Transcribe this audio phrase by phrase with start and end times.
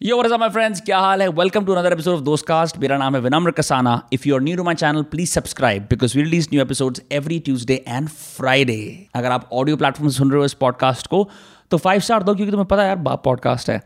[0.00, 0.80] Is up, my friends?
[0.80, 1.28] क्या हाल है?
[1.28, 4.02] Welcome to another episode of Dost cast मेरा नाम है Vinamra Kasana.
[4.12, 7.38] If you are new to my channel please subscribe because we release new episodes every
[7.38, 11.28] Tuesday and Friday अगर आप audio platform सुन रहे हो इस पॉडकास्ट को
[11.70, 13.82] तो फाइव स्टार दो क्योंकि तुम्हें पता है यार बाप पॉडकास्ट है.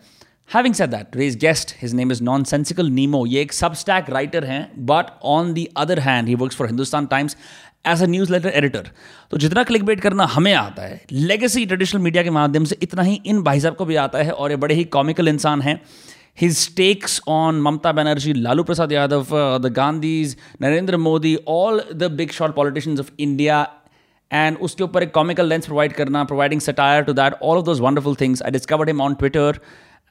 [0.54, 3.24] Having said that, today's guest, his name is Nonsensical Nemo.
[3.26, 7.36] ये एक substack writer हैं, but on the other hand, he works for Hindustan Times
[7.86, 8.88] as a newsletter editor
[9.30, 13.02] तो जितना क्लिक बेट करना हमें आता है लेगेसी ट्रेडिशनल मीडिया के माध्यम से इतना
[13.02, 15.82] ही इन भाई साहब को भी आता है और ये बड़े ही कॉमिकल इंसान हैं।
[16.40, 22.02] His takes on Mamata Banerjee, Lalu Prasad Yadav uh, the Gandhis Narendra Modi all the
[22.02, 23.68] big shot politician of India
[24.32, 27.80] and उसके ऊपर एक कॉमिकल लेंस प्रोवाइड करना providing satire to that all of those
[27.80, 29.60] wonderful things I discovered him on Twitter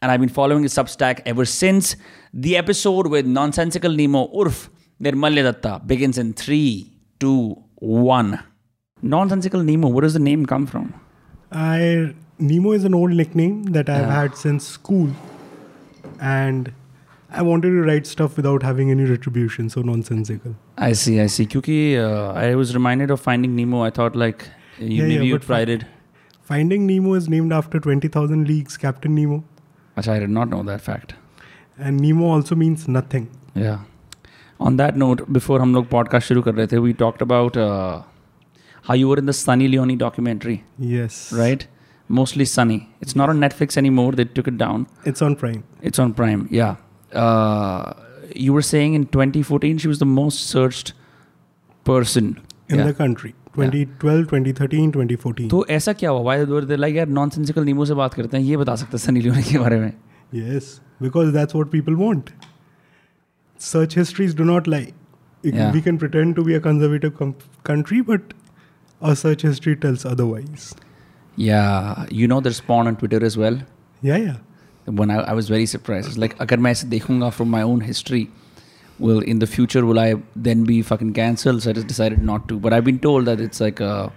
[0.03, 1.97] and I been following Substack ever since
[2.35, 4.69] the episode with nonsensical Nemo उर्फ़,
[5.01, 6.90] Nirmalya Datta begin in three
[7.21, 7.37] two,
[7.75, 8.33] one.
[9.01, 10.93] Nonsensical Nemo, where does the name come from?
[11.51, 15.09] I Nemo is an old nickname that I've had since school,
[16.19, 16.71] and
[17.29, 20.55] I wanted to write stuff without having any retribution, so nonsensical.
[20.77, 21.45] I see, I see.
[21.45, 23.81] Because uh, I was reminded of Finding Nemo.
[23.83, 24.47] I thought like
[24.79, 25.85] you, Yeah, maybe yeah, you but tried it.
[26.51, 29.43] Finding Nemo is named after 20,000 Leagues Captain Nemo,
[29.97, 31.15] Achha, I did not know that fact.
[31.77, 33.29] and Nemo also means nothing.
[33.55, 33.79] Yeah.
[34.69, 38.01] On that note, before हम लोग podcast शुरू कर रहे थे, we talked about uh,
[38.89, 40.57] how you were in the Sunny Leone documentary,
[40.93, 41.17] Yes.
[41.41, 41.65] right?
[42.19, 42.77] Mostly Sunny.
[43.05, 44.11] It's not on Netflix anymore.
[44.19, 44.85] They took it down.
[45.11, 45.63] It's on Prime.
[45.91, 46.47] It's on Prime.
[46.51, 46.75] Yeah.
[47.23, 47.93] Uh,
[48.47, 50.93] you were saying in 2014 she was the most searched
[51.91, 52.27] person
[52.69, 52.87] In Yeah.
[52.89, 53.33] the country.
[53.55, 55.47] 2012, 2013, 2014.
[55.49, 58.57] तो ऐसा क्या हुआ why they like यार nonsensical Nemo से बात करते हैं ये
[58.57, 59.91] बता सकते हैं सनी लियोनी के बारे में
[60.41, 60.67] Yes,
[61.05, 62.29] because that's what people want.
[63.60, 64.86] Search histories do not lie.
[65.42, 65.72] It- Yeah.
[65.76, 67.34] We can pretend to be a conservative com-
[67.70, 68.34] country, but
[69.02, 70.74] our search history tells otherwise.
[71.44, 71.62] या
[72.18, 73.56] you know there's porn on Twitter as well
[74.08, 74.36] Yeah, yeah.
[75.00, 76.08] when I, I was very surprised.
[76.10, 78.20] It's like अगर मैं ऐसे देखूंगा from my own history,
[79.06, 80.06] will in the future will I
[80.48, 81.62] then be fucking cancelled?
[81.64, 82.58] So I just decided not to.
[82.66, 84.08] But I've been told that it's like uh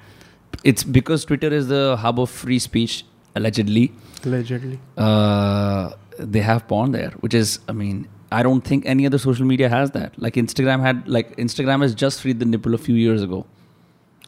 [0.73, 2.95] it's because Twitter is the hub of free speech
[3.41, 3.83] allegedly.
[4.29, 4.79] Allegedly.
[5.09, 5.91] Uh,
[6.37, 7.99] they have porn there, which is I mean
[8.34, 10.18] I don't think any other social media has that.
[10.26, 13.46] Like Instagram had like Instagram has just freed the nipple a few years ago.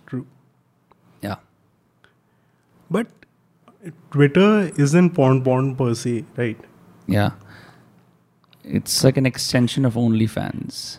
[0.06, 0.26] True.
[1.22, 1.36] Yeah.
[2.90, 3.08] But
[4.10, 6.70] Twitter isn't porn porn per se, right?
[7.06, 7.30] Yeah.
[8.78, 10.98] It's like an extension of OnlyFans.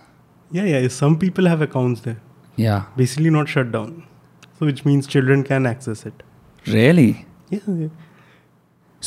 [0.52, 0.88] Yeah, yeah.
[0.88, 2.22] Some people have accounts there.
[2.56, 2.86] Yeah.
[2.96, 4.04] Basically not shut down.
[4.60, 6.24] So which means children can access it.
[6.66, 7.26] Really?
[7.50, 7.88] Yeah.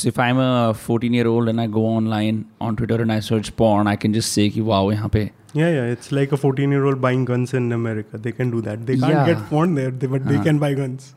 [0.02, 3.20] So if I'm a 14 year old and I go online on Twitter and I
[3.20, 5.92] search porn, I can just say कि wow यहाँ पे Yeah, yeah.
[5.96, 8.18] It's like a 14 year old buying guns in America.
[8.24, 8.82] They can do that.
[8.88, 9.28] They can't Yeah.
[9.28, 10.44] get porn there, they, but they हाँ.
[10.48, 11.12] can buy guns.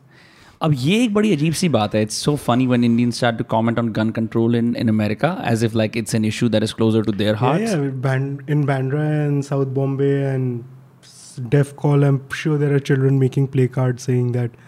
[0.62, 3.44] अब ये एक बड़ी अजीब सी बात है it's so funny when Indians start to
[3.50, 6.72] comment on gun control in in America as if like it's an issue that is
[6.80, 7.86] closer to there Yeah, hearts yeah.
[8.06, 10.64] Band, in Bandra and South Bombay and
[11.06, 14.58] s- Def Call, I'm sure there are children making play cards saying that.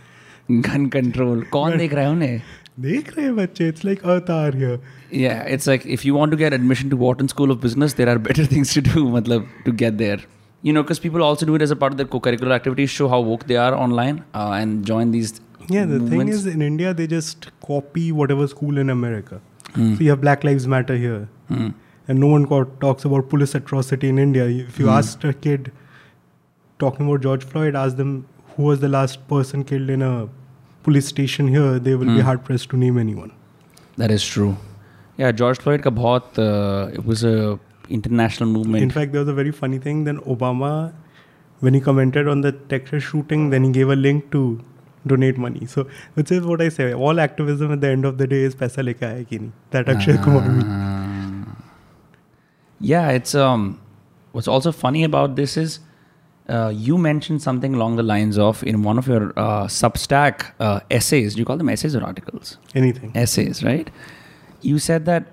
[0.50, 2.40] Gun control कौन देख रहा है उन्हें
[2.80, 4.78] देख रहे हैं बच्चे it's like अवतार here
[5.20, 8.08] Yeah, it's like if you want to get admission to Wharton School of Business, there
[8.12, 10.16] are better things to do, matlab, to get there.
[10.68, 13.08] You know, because people also do it as a part of their co-curricular activities, show
[13.14, 15.34] how woke they are online, uh, and join these.
[15.74, 16.38] Yeah, the thing movements.
[16.38, 19.40] is in India they just copy whatever school in America.
[19.74, 19.92] Hmm.
[19.98, 21.20] So you have Black Lives Matter here.
[21.52, 21.68] Hmm.
[22.08, 24.46] And no one co- talks about police atrocity in India.
[24.62, 24.96] If you Hmm.
[24.96, 25.70] asked a kid
[26.84, 28.16] talking about George Floyd, ask them
[28.56, 30.14] who was the last person killed in a
[30.86, 32.26] police station here, they will be Hmm.
[32.30, 33.32] hard pressed to name anyone.
[34.02, 34.56] That is true.
[35.22, 37.58] Yeah, George Floyd का बहुत uh, it was a
[38.00, 38.82] international movement.
[38.82, 40.04] In fact, there was a very funny thing.
[40.10, 40.70] Then Obama,
[41.60, 44.42] when he commented on the Texas shooting, then he gave a link to
[45.12, 45.66] donate money.
[45.66, 46.88] So which is what I say.
[46.94, 49.52] All activism at the end of the day is paisa leke aaya ki nahi.
[49.76, 50.64] That Akshay Kumar means.
[50.66, 51.56] Ah.
[52.80, 53.78] yeah, it's um.
[54.32, 55.78] What's also funny about this is,
[56.48, 60.80] uh, you mentioned something along the lines of in one of your uh, Substack uh,
[60.90, 61.34] essays.
[61.34, 62.58] Do you call them essays or articles?
[62.74, 63.12] Anything.
[63.14, 63.90] essays, right?
[64.62, 65.26] You said that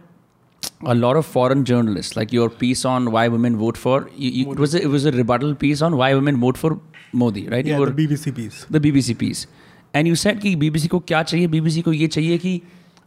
[0.83, 4.51] a lot of foreign journalists, like your piece on why women vote for, you, you,
[4.51, 6.79] it was a, it was a rebuttal piece on why women vote for
[7.11, 7.65] Modi, right?
[7.65, 8.65] Yeah, you were, the BBC piece.
[8.69, 9.47] the BBC piece,
[9.93, 11.47] and you said कि BBC को क्या चाहिए?
[11.47, 12.61] BBC को ये चाहिए कि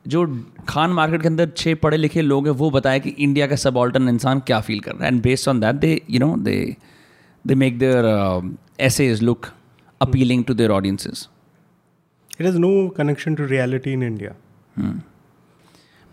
[0.08, 3.56] जो Khan market के अंदर छह पढ़े लिखे लोग हैं वो बताए कि इंडिया का
[3.56, 6.76] सबॉल्टन इंसान क्या फील कर रहा है and based on that they you know they
[7.46, 8.04] they make their
[8.88, 9.52] essays look
[10.04, 11.28] appealing to their audiences.
[12.38, 14.34] It has no connection to reality in India.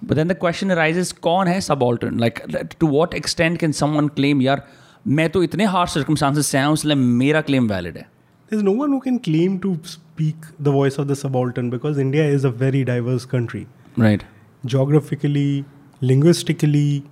[0.01, 2.17] But then the question arises कौन है subaltern?
[2.17, 2.41] Like
[2.79, 4.65] to what extent can someone claim यार
[5.07, 8.07] मैं तो इतने harsh circumstances से आया हूँ इसलिए मेरा claim valid है
[8.51, 12.23] There's no one who can claim to speak the voice of the subaltern because India
[12.37, 13.65] is a very diverse country.
[14.05, 14.23] right
[14.71, 15.65] Geographically,
[16.01, 17.03] linguistically,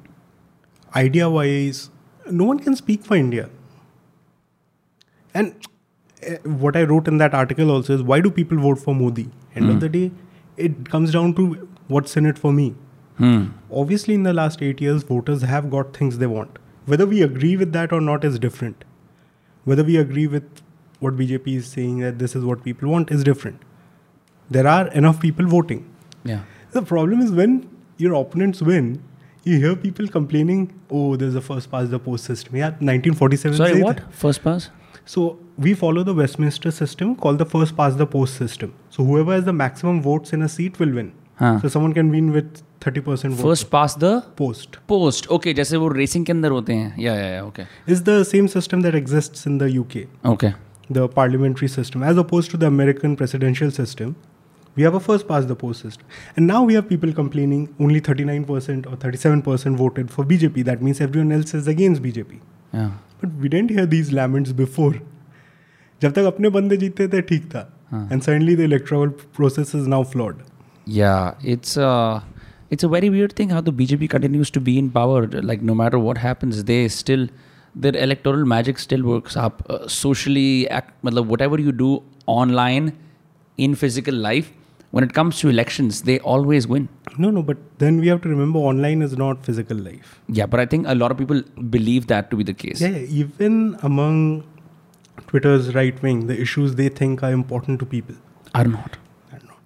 [1.01, 1.89] idea wise,
[2.39, 3.49] no one can speak for India.
[5.34, 5.54] And
[6.26, 9.28] uh, what I wrote in that article also is why do people vote for Modi?
[9.54, 10.10] End of the day,
[10.56, 12.74] it comes down to what's in it for me.
[13.18, 13.48] Hmm.
[13.70, 16.58] Obviously, in the last eight years, voters have got things they want.
[16.86, 18.84] Whether we agree with that or not is different.
[19.64, 20.62] Whether we agree with
[21.00, 23.60] what BJP is saying that this is what people want is different.
[24.50, 25.88] There are enough people voting.
[26.24, 26.42] Yeah.
[26.72, 29.02] The problem is when your opponents win,
[29.44, 32.56] you hear people complaining, oh, there's a first past the post system.
[32.56, 33.56] Yeah, 1947.
[33.56, 34.02] Sorry, what?
[34.12, 34.70] First pass?
[35.05, 38.73] So we follow the Westminster system called the first past the post system.
[38.89, 41.11] So whoever has the maximum votes in a seat will win.
[41.39, 41.61] हाँ.
[41.61, 43.43] So someone can win with 30% vote.
[43.43, 45.27] First pass the post post.
[45.37, 46.95] Okay, जैसे वो racing के अंदर होते हैं.
[46.97, 47.45] Yeah, yeah, yeah.
[47.49, 47.65] Okay.
[47.95, 50.53] is the same system that exists in the UK, Okay.
[50.89, 54.15] the parliamentary system, as opposed to the American presidential system.
[54.75, 56.05] We have a first past the post system.
[56.35, 60.65] And now we have people complaining only 39% or 37% voted for BJP.
[60.65, 62.37] That means everyone else is against BJP.
[62.72, 64.94] But we didn't hear these laments before.
[66.02, 67.60] जब तक अपने बंदे जीतते थे ठीक था
[67.94, 70.42] and suddenly the electoral process is now flawed
[70.86, 72.20] Yeah, it's uh,
[72.76, 75.18] it's a very weird thing how the BJP continues to be in power.
[75.50, 77.28] Like no matter what happens, they still
[77.84, 79.62] their electoral magic still works up.
[79.70, 81.90] Uh, socially, act, मतलब whatever you do
[82.38, 82.90] online,
[83.58, 84.50] in physical life,
[84.91, 86.87] when it comes to elections, they always win.
[87.17, 90.19] No, no, but then we have to remember online is not physical life.
[90.39, 91.41] Yeah, but I think a lot of people
[91.77, 92.81] believe that to be the case.
[92.81, 94.21] Yeah, yeah, even among
[95.27, 98.15] Twitter's right wing, the issues they think are important to people
[98.55, 98.97] Are not.
[99.33, 99.61] are not.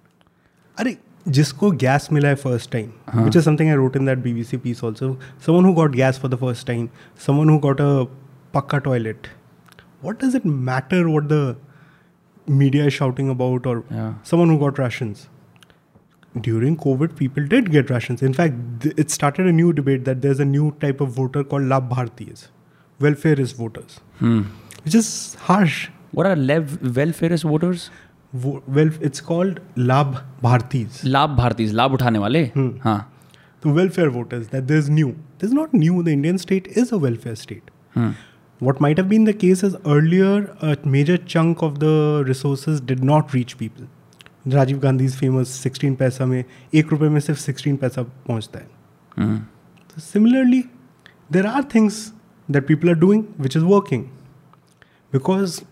[0.78, 0.96] अरे
[1.28, 4.82] जिसको gas मिला है first time which is something I wrote in that BBC piece
[4.84, 6.88] also someone who got gas for the first time
[7.26, 7.92] someone who got a
[8.54, 9.26] पक्का toilet
[10.06, 11.40] what does it matter what the
[12.47, 14.13] media is shouting about or yeah.
[14.23, 15.27] someone who got rations
[16.41, 20.21] during covid people did get rations in fact th- it started a new debate that
[20.21, 22.47] there's a new type of voter called lab labbhartiyas
[23.01, 24.41] welfareist voters hmm.
[24.83, 27.89] which is harsh what are lev- welfareist voters
[28.33, 32.69] Vo- well it's called labbhartis labbhartis lab uthane wale hmm.
[32.87, 33.01] Huh.
[33.61, 37.35] the welfare voters that there's new there's not new the indian state is a welfare
[37.35, 38.11] state hmm
[38.58, 43.02] what might have been the case is earlier a major chunk of the resources did
[43.12, 43.90] not reach people
[44.52, 46.44] Rajiv Gandhi famous 16 पैसा में
[46.74, 48.66] एक रुपए में सिर्फ 16 पैसा पहुंचता है
[49.16, 49.36] Hmm.
[49.94, 50.70] So similarly,
[51.30, 52.12] there are things
[52.48, 54.10] that people are doing which is working.
[55.10, 55.64] Because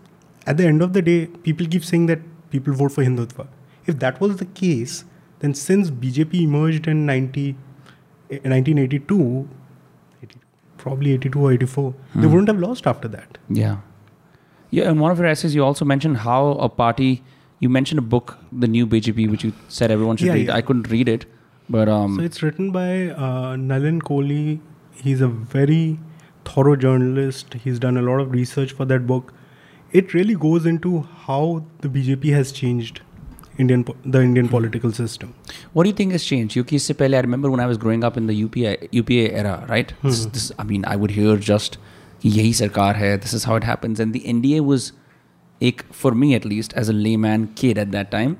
[0.45, 2.19] at the end of the day, people keep saying that
[2.51, 3.47] people vote for Hindutva.
[3.85, 5.05] If that was the case,
[5.39, 7.55] then since BJP emerged in 90,
[8.29, 9.54] eh, 1982, 80
[10.86, 13.38] probably 82 or 84, they wouldn't have lost after that.
[13.60, 13.76] Yeah.
[14.70, 17.22] Yeah, in one of your essays, you also mentioned how a party,
[17.60, 20.46] you mentioned a book, The New BJP, which you said everyone should Yeah, read.
[20.48, 20.56] yeah.
[20.56, 21.26] I couldn't read it,
[21.76, 24.60] but um, So it's written by uh, Nalin Kohli.
[25.06, 25.98] He's a very
[26.44, 27.54] thorough journalist.
[27.64, 29.32] He's done a lot of research for that book.
[29.92, 30.94] It really goes into
[31.26, 33.00] how the BJP has changed
[33.58, 35.34] Indian the Indian political system.
[35.72, 36.56] What do you think has changed?
[36.56, 39.66] Yuki se pehle, I remember when I was growing up in the UPA UPA era,
[39.68, 39.88] right?
[39.88, 40.08] Mm-hmm.
[40.08, 41.78] This, this, I mean, I would hear just
[42.22, 43.16] yahi sarkar hai.
[43.16, 44.92] This is how it happens, and the NDA was,
[45.60, 48.38] ek, for me at least, as a layman kid at that time.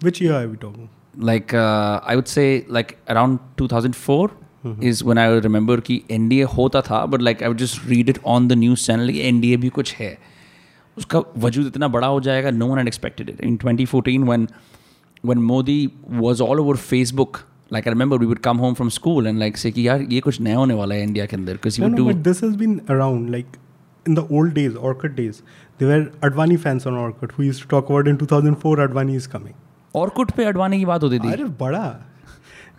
[0.00, 0.88] Which year are we talking?
[1.16, 4.82] Like uh, I would say, like around 2004 mm-hmm.
[4.82, 8.18] is when I remember ki NDA hota tha, but like I would just read it
[8.24, 9.06] on the news channel.
[9.34, 10.16] NDA bhi kuch hai.
[10.98, 14.48] उसका वजूद इतना बड़ा हो जाएगा no one unexpected in twenty fourteen one
[15.24, 17.36] one Modi was all over Facebook
[17.72, 20.20] like I remember we would come home from school and like say कि यार ये
[20.20, 23.46] कुछ नया होने वाला है इंडिया के अंदर this has been around like
[24.08, 25.34] in the old days Orkut days
[25.80, 27.42] there Advani fans on Orkut who
[28.08, 29.54] in two thousand four Advani is coming
[29.96, 32.08] Orkut पे अडवानी की बात होती थी। अरे बड़ा।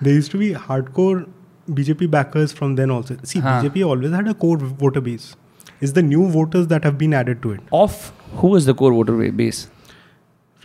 [0.03, 1.33] They is to be hard core
[1.69, 5.35] BJP backers from then also see BJP always had a core voter base
[5.80, 7.60] It's the new voters that have been added to it.
[7.72, 8.00] of
[8.42, 9.62] who is the core voter base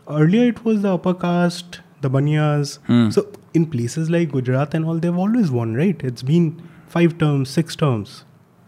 [0.09, 2.77] Earlier, it was the upper caste, the Banyas.
[2.89, 3.09] Hmm.
[3.15, 6.03] So, in places like Gujarat and all, they've always won, right?
[6.11, 6.45] It's been
[6.93, 8.13] five terms, six terms.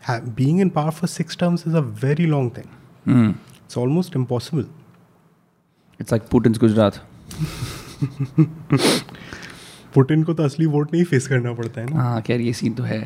[0.07, 2.67] Ha- being in power for six terms is a very long thing.
[3.05, 3.29] hmm.
[3.63, 4.67] It's almost impossible.
[6.03, 6.99] it's like Putin's Gujarat
[9.93, 12.73] Putin को तो असली vote नहीं face करना पड़ता है ना हाँ खैर ये सीन
[12.73, 12.99] तो है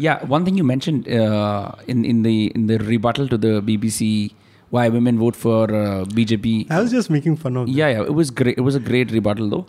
[0.00, 1.02] या one thing you mention
[1.88, 4.30] in in the in the rebuttal to the BBC
[4.74, 8.16] why women vote for uh, BJP I was just making fun of yeah yeah it
[8.20, 9.64] was great it was a great rebuttal though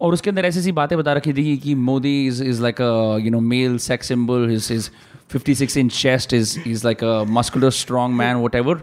[0.00, 3.18] और उसके अंदर ऐसी ऐसी बातें बता रखी थी कि Modi is is like a
[3.24, 4.90] you know male sex symbol his his
[5.34, 8.74] 56 inch chest is he's like a muscular strong man whatever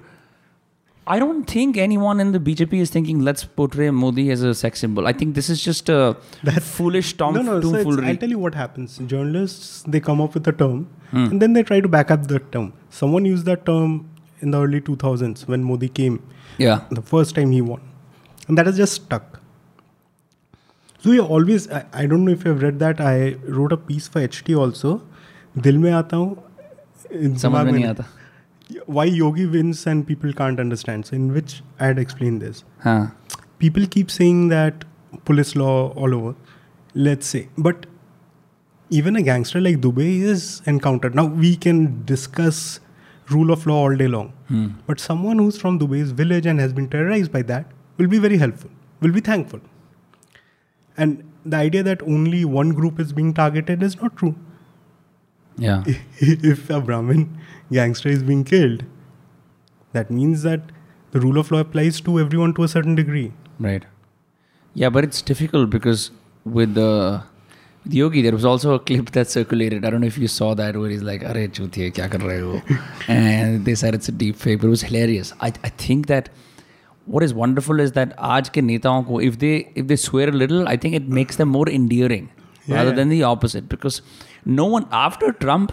[1.08, 4.80] I don't think anyone in the BJP is thinking let's portray Modi as a sex
[4.80, 5.06] symbol.
[5.06, 6.16] I think this is just a
[6.62, 7.60] foolish tom- no, no.
[7.60, 8.08] So it's, tomfoolery.
[8.08, 8.98] I'll tell you what happens.
[9.14, 11.26] Journalists they come up with a term Hmm.
[11.26, 12.72] and then they try to back up that term.
[12.90, 14.10] Someone used that term
[14.40, 16.22] in the early 2000s when Modi came
[16.58, 16.82] yeah.
[16.90, 17.82] the first time he won,
[18.48, 19.42] and that has just stuck.
[21.00, 21.70] So you always.
[21.70, 23.02] I, I don't know if you've read that.
[23.02, 25.02] I wrote a piece for HT also.
[25.58, 26.36] दिल में आता हूँ
[27.14, 28.06] समझ दिमाग में नहीं नहीं आता
[28.87, 31.07] why yogi wins and people can't understand?
[31.07, 32.65] So in which i had explained this?
[32.85, 33.13] हाँ
[33.59, 34.85] people keep saying that
[35.25, 36.35] police law all over.
[36.95, 37.49] Let's say.
[37.57, 37.87] But
[38.91, 41.15] even a gangster like Dubey is encountered.
[41.15, 42.81] Now we can discuss
[43.31, 44.33] rule of law all day long.
[44.49, 44.67] Hmm.
[44.87, 47.67] but someone who's from Dubey's village and has been terrorized by that
[47.99, 48.71] will be very helpful
[49.01, 49.61] will be thankful.
[50.97, 54.35] And the idea that only one group is being targeted is not true.
[55.57, 55.85] Yeah.
[56.21, 57.39] If a Brahmin
[57.73, 58.85] gangster is being killed,
[59.93, 60.61] that means that
[61.13, 63.33] the rule of law applies to everyone to a certain degree.
[63.59, 63.85] Right.
[64.75, 66.11] Yeah, but it's difficult because
[66.45, 67.23] with the
[67.85, 69.85] with Yogi, there was also a clip that circulated.
[69.85, 72.41] I don't know if you saw that where he's like, Are chutiye, kya kar rahe
[72.41, 72.77] ho?
[73.09, 75.33] and they said it's a deep fake, but it was hilarious.
[75.41, 76.29] I, I think that
[77.07, 80.33] what is wonderful is that aaj ke netaon ko, if they if they swear a
[80.33, 82.31] little, I think it makes them more endearing
[82.67, 82.97] yeah, rather yeah.
[82.97, 83.69] than the opposite.
[83.69, 84.03] Because
[84.45, 85.73] no one after Trump,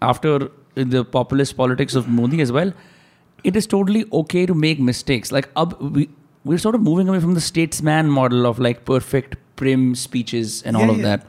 [0.00, 2.72] after the populist politics of Modi as well
[3.44, 6.08] it is totally okay to make mistakes like ab, we
[6.44, 10.76] we're sort of moving away from the statesman model of like perfect prim speeches and
[10.76, 11.16] all of yeah.
[11.16, 11.26] that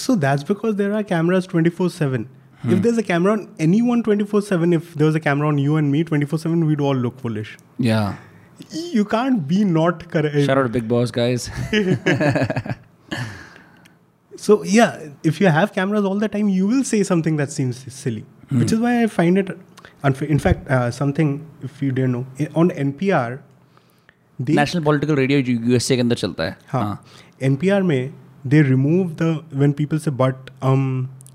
[0.00, 2.28] So that's because there are cameras 24 7.
[2.62, 2.72] Hmm.
[2.72, 5.76] If there's a camera on anyone 24 7, if there was a camera on you
[5.76, 7.56] and me 24 7, we'd all look foolish.
[7.78, 8.16] yeah
[8.92, 10.36] You can't be not correct.
[10.46, 11.48] shout out to Bigg Boss guys
[14.39, 17.77] So yeah, if you have cameras all the time, you will say something that seems
[18.01, 18.59] silly, Hmm.
[18.63, 19.51] which is why I find it.
[20.09, 20.27] Unfair.
[20.35, 21.29] In fact, uh, something
[21.67, 23.39] if you didn't know i- on NPR,
[24.47, 27.03] they national political radio USA के अंदर चलता है हाँ
[27.49, 28.13] NPR में
[28.53, 29.29] they remove the
[29.61, 30.83] when people say but um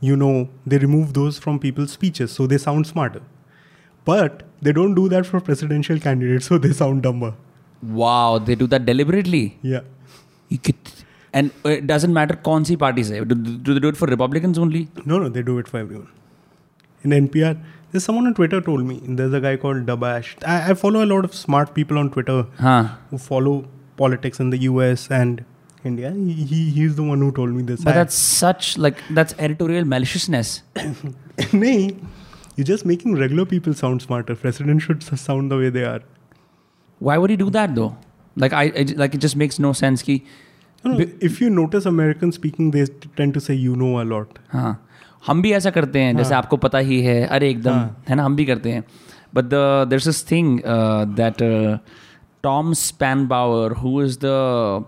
[0.08, 0.32] you know
[0.72, 3.22] they remove those from people's speeches so they sound smarter,
[4.10, 7.32] but they don't do that for presidential candidates so they sound dumber.
[7.98, 9.84] wow they do that deliberately Yeah.
[10.54, 10.90] you could,
[11.34, 13.34] and it doesn't matter कौन सी party से do,
[13.68, 14.80] do they do it for Republicans only
[15.12, 16.08] No, no, they do it for everyone.
[17.04, 17.52] In NPR,
[17.92, 18.96] there's someone on Twitter told me.
[19.20, 20.32] There's a guy called Dabash.
[20.46, 22.80] I, I follow a lot of smart people on Twitter हाँ
[23.12, 23.54] who follow
[24.02, 25.44] politics in the US and
[25.90, 26.10] India.
[26.16, 27.84] He, he he's the one who told me this.
[27.84, 30.52] but I- that's such like that's editorial maliciousness
[31.38, 31.96] Nahi,
[32.56, 34.34] you're just making regular people sound smarter.
[34.44, 36.00] President should s- sound the way they are.
[37.06, 37.90] why would he do that though
[38.42, 40.16] like I, I like it just makes no sense कि
[40.85, 42.85] If you notice Americans speaking, they
[43.17, 44.27] tend to say you know a lot.
[44.49, 44.87] हाँ
[45.27, 48.03] हम भी ऐसा करते हैं जैसे आपको पता ही है अरे एकदम हाँ.
[48.09, 48.83] है ना हम भी करते हैं।
[49.35, 50.59] But the there this thing
[51.15, 51.37] that
[52.43, 52.73] Tom
[53.27, 54.85] Spanbauer who is the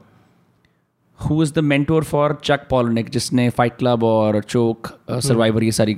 [1.30, 5.98] who is the mentor for Chuck Palahniuk जिसने फाइट क्लब और चोक सर्वाइवर ये सारी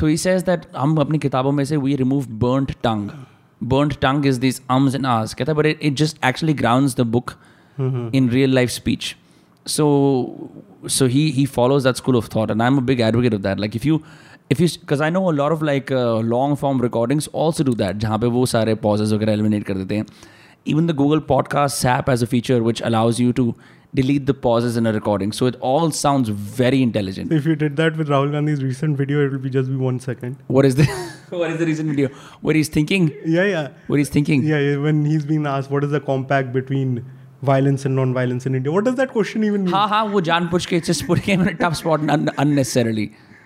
[0.00, 3.10] सो ही सेज दैट हम अपनी किताबों में से we remove burned tongue
[3.62, 7.00] burned tongue is this ums and ahs कहता है but it just actually ground the
[7.00, 7.30] book
[7.80, 9.14] in real life speech.
[9.65, 10.49] So
[10.87, 13.59] so he he follows that school of thought, and I'm a big advocate of that.
[13.59, 14.03] Like if you
[14.49, 17.73] if you because I know a lot of like uh, long form recordings also do
[17.81, 20.05] that, जहाँ पे वो सारे pauses वगैरह eliminate कर देते हैं.
[20.65, 23.55] Even the Google Podcast app has a feature which allows you to
[23.95, 25.31] delete the pauses in a recording.
[25.31, 27.31] So it all sounds very intelligent.
[27.31, 29.99] If you did that with Rahul Gandhi's recent video, it will be just be one
[29.99, 30.37] second.
[30.47, 30.85] What is the
[31.29, 32.09] what is the recent video
[32.41, 33.13] where he's thinking?
[33.25, 33.69] Yeah, yeah.
[33.87, 34.43] Where he's thinking?
[34.43, 37.05] Yeah, yeah, when he's being asked what is the compact between
[37.43, 39.73] violence and non-violence in India, what does that question even mean?
[39.73, 43.05] हाँ हाँ वो जान पूछ के just putting him in a tough spot un- unnecessarily.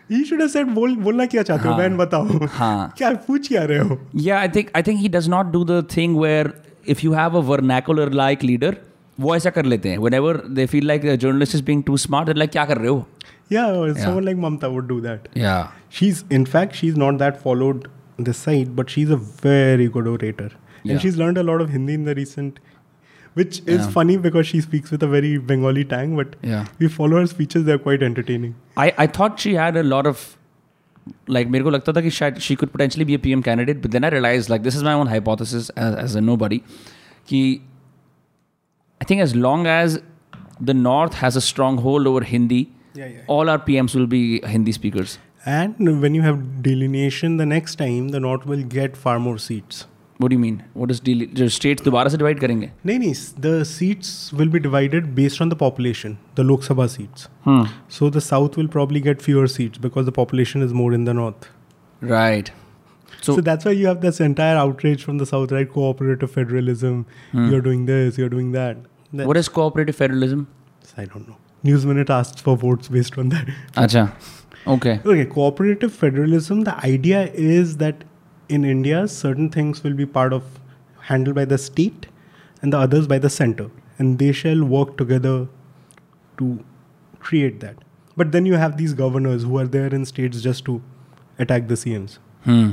[0.09, 1.77] He should have said बोल बोलना क्या चाहते हो हाँ.
[1.81, 2.93] बहन बताओ हाँ.
[2.97, 5.81] क्या पूछ क्या रहे हो Yeah, I think I think he does not do the
[5.95, 6.53] thing where
[6.95, 8.73] if you have a vernacular like leader,
[9.19, 9.97] वो ऐसा कर लेते हैं.
[10.07, 12.89] Whenever they feel like a journalist is being too smart, they're like क्या कर रहे
[12.89, 13.05] हो?
[13.55, 15.27] Yeah, or someone like Mamta would do that.
[15.45, 15.67] Yeah.
[15.97, 17.87] She's in fact she's not that followed
[18.27, 20.49] this side, but she's a very good orator,
[20.83, 20.93] Yeah.
[20.93, 22.59] and she's learned a lot of Hindi in the recent.
[23.39, 23.89] Which is Yeah.
[23.93, 26.65] funny because she speaks with a very Bengali tang, but Yeah.
[26.79, 28.53] we follow her speeches; they're quite entertaining.
[28.77, 30.23] I, I thought she had a lot of
[31.37, 33.91] like मेरे को लगता था कि शायद she could potentially be a PM candidate, but
[33.95, 36.59] then I realized like this is my own hypothesis as, as a nobody
[37.31, 37.41] कि
[39.01, 39.99] I think as long as
[40.69, 42.61] the North has a strong hold over Hindi,
[42.95, 43.21] Yeah, yeah.
[43.27, 44.21] all our PMs will be
[44.55, 45.17] Hindi speakers.
[45.45, 46.37] And when you have
[46.67, 49.87] delineation, the next time the North will get far more seats.
[50.22, 50.62] What do you mean?
[50.74, 51.00] What is?
[51.00, 52.70] जो states दोबारा से divide करेंगे?
[52.84, 53.12] No, no,
[53.46, 57.28] the seats will be divided based on the population, the Lok Sabha seats.
[57.44, 57.62] Hmm.
[57.98, 61.14] So the South will probably get fewer seats because the population is more in the
[61.14, 61.48] North.
[62.00, 62.50] Right.
[63.20, 65.70] So, So- that's why you have this entire outrage from the south, right?
[65.76, 66.98] Cooperative federalism.
[67.32, 67.48] Hmm.
[67.52, 68.18] You're doing this.
[68.18, 68.76] You're doing that.
[69.12, 70.46] That- What is cooperative federalism?
[70.96, 71.36] I don't know.
[71.62, 73.46] News Minute asked for votes based on that.
[73.76, 74.04] Acha.
[74.66, 75.00] Okay.
[75.04, 76.62] Okay, cooperative federalism.
[76.68, 78.04] The idea is that
[78.48, 80.44] in India, certain things will be part of
[81.00, 82.06] handled by the state,
[82.62, 85.48] and the others by the center, and they shall work together
[86.38, 86.64] to
[87.20, 87.76] create that.
[88.16, 90.82] But then you have these governors who are there in states just to
[91.38, 92.18] attack the CMs.
[92.44, 92.72] Hmm.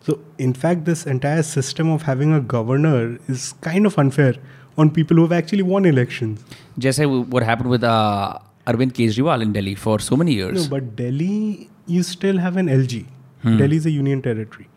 [0.00, 4.34] So, in fact, this entire system of having a governor is kind of unfair
[4.76, 6.44] on people who have actually won elections.
[6.78, 10.64] Just what happened with uh, Arvind Kejriwal in Delhi for so many years.
[10.64, 13.06] No, but Delhi, you still have an LG.
[13.42, 13.56] Hmm.
[13.58, 14.68] Delhi is a union territory.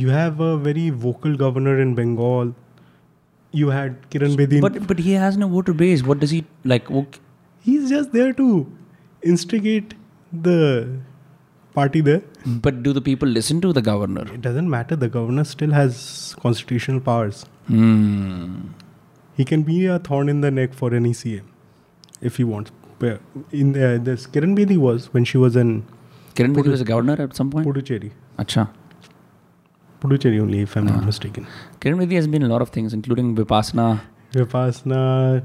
[0.00, 2.54] You have a very vocal governor in Bengal.
[3.50, 4.60] You had Kiran Bedi.
[4.60, 6.04] but but he has no voter base.
[6.10, 6.90] What does he like?
[7.68, 8.48] he's just there to
[9.22, 9.94] instigate
[10.48, 10.56] the
[11.74, 12.22] party there.
[12.46, 14.26] But do the people listen to the governor?
[14.32, 14.96] It doesn't matter.
[14.96, 17.44] The governor still has constitutional powers.
[17.66, 18.68] Hmm.
[19.36, 21.44] He can be a thorn in the neck for any CM
[22.20, 22.72] if he wants.
[23.52, 25.86] In the, this Kiran Bedi was when she was in
[26.34, 27.66] Kiran Bedi was a governor at some point.
[27.66, 28.10] Puducherry.
[28.38, 28.68] Acha.
[30.00, 31.46] Puducherry only, if I'm not mistaken.
[31.80, 34.00] Kiran Bedi has been a lot of things, including Vipassana.
[34.32, 35.42] Vipassana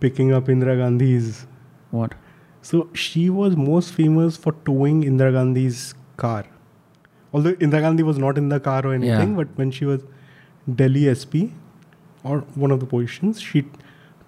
[0.00, 1.46] picking up Indira Gandhi's.
[1.90, 2.14] What?
[2.62, 6.44] So she was most famous for towing Indira Gandhi's car.
[7.32, 9.36] Although Indira Gandhi was not in the car or anything, Yeah.
[9.36, 10.02] but when she was
[10.74, 11.52] Delhi SP
[12.24, 13.64] or one of the positions, she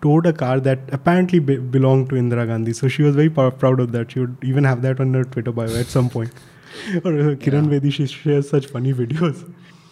[0.02, 2.72] towed a car that apparently be- belonged to Indira Gandhi.
[2.74, 4.10] So she was very pr- proud of that.
[4.12, 6.30] She would even have that on her Twitter bio at some point.
[7.04, 7.78] or uh, Kiran Yeah.
[7.78, 9.44] Bedi, she shares such funny videos.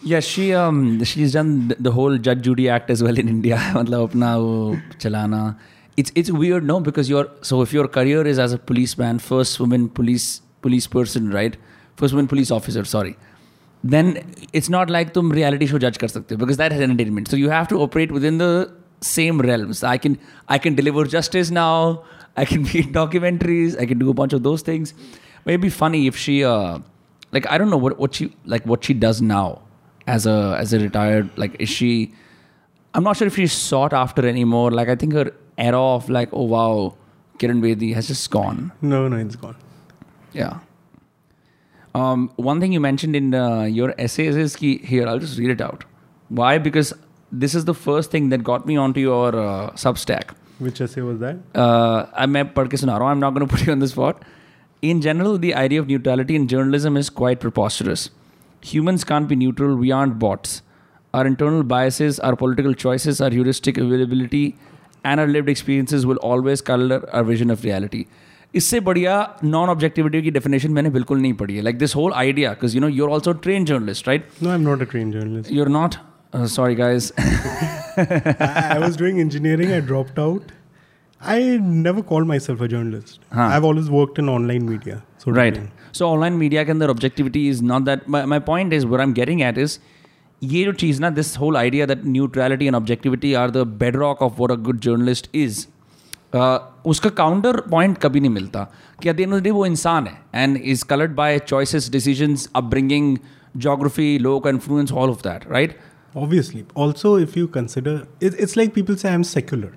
[0.09, 3.57] Yeah, she um she's done th- the whole Judge Judy Act as well in India.
[3.75, 5.55] मतलब अपना वो चलाना.
[5.97, 6.79] It's it's weird, no?
[6.87, 10.27] Because you're so if your career is as a policeman, first woman police
[10.61, 11.57] police person, right?
[11.95, 13.15] First woman police officer, sorry.
[13.95, 14.13] Then
[14.53, 17.33] it's not like तुम reality show judge कर सकते हो because that has entertainment.
[17.33, 18.51] So you have to operate within the
[19.01, 19.83] same realms.
[19.95, 22.03] I can I can deliver justice now.
[22.37, 23.79] I can be in documentaries.
[23.79, 24.93] I can do a bunch of those things.
[25.43, 26.79] But it'd be funny if she uh,
[27.31, 29.45] like I don't know what what she like what she does now
[30.16, 31.90] as a as a retired like is she
[32.94, 34.70] I'm not sure if she's sought after anymore.
[34.70, 36.94] Like I think her era of like, oh wow,
[37.38, 38.72] Kiran Bedi has just gone.
[38.82, 39.56] No, no, it's gone.
[40.32, 40.58] Yeah.
[41.94, 45.50] Um, one thing you mentioned in uh, your essays is ki, here I'll just read
[45.50, 45.84] it out.
[46.28, 46.58] Why?
[46.58, 46.92] Because
[47.30, 50.34] this is the first thing that got me onto your uh, Substack.
[50.58, 51.38] Which essay was that?
[51.54, 54.22] Uh, I'm I'm not going to put you on the spot.
[54.82, 58.10] In general, the idea of neutrality in journalism is quite preposterous.
[58.63, 59.75] Humans can't be neutral.
[59.85, 60.61] We aren't bots.
[61.13, 64.45] Our internal biases, our political choices, our heuristic availability,
[65.03, 68.05] and our lived experiences will always color our vision of reality.
[68.55, 72.49] इससे बढ़िया non objectivity की definition मैंने बिल्कुल नहीं पढ़ी है like this whole idea
[72.51, 75.51] because you no you're also train journalist right No, I'm not a trained journalist.
[75.53, 75.95] You're not
[76.55, 78.05] sorry guys I,
[78.75, 79.71] I was doing engineering.
[79.73, 80.53] I dropped out.
[81.21, 81.37] I
[81.87, 83.19] never called myself a journalist.
[83.35, 83.45] Huh.
[83.57, 84.97] I've always worked in online media.
[85.25, 85.59] So right
[85.91, 89.13] so online media के अंदर objectivity is not that my, my point is what I'm
[89.13, 89.79] getting at is
[90.43, 94.39] ये जो चीज़ ना this whole idea that neutrality and objectivity are the bedrock of
[94.39, 95.65] what a good journalist is
[96.33, 98.67] uh, उसका counter point कभी नहीं मिलता
[99.03, 101.89] कि at the end of the day वो इंसान है and is colored by choices
[101.97, 103.11] decisions upbringing
[103.65, 105.77] geography local influence all of that right
[106.15, 106.65] Obviously.
[106.75, 109.73] Also, if you consider, it, it's like people say I'm secular.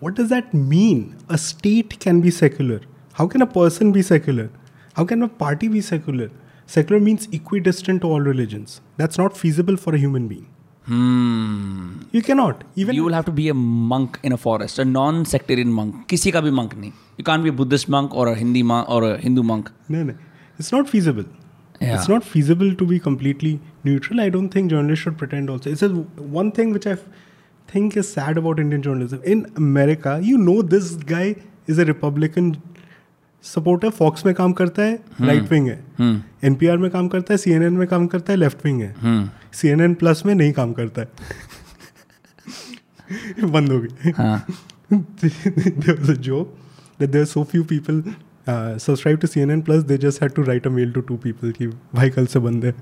[0.00, 1.16] What does that mean?
[1.28, 2.80] A state can be secular.
[3.14, 4.50] How can a person be secular?
[4.94, 6.30] How can a party be secular?
[6.66, 8.80] Secular means equidistant to all religions.
[8.96, 10.48] That's not feasible for a human being.
[10.86, 12.62] hmm You cannot.
[12.82, 16.30] Even you will have to be a monk in a forest a non-sectarian monk किसी
[16.36, 19.00] का भी monk नहीं you can't be a Buddhist monk or a Hindi monk or
[19.08, 20.14] a Hindu monk No, no.
[20.62, 21.26] It's not feasible.
[21.82, 21.94] Yeah.
[21.96, 23.52] It's not feasible to be completely
[23.88, 24.20] neutral.
[24.24, 25.70] I don't think journalists should pretend also.
[25.76, 25.88] It's a,
[26.40, 27.06] one thing which I f-
[27.68, 29.22] think is sad about Indian journalism.
[29.34, 31.24] In America, you know this guy
[31.66, 32.50] is a Republican
[33.53, 35.85] support Fox में काम करता है right wing है।
[36.43, 38.95] NPR में काम करता है CNN में काम करता है लेफ़्ट विंग है।
[39.53, 41.07] सीएनएन प्लस में नहीं काम करता है।
[43.51, 44.11] बंद हो गई।
[47.07, 48.03] There so few people
[48.49, 51.17] subscribe to C N N plus they just had to write a mail to to
[51.17, 52.75] people की भाई कल से बंद है।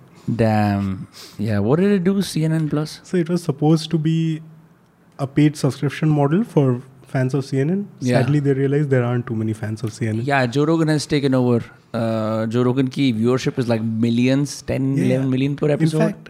[5.36, 7.86] Paid subscription model for fans of CNN.
[8.10, 8.20] Yeah.
[8.20, 10.26] Sadly, they realize there aren't too many fans of CNN.
[10.32, 11.58] Yeah, Joe Rogan has taken over.
[11.94, 15.06] Uh, Joe Rogan ki viewership is like millions, 10, Yeah.
[15.16, 16.02] 11 million per episode.
[16.02, 16.30] In fact,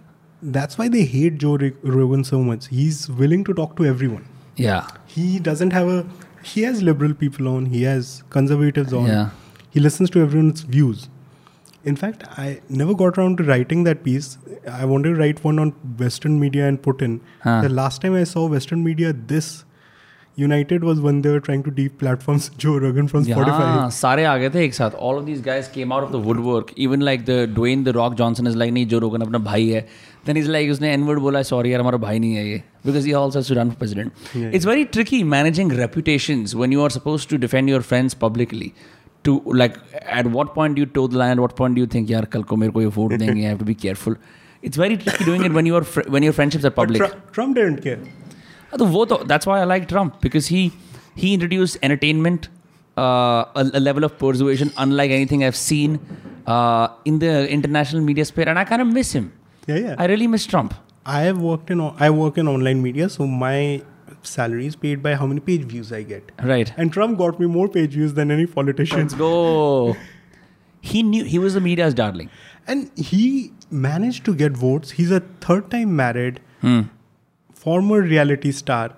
[0.57, 2.67] that's why they hate Joe Rog- Rogan so much.
[2.79, 4.25] He's willing to talk to everyone.
[4.67, 4.87] yeah.
[5.15, 5.97] He doesn't have a.
[6.51, 7.65] He has liberal people on.
[7.73, 9.05] He has conservatives on.
[9.11, 9.29] Yeah.
[9.75, 11.03] He listens to everyone's views.
[11.91, 12.47] In fact, I
[12.81, 14.27] never got around to writing that piece.
[14.79, 17.15] I wanted to write one on Western media and Putin.
[17.45, 17.55] Huh.
[17.67, 19.49] The last time I saw Western media this
[20.41, 23.65] united was when they were trying to deplatform Joe Rogan from Spotify.
[23.71, 26.21] हाँ सारे आ गए थे एक साथ all of these guys came out of the
[26.27, 29.67] woodwork even like the Dwayne the Rock Johnson is like नहीं जो रोगन अपना भाई
[29.69, 29.85] है
[30.27, 33.05] then he's like उसने n word बोला sorry यार हमारा भाई नहीं है ये because
[33.11, 34.57] he also has to run for president Yeah.
[34.59, 38.71] it's very tricky managing reputations when you are supposed to defend your friends publicly
[39.29, 39.77] to like
[40.21, 42.25] at what point do you toe the line at what point do you think यार
[42.37, 44.17] कल को मेरे को ये vote देंगे I have to be careful
[44.69, 47.21] it's very tricky doing it when you are fr- when your friendships are public Tru-
[47.37, 47.99] Trump didn't care.
[48.72, 50.62] हाँ, तो वो तो that's why I like Trump because he
[51.14, 52.48] he introduced entertainment
[52.96, 55.98] uh, a, a level of persuasion unlike anything I've seen
[56.46, 59.32] uh, in the international media sphere and I kind of miss him.
[59.66, 59.94] Yeah, yeah.
[59.98, 60.74] I really miss Trump.
[61.06, 63.82] I have worked in I work in online media, so my
[64.22, 66.32] salary is paid by how many page views I get.
[66.42, 66.72] Right.
[66.76, 68.98] And Trump got me more page views than any politician.
[68.98, 69.96] Let's go.
[70.80, 72.30] He knew he was the media's darling.
[72.66, 74.90] And he managed to get votes.
[74.92, 76.80] He's a third time married, Hmm.
[77.62, 78.90] former reality star,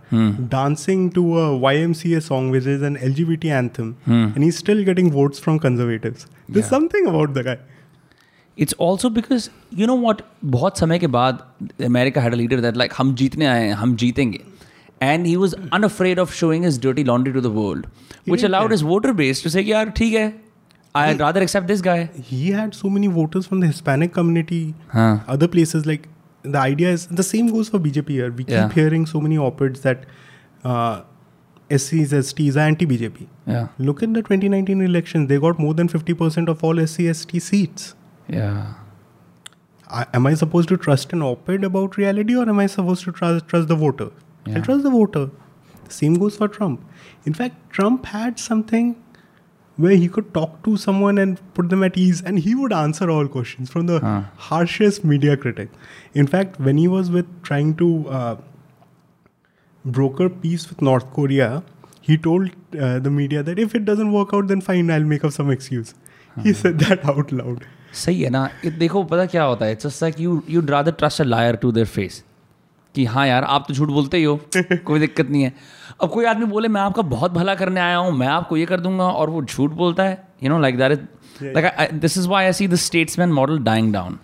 [0.49, 5.39] dancing to a YMCA song, which is an LGBT anthem, and he's still getting votes
[5.39, 6.27] from conservatives.
[6.49, 6.71] There's Yeah.
[6.77, 7.57] something about the guy.
[8.65, 9.49] It's also because
[9.81, 10.21] you know what
[10.55, 11.43] बहुत समय के बाद
[11.89, 14.41] America had a leader that like हम जीतने आए हैं हम जीतेंगे
[15.09, 17.87] and he was unafraid of showing his dirty laundry to the world
[18.33, 18.75] which did allowed that.
[18.77, 20.27] his voter base to say कि यार ठीक है
[21.03, 21.99] I'd rather accept this guy
[22.33, 24.61] He had so many voters from the Hispanic community,
[24.95, 25.87] हाँ other places.
[26.52, 28.32] the idea is the same goes for BJP here.
[28.32, 28.64] We Yeah.
[28.68, 30.06] keep hearing so many op-eds that
[30.64, 31.02] uh,
[31.70, 33.28] SCs, STs are anti-BJP.
[33.48, 35.30] yeah Look at the 2019 elections.
[35.30, 37.94] They got more than 50% of all SC, ST seats.
[38.28, 38.74] yeah
[39.88, 43.12] I, am I supposed to trust an op-ed about reality or am I supposed to
[43.12, 44.08] trust, trust the voter?
[44.46, 44.58] Yeah.
[44.58, 45.26] I trust the voter.
[45.90, 46.84] The Same goes for Trump.
[47.26, 48.96] In fact, Trump had something
[49.84, 53.08] where he could talk to someone and put them at ease and he would answer
[53.16, 54.14] all questions from the Huh.
[54.50, 55.70] harshest media critic.
[56.24, 58.36] In fact, when he was with trying to uh,
[59.86, 61.64] broker peace with North Korea,
[62.02, 65.24] he told uh, the media that if it doesn't work out, then fine, I'll make
[65.24, 65.94] up some excuse.
[66.36, 66.42] huh.
[66.44, 67.66] He said that out loud.
[67.96, 68.40] सही है ना
[68.80, 71.72] देखो पता क्या होता है it's just like you you rather trust a liar to
[71.72, 72.24] their face
[72.96, 74.36] कि हाँ यार आप तो झूठ बोलते ही हो
[74.88, 75.54] कोई दिक्कत नहीं है
[76.02, 78.80] अब कोई आदमी बोले मैं आपका बहुत भला करने आया हूँ मैं आपको ये कर
[78.80, 82.46] दूँगा और वो झूठ बोलता है you know like that is like this is why
[82.46, 84.20] I see the statesman model dying down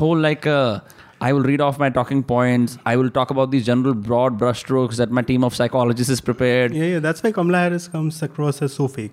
[0.00, 0.80] whole like uh,
[1.26, 2.78] I will read off my talking points.
[2.84, 6.74] I will talk about these general broad brushstrokes that my team of psychologists is prepared.
[6.74, 6.98] Yeah, yeah.
[6.98, 9.12] That's why Kamala Harris comes across as so fake.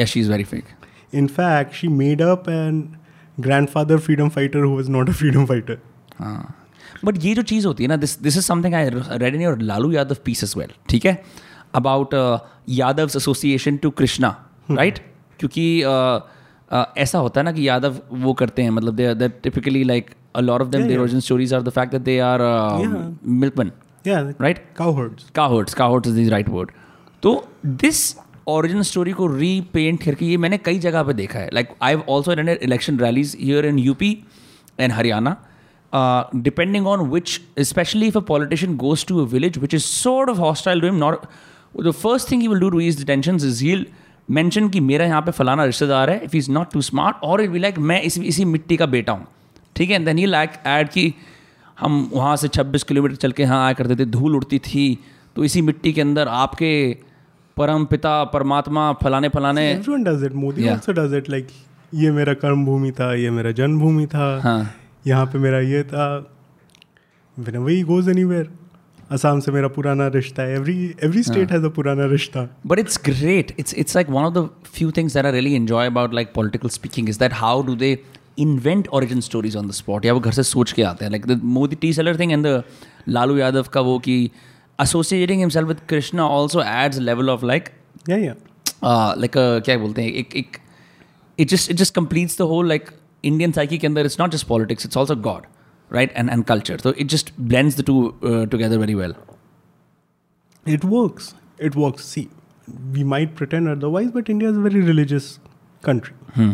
[0.00, 0.72] Yeah, she's very fake.
[1.12, 2.80] In fact, she made up an
[3.40, 5.78] grandfather freedom fighter who was not a freedom fighter.
[7.04, 9.58] But ये जो चीज़ होती है ना this this is something I read in your
[9.60, 11.22] Lalu Yadav piece as well ठीक है?
[11.74, 12.14] About
[12.68, 14.28] Yadav association to Krishna
[14.70, 14.98] right
[15.38, 16.20] क्योंकि uh,
[16.76, 20.10] uh, ऐसा होता है ना कि यादव वो करते हैं मतलब they they typically like
[20.36, 23.16] a lot of them their origin stories are the fact that they are Yeah.
[23.40, 23.72] Milkman
[24.42, 24.58] Right?
[24.78, 25.30] Cowherds.
[25.34, 26.70] Cowherds cowherds is the right word
[27.22, 27.30] तो
[27.66, 28.00] दिस
[28.48, 31.50] ओरिजिन स्टोरी को रीपेंट करके ये मैंने कई जगह पे देखा है.
[31.52, 34.10] Like I have also attended election rallies here in UP
[34.80, 35.36] and Haryana
[36.36, 40.38] depending on which specially if a politician goes to a village which is sort of
[40.38, 41.20] hostile to not
[41.82, 43.86] the first thing will do to ease tension is he'll
[44.30, 47.50] mention कि मेरा यहाँ पे फलाना रिश्तेदार है if is not too smart और it
[47.50, 49.26] be like मैं इसी इसी मिट्टी का बेटा हूँ
[49.76, 51.12] ठीक है देन ही लाइक ऐड कि
[51.80, 54.86] हम वहाँ से 26 किलोमीटर चल के यहाँ आया करते थे धूल उड़ती थी
[55.36, 56.72] तो इसी मिट्टी के अंदर आपके
[57.56, 60.36] परम पिता परमात्मा फलाने फलाने Everyone does it.
[60.44, 60.78] Modi Yeah.
[60.78, 61.52] also does
[61.94, 64.74] ये मेरा कर्म भूमि था ये मेरा जन्मभूमि था हाँ
[65.06, 66.06] यहाँ पे मेरा ये था।
[67.36, 68.52] वही गोज एनी वेयर
[69.12, 73.00] असम से मेरा पुराना रिश्ता है। Every every state has a पुराना रिश्ता। But it's
[73.06, 76.32] great it's it's like one of the few things that I really enjoy about like
[76.34, 77.98] political speaking is that how do they
[78.38, 81.26] invent origin stories on the spot या वो घर से सोच के आते हैं। Like
[81.26, 82.62] the Modi tea seller thing and the
[83.08, 84.18] Lalu Yadav का वो कि
[84.78, 87.68] associating himself with Krishna also adds level of like
[88.08, 90.10] like क्या बोलते हैं?
[90.10, 90.56] एक एक
[91.38, 92.90] it just it just completes the whole like
[93.24, 95.46] Indian psyche and there it's not just politics, it's also God,
[95.88, 96.12] right?
[96.14, 96.78] And, and culture.
[96.78, 99.14] So it just blends the two uh, together very well.
[100.66, 101.34] It works.
[101.58, 102.04] It works.
[102.04, 102.30] See,
[102.92, 105.38] we might pretend otherwise, but India is a very religious
[105.82, 106.14] country.
[106.34, 106.52] Hmm.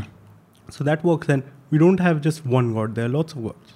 [0.71, 1.29] So that works.
[1.29, 3.75] And we don't have just one God, there are lots of gods.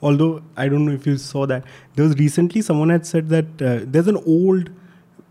[0.00, 1.64] Although, I don't know if you saw that.
[1.96, 4.70] There was recently someone had said that uh, there's an old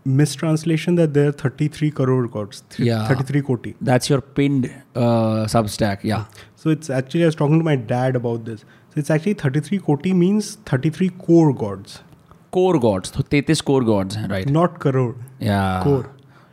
[0.04, 2.62] mistranslation that there are 33 crore gods.
[2.70, 3.08] Th- yeah.
[3.08, 3.74] 33 koti.
[3.80, 6.00] That's your pinned uh, substack.
[6.02, 6.26] Yeah.
[6.57, 8.65] So it's actually, I was talking to my dad about this.
[8.89, 11.99] So it's actually 33 koti means 33 core gods,
[12.57, 15.13] core gods तो 33 core gods हैं right not crore.
[15.47, 16.03] yeah Core.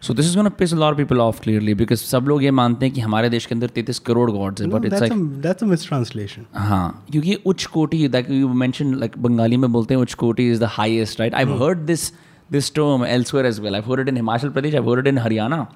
[0.03, 2.43] So this is going to piss a lot of people off clearly because सब लोग
[2.45, 4.97] ये मानते हैं कि हमारे देश के अंदर 33 करोड़ गॉड्स हैं No, but it's
[4.99, 6.47] that's, like a, that's a mistranslation.
[6.69, 10.61] हाँ क्योंकि उच्च कोटि like you mention like Bengali में बोलते हैं उच्च कोटि is
[10.61, 12.11] the highest right I heard this
[12.53, 15.19] this term elsewhere as well I heard it in Himachal Pradesh I heard it in
[15.19, 15.67] Haryana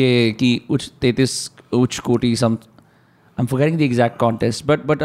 [0.00, 2.56] ये कि उच्च तैतीस उच्च कोटि सम
[3.38, 5.02] I am forgetting the exact contest but but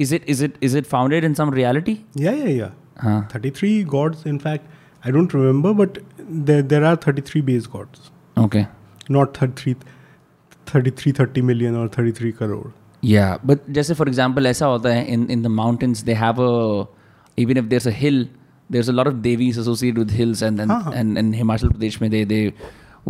[0.00, 2.72] is it is it is it founded in some reality Yeah, yeah, yeah.
[3.02, 4.72] हाँ 33 gods, in fact,
[5.08, 5.98] I don't remember, but
[6.48, 8.10] there, there are 33 base gods,
[8.44, 8.64] okay
[9.16, 9.74] not 33,
[10.72, 12.70] 33, 30 million or 33 crore.
[13.04, 16.86] या but जैसे for example ऐसा होता है इन in the mountains they have a
[17.38, 18.28] even if there a hill
[18.74, 20.92] there's a lot of devis associated with hills and and, हाँ, हाँ.
[21.00, 22.38] and, and Himachal Pradesh में they they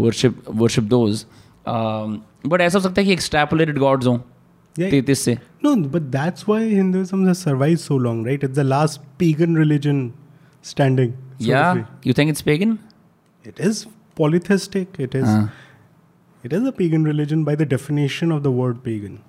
[0.05, 1.23] worship worship those
[1.68, 4.18] Um, but ऐसा हो सकता है कि एक्सट्रैपोलेटेड God's हों
[4.76, 9.02] तैतीस से no but that's why Hinduism has survive so long right it's the last
[9.20, 10.12] pagan religion
[10.64, 11.72] standing या
[12.08, 12.78] you think it's pagan
[13.48, 15.00] it is polytheistic.
[15.00, 15.28] It is.
[15.28, 15.52] Ah.
[16.44, 19.24] It is a pagan religion by the definition of the word pagan.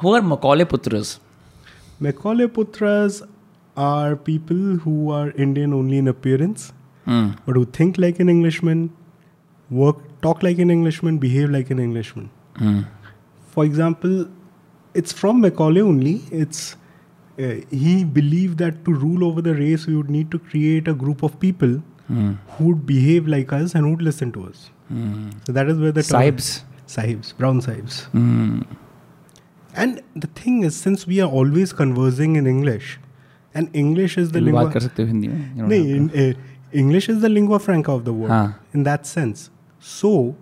[0.00, 1.18] Who are Macaulayputras
[2.00, 3.22] Macaulayputras
[3.76, 6.72] are people who are indian only in appearance
[7.06, 7.30] hmm.
[7.46, 8.82] but who think like an englishman
[9.69, 12.29] work, talk like an Englishman, behave like an Englishman.
[12.57, 12.79] Hmm.
[13.55, 14.27] For example,
[14.93, 16.21] it's from Macaulay only.
[16.31, 16.75] It's
[17.39, 20.93] uh, he believed that to rule over the race, we would need to create a
[20.93, 22.31] group of people Hmm.
[22.53, 24.69] who would behave like us and would listen to us.
[24.89, 25.29] Hmm.
[25.47, 26.47] So that is where the term- Sahibs
[26.93, 27.99] sahibs, brown sahibs.
[28.15, 28.61] hmm.
[29.73, 32.99] And the thing is, since we are always conversing in English,
[33.53, 34.73] and English is the तुम बात lingua.
[34.73, 36.19] कर सकते हो हिंदी में You don't No, have to.
[36.23, 38.03] in, uh, English is the lingua franca of
[39.86, 40.34] so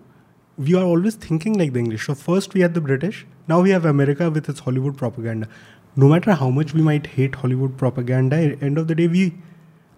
[0.57, 2.07] we are always thinking like the English.
[2.07, 5.49] So first we had the British, now we have America with its Hollywood propaganda.
[5.97, 9.35] No matter how much we might hate Hollywood propaganda, at end of the day we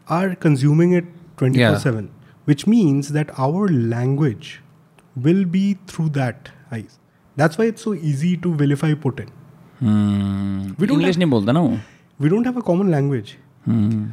[0.09, 1.05] are consuming it
[1.37, 1.79] 24 yeah.
[1.79, 2.11] 7,
[2.45, 4.61] which means that our language
[5.15, 6.99] will be through that eyes.
[7.37, 9.29] That's why it's so easy to vilify Putin.
[9.79, 10.73] Hmm.
[10.79, 11.21] We don't English have,
[12.19, 13.39] we don't have a common language.
[13.65, 14.07] Hmm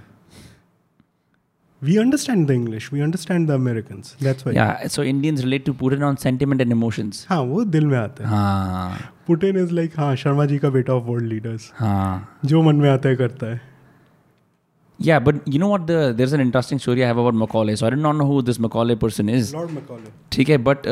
[1.82, 2.90] We understand the English.
[2.90, 4.16] We understand the Americans.
[4.20, 4.52] That's why.
[4.52, 8.24] yeah so Indians relate to Putin on sentiment and emotions हाँ वो दिल में आता
[8.24, 12.62] है हाँ Putin is like हाँ शर्मा जी का बेटा ऑफ वर्ल्ड लीडर्स हाँ जो
[12.62, 13.60] मन में आता है करता है
[14.98, 15.82] Yeah, but you know what?
[15.88, 17.74] The there's an interesting story I have about Macaulay.
[17.80, 19.52] So I did not know who this Macaulay person is.
[19.54, 20.86] Lord Macaulay ठीक है बट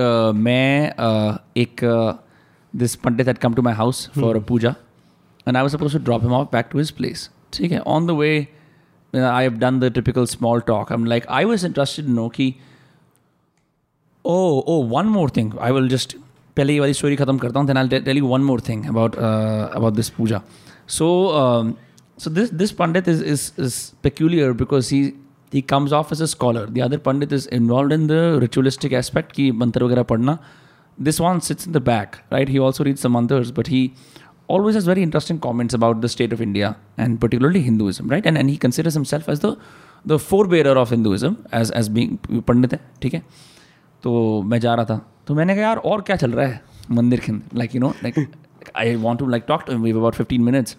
[0.45, 1.81] मैं uh, एक
[2.83, 4.73] this Pandit had come to my house for a puja
[5.47, 7.25] and I was supposed to drop him off back to his place.
[7.53, 8.33] ठीक है on the way
[9.15, 10.91] uh, I have done the typical small talk.
[10.91, 12.55] I'm like I was interested to know कि
[14.25, 16.17] oh oh one more thing I will just
[16.57, 18.87] पहले ये वाली story खत्म करता हूँ then I'll te- tell you one more thing
[18.93, 20.43] about uh, about this puja.
[20.87, 21.09] So
[21.41, 21.77] um,
[22.17, 25.01] so this this pandit is is is peculiar because he
[25.53, 26.67] he comes off as a scholar.
[26.67, 30.39] The other pandit is involved in the ritualistic aspect कि मंत्र वगैरह पढ़ना.
[31.09, 32.49] This one sits in the back, right?
[32.49, 33.83] He also reads the mantras, but he
[34.52, 38.38] always has very interesting comments about the state of India and particularly Hinduism right and
[38.38, 39.56] and he considers himself as the
[40.08, 43.24] the forbearer of Hinduism as as being pandit है ठीक है
[44.04, 46.62] तो मैं जा रहा था। तो मैंने कहा, यार, और क्या चल रहा है
[46.92, 48.28] मंदिर के like you know like
[48.78, 50.76] I want to like talk to we about fifteen minutes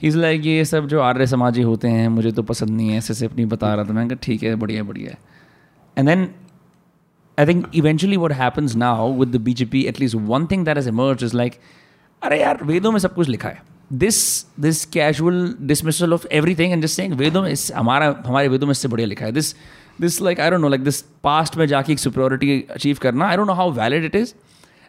[0.00, 2.98] he is like ये सब जो आर्य समाजी होते हैं, मुझे तो पसंद नहीं है,
[2.98, 5.18] ऐसे से अपनी बता रहा था। मैंने कहा, ठीक है, बढ़िया बढ़िया है.
[5.96, 6.28] And then
[7.38, 11.24] I think eventually what happens now with the BJP at least one thing that is emerge
[11.24, 11.60] is like
[12.22, 14.16] अरे यार वेदों में सब कुछ लिखा है। This
[14.60, 18.72] this casual dismissal of everything and just saying वेदों में इस हमारा हमारे वेदों में
[18.72, 19.54] इससे बढ़िया लिखा है। This
[20.00, 23.36] this like I don't know like this past में जाके एक सुप्योरिटी अचीव करना I
[23.36, 24.34] don't know how valid it is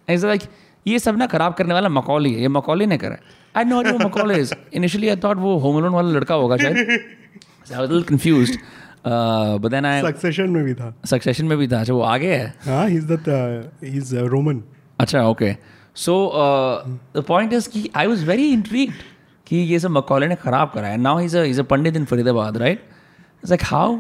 [0.10, 0.42] is like
[0.88, 3.18] ये सब ना खराब करने वाला मकौली है ये मकौली ने करा
[3.56, 6.78] I know you Macaulay is initially I thought वो होम लोन वाला लड़का होगा शायद।
[6.78, 8.60] I was confused
[9.08, 12.54] but then I succession में भी था। सक्सेशन में भी था। अच्छा वो आगे है?
[12.66, 14.64] हाँ he is the he is Roman
[15.00, 15.56] अच्छा okay
[16.00, 16.16] so
[17.16, 18.92] the point is की आई वॉज़ वेरी इंट्रीग
[19.48, 22.84] कि ये सब मकौले ने खराब कराया now is as a pandit in Faridabad right
[23.44, 23.98] it's like how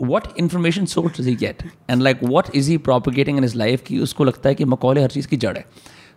[0.00, 3.82] what information source is he get and like what is he propagating in his life
[3.82, 5.64] की उसको लगता है कि मकौले हर चीज़ की जड़ है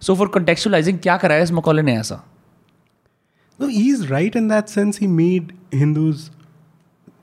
[0.02, 2.24] सो फॉर कंटेक्चुअलाइजिंग क्या कराया इस मकौले ने ऐसा
[3.60, 6.30] is right in that sense he made Hindus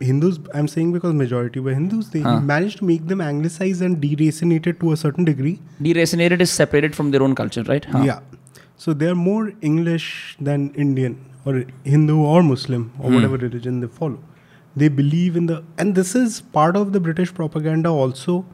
[0.00, 0.38] Hindus.
[0.54, 2.08] I'm saying because majority were Hindus.
[2.10, 2.40] They, Huh.
[2.40, 5.58] Managed to make them anglicized and deracinated to a certain degree.
[5.82, 8.04] deracinated is separated from their own culture right हाँ.
[8.06, 8.20] Yeah.
[8.76, 13.16] So they're more English than Indian or Hindu or Muslim or hmm.
[13.16, 14.20] whatever religion they follow.
[14.76, 18.44] They believe in the, and this is part of the British propaganda also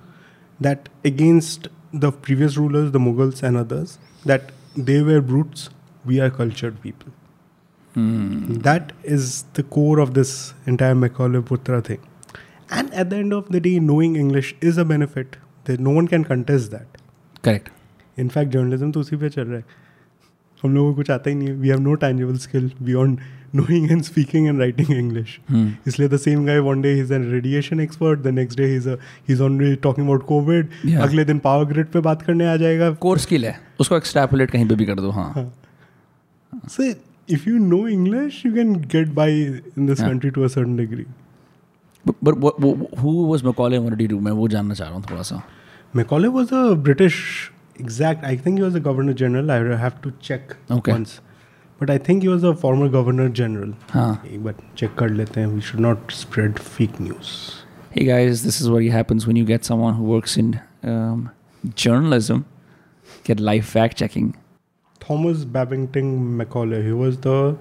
[0.60, 5.68] that against the previous rulers, the Mughals and others, that they were brutes,
[6.04, 7.12] we are cultured people.
[7.94, 8.54] Hmm.
[8.62, 9.26] That is
[9.56, 10.30] the core of this
[10.66, 12.00] entire Macaulay Putra thing.
[12.78, 15.36] And at the end of the day, knowing English is a benefit,
[15.86, 17.00] no one can contest that.
[17.44, 17.68] Correct
[18.18, 19.64] in fact journalism तो उसी पे चल रहा है।
[20.62, 23.18] हम लोगों को कुछ आता ही नहीं है। We have no tangible skill beyond
[23.54, 25.38] knowing and speaking and writing English
[25.86, 28.88] इसलिए the same guy one day is an radiation expert the next day is
[29.30, 30.68] is on talking about Covid
[31.00, 34.68] अगले दिन पावर ग्रिड पे बात करने आ जाएगा। Core skill है। उसको एक्सट्रैपुलेट कहीं
[34.68, 35.52] पे भी कर दो हाँ।
[36.70, 36.94] So
[37.27, 40.07] if you know English, you can get by in this Yeah.
[40.09, 41.05] country to a certain degree.
[42.07, 45.41] But who was Macaulay Mardi do मैं वो जानना चाह रहा हूँ थोड़ा सा
[45.97, 47.15] Macaulay was a British
[47.83, 48.25] exact.
[48.31, 49.51] I think he was a governor general.
[49.53, 50.93] I have to check Okay.
[50.95, 51.13] once,
[51.79, 53.71] but I think he was a former governor general.
[53.93, 55.47] हाँ एक बार check कर लेते हैं.
[55.55, 57.31] We should not spread fake news.
[57.95, 60.51] Hey guys, this is what happens when you get someone who works in
[60.93, 61.23] um,
[61.85, 62.43] journalism,
[63.29, 64.27] get live fact checking.
[65.06, 66.82] Thomas Babington Macaulay.
[66.82, 67.56] He was the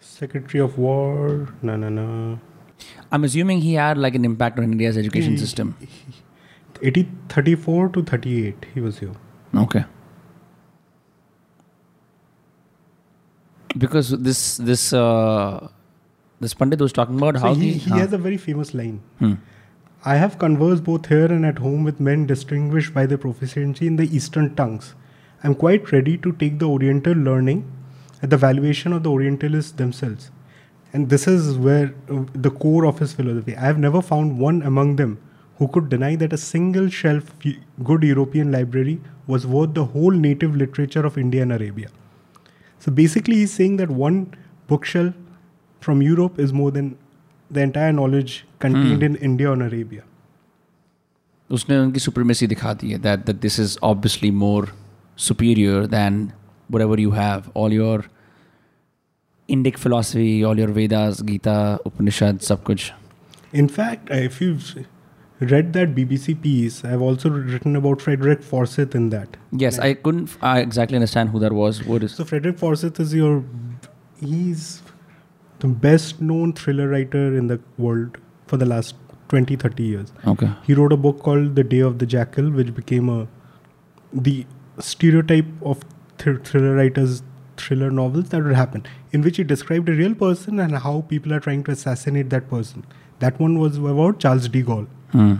[0.00, 1.48] Secretary of War.
[1.62, 2.38] No, no, no.
[3.12, 5.76] I'm assuming he had like an impact on India's education He- system.
[6.82, 8.66] 80, 34 to 38.
[8.74, 9.12] He was here.
[9.56, 9.84] Okay.
[13.78, 15.68] Because this this uh,
[16.40, 19.00] this Pandit was talking about So how he, the he has a very famous line.
[19.20, 19.34] Hmm.
[20.04, 23.96] I have conversed both here and at home with men distinguished by their proficiency in
[23.96, 24.94] the Eastern tongues.
[25.43, 27.63] I am quite ready to take the Oriental learning
[28.21, 30.31] at the valuation of the Orientalists themselves.
[30.91, 33.55] And this is where uh, the core of his philosophy.
[33.55, 35.17] I have never found one among them
[35.59, 40.11] who could deny that a single shelf y- good European library was worth the whole
[40.11, 41.89] native literature of India and Arabia.
[42.79, 44.33] So basically, he's saying that one
[44.67, 45.13] bookshelf
[45.79, 46.97] from Europe is more than
[47.51, 50.03] the entire knowledge contained in India and Arabia.
[51.51, 54.65] उसने उनकी supremacy दिखा दी है that that this is obviously more
[55.16, 56.32] superior than
[56.68, 57.50] whatever you have.
[57.54, 58.04] All your
[59.48, 62.92] Indic philosophy, all your Vedas, Gita, Upanishad, sab kuch.
[63.52, 64.86] In fact, uh, if you've
[65.40, 69.36] read that BBC piece, I've also written about Frederick Forsyth in that.
[69.52, 71.84] Yes, I couldn't I exactly understand who that was.
[71.84, 72.24] What is so?
[72.24, 73.44] Frederick Forsyth is your
[74.20, 74.82] he's
[75.60, 78.94] the best known thriller writer in the world for the last
[79.28, 82.74] 20 30 years okay he wrote a book called the day of the jackal which
[82.74, 83.26] became a
[84.12, 84.46] the
[84.82, 85.82] stereotype of
[86.18, 87.22] thr- thriller writers
[87.56, 91.32] thriller novels that would happen in which he described a real person and how people
[91.32, 92.84] are trying to assassinate that person.
[93.20, 94.88] That one was about Charles de Gaulle.
[95.12, 95.34] hmm.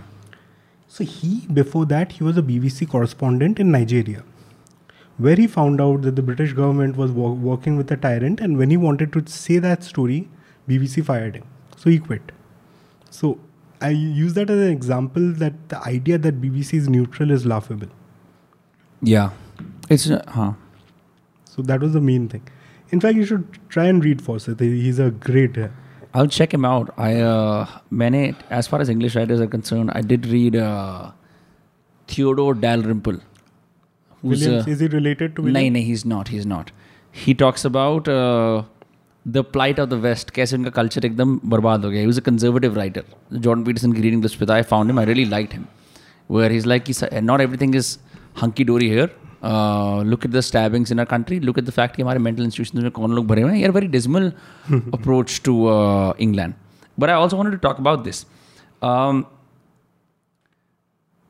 [0.87, 4.23] So he, before that, he was a BBC correspondent in Nigeria,
[5.17, 8.57] where he found out that the British government was wo- working with a tyrant, and
[8.57, 10.29] when he wanted to say that story,
[10.69, 11.43] BBC fired him.
[11.75, 12.31] So he quit.
[13.09, 13.39] So
[13.81, 17.89] I use that as an example that the idea that BBC is neutral is laughable.
[19.01, 19.31] Yeah.
[19.89, 20.53] It's, uh, huh.
[21.45, 22.47] So that was the main thing.
[22.91, 24.59] In fact, you should try and read Forsyth.
[24.59, 25.57] He's a great.
[25.57, 25.69] Uh,
[26.13, 26.93] I'll check him out.
[26.97, 31.11] I, uh, many, as far as English writers are concerned, I did read uh,
[32.07, 33.19] Theodore Dalrymple.
[34.23, 36.29] Uh, is he related to No, no, he's not.
[36.29, 36.71] He's not.
[37.11, 38.63] He talks about uh,
[39.25, 40.31] the plight of the West.
[40.33, 42.01] कैसे उनका culture एकदम बर्बाद हो गया.
[42.01, 43.03] He was a conservative writer.
[43.33, 44.99] Jordan Peterson की reading list with I found him.
[44.99, 45.67] I really liked him.
[46.27, 47.99] Where he's like, he's, not everything is
[48.41, 49.15] hunky dory here
[50.09, 52.83] look at the stabbings in our country look at the fact कि हमारे mental institution
[52.83, 54.31] में कौन लोग भरे हुए हैं यार very dismal
[54.71, 55.55] approach to
[56.27, 56.53] England
[56.99, 58.25] but I also want to talk about this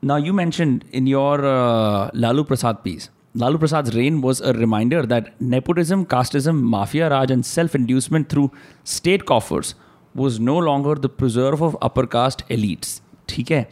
[0.02, 5.04] Now, you mentioned in your uh, Lalu Prasad piece, Lalu Prasad's reign was a reminder
[5.04, 8.50] that nepotism, casteism, mafia raj, and self inducement through
[8.84, 9.74] state coffers
[10.14, 13.00] was no longer the preserve of upper caste elites.
[13.28, 13.68] ठीक है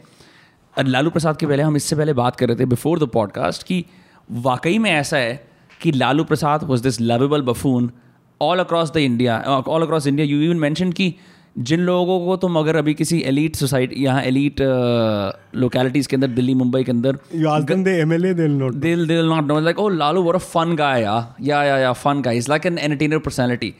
[0.83, 3.85] लालू प्रसाद के पहले हम इससे पहले बात कर रहे थे बिफोर द पॉडकास्ट कि
[4.31, 5.47] वाकई में ऐसा है
[5.81, 7.91] कि Lalu Prasad was this lovable buffoon
[8.41, 11.15] all across the India all across India you even mention कि
[11.57, 14.55] जिन लोगों को तुम अगर अभी किसी एलिट सोसाइटी यहाँ एलिट
[15.55, 17.17] लोकेलिटीज़ के अंदर दिल्ली मुंबई के अंदर
[18.05, 18.81] MLA, they'll not.
[18.81, 19.59] they'll they'll not know.
[19.59, 21.25] Like oh Lalu what a fun guy yeah.
[21.39, 22.33] Yeah yeah yeah fun guy.
[22.33, 23.75] He's like an entertainer personality.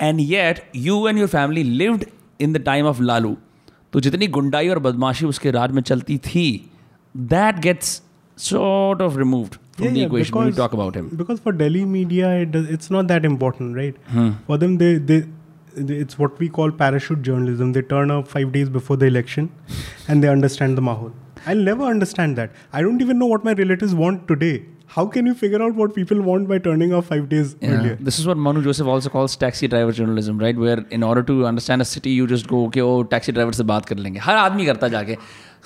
[0.00, 1.18] And yet you and
[3.94, 6.48] तो जितनी गुंडाई और बदमाशी उसके राज में चलती थी
[7.32, 7.90] that gets
[8.44, 12.30] sort of removed from the equation when you talk about him Because for Delhi media,
[12.44, 13.96] it does, it's not that important, right?
[14.14, 14.30] Hmm.
[14.48, 15.20] For them, they, they,
[15.76, 17.72] they it's what we call parachute journalism.
[17.76, 19.50] They turn up five days before the election,
[20.08, 21.12] and they understand the mahal.
[21.46, 22.50] I'll never understand that.
[22.72, 24.54] I don't even know what my relatives want today.
[24.93, 27.73] How can you figure out what people want by turning up five days Yeah.
[27.73, 27.97] earlier?
[28.07, 30.57] This is what Manu Joseph also calls taxi driver journalism, right?
[30.65, 33.63] Where in order to understand a city, you just go, okay, oh, taxi driver से
[33.73, 35.17] बात कर लेंगे हर आदमी करता जाके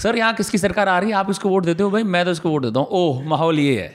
[0.04, 2.32] sir यहाँ किसकी सरकार आ रही है आप इसको वोट देते हो भाई मैं तो
[2.32, 3.92] इसको वोट देता हूँ ओह माहौल ये है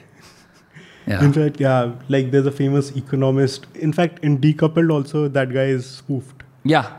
[1.09, 1.21] Yeah.
[1.25, 3.63] In fact, yeah, like there's a famous economist.
[3.85, 6.43] In fact, in Decoupled also, that guy is spoofed.
[6.73, 6.89] Yeah.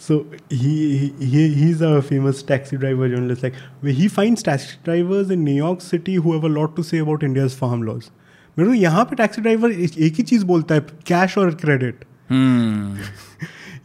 [0.00, 3.42] So he, he he he's a famous taxi driver journalist.
[3.42, 6.82] Like where he finds taxi drivers in New York City who have a lot to
[6.82, 8.10] say about India's farm laws.
[8.58, 13.00] मेरे को यहाँ पे taxi driver एक ही चीज बोलता है cash और credit Hmm.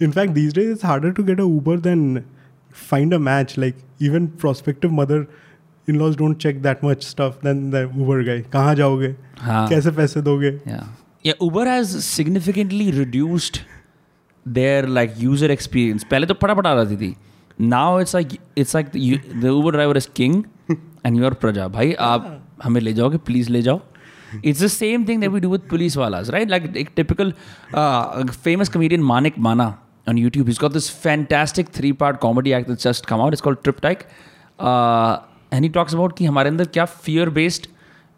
[0.05, 2.25] In fact, these days it's harder to get a Uber than
[2.83, 3.51] find a match.
[3.63, 8.39] Like even prospective mother-in-laws don't check that much stuff than the Uber guy.
[8.55, 9.15] कहाँ जाओगे?
[9.39, 9.67] हाँ.
[9.69, 10.51] कैसे पैसे दोगे?
[10.67, 10.87] Yeah.
[11.23, 13.61] Yeah, Uber has significantly reduced
[14.48, 17.14] their like user experience पहले तो फटाफट आ जाती थी।
[17.60, 18.90] Now it's like it's like
[19.40, 23.18] the Uber driver is king and your प्रजा भाई आप हमें ले जाओगे?
[23.18, 23.80] प्लीज़ ले जाओ।
[24.44, 27.32] It's the same thing that we do with police वाला राइट लाइक एक typical
[27.74, 29.66] famous comedian Manik Mana
[30.08, 33.34] on YouTube is call this fantastic three part comedy act that's just come out.
[33.34, 34.04] It's called Triptych.
[34.60, 35.16] Uh,
[35.74, 37.66] talks about कि हमारे अंदर क्या fear based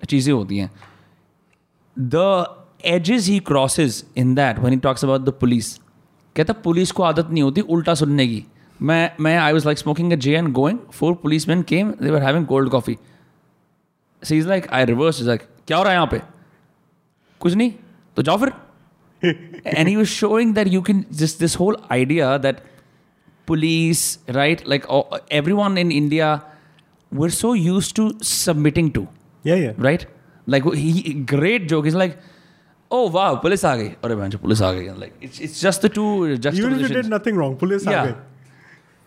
[0.08, 0.70] चीज़ें होती हैं।
[1.96, 2.46] The
[2.86, 5.68] ages he crosses in that one he talks about the police
[6.39, 8.45] कहता police को आदत नहीं होती उल्टा सुनने की.
[8.80, 12.47] मैं मैं I was like smoking J and going for police man came there having
[12.47, 12.97] cold coffee
[14.22, 16.20] so is like I reverse is like क्या हो रहा है यहाँ पे?
[17.41, 17.72] कुछ नहीं
[18.16, 18.53] तो जाओ फिर.
[19.66, 22.61] And you showing that you can जिस this whole idea that
[23.49, 24.84] police right like
[25.32, 26.34] every one in India
[27.12, 29.07] we are so use to submitting to
[29.47, 30.09] right
[30.47, 30.64] like
[31.30, 32.16] great joke is like
[32.97, 35.91] oh wow, police aa gayi अरे बहन police aa gayi Like it's it's just the
[35.99, 38.07] two Even if you did nothing wrong, police Yeah.
[38.07, 38.14] gayi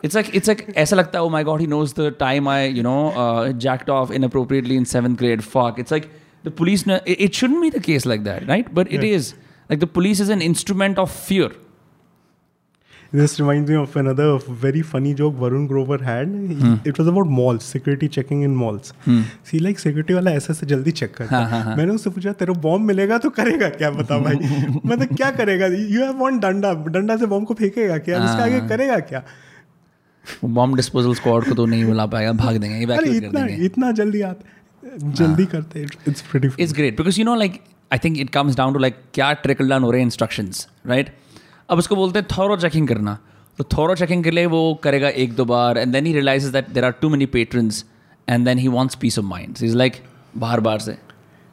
[0.07, 2.59] It's like it's like ऐसा लगता है oh my god he knows the time I
[2.77, 5.43] you know uh, jacked off inappropriately in seventh grade.
[5.55, 5.81] Fuck.
[5.83, 6.07] It's like
[6.47, 6.83] the police.
[6.87, 8.71] It, it shouldn't be the case like that, right?
[8.79, 9.17] But it Yeah.
[9.19, 9.27] is.
[9.73, 11.49] Like the police is an instrument of fear.
[13.13, 14.25] This reminds me of another
[14.65, 16.29] very funny joke Varun Grover had.
[16.51, 18.93] He- It was about malls, security checking in malls.
[19.07, 19.17] Hmm.
[19.49, 22.87] See, like security वाला ऐसे से जल्दी check करता है मैंने उससे पूछा तेरे बॉम्ब
[22.87, 24.35] मिलेगा तो करेगा क्या बता भाई
[24.85, 28.67] मतलब क्या करेगा यू हैव वन डंडा डंडा से बॉम्ब को फेंकेगा क्या उसके आगे
[28.69, 29.23] करेगा क्या
[30.59, 33.91] बॉम्ब डिस्पोजल स्क्वाड को तो नहीं बुला पाएगा भाग देंगे अरे कर इतना देंगे इतना
[34.01, 37.59] जल्दी आता जल्दी करते it's pretty It's great because you know, like,
[37.91, 41.11] I think it comes down to like क्या trickle down हो रहे हैं instructions, right?
[41.71, 43.17] अब उसको बोलते हैं थॉरो चेकिंग करना
[43.57, 46.69] तो थॉरो चेकिंग के लिए वो करेगा एक दो बार and then he realizes that
[46.79, 47.85] there are too many patrons
[48.29, 50.03] and then he wants peace of mind is like
[50.45, 50.97] बाहर बाहर से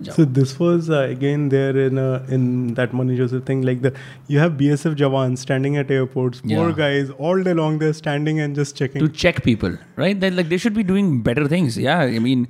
[0.00, 2.42] So this was uh, again there in uh, in
[2.74, 3.90] that Mani Joseph thing like the
[4.34, 6.68] you have BSF jawans standing at airports, Yeah.
[6.76, 9.02] guys all day long they're standing and just checking.
[9.04, 10.20] to check people, right?
[10.20, 11.78] They like they should be doing better things.
[11.86, 12.46] Yeah, I mean,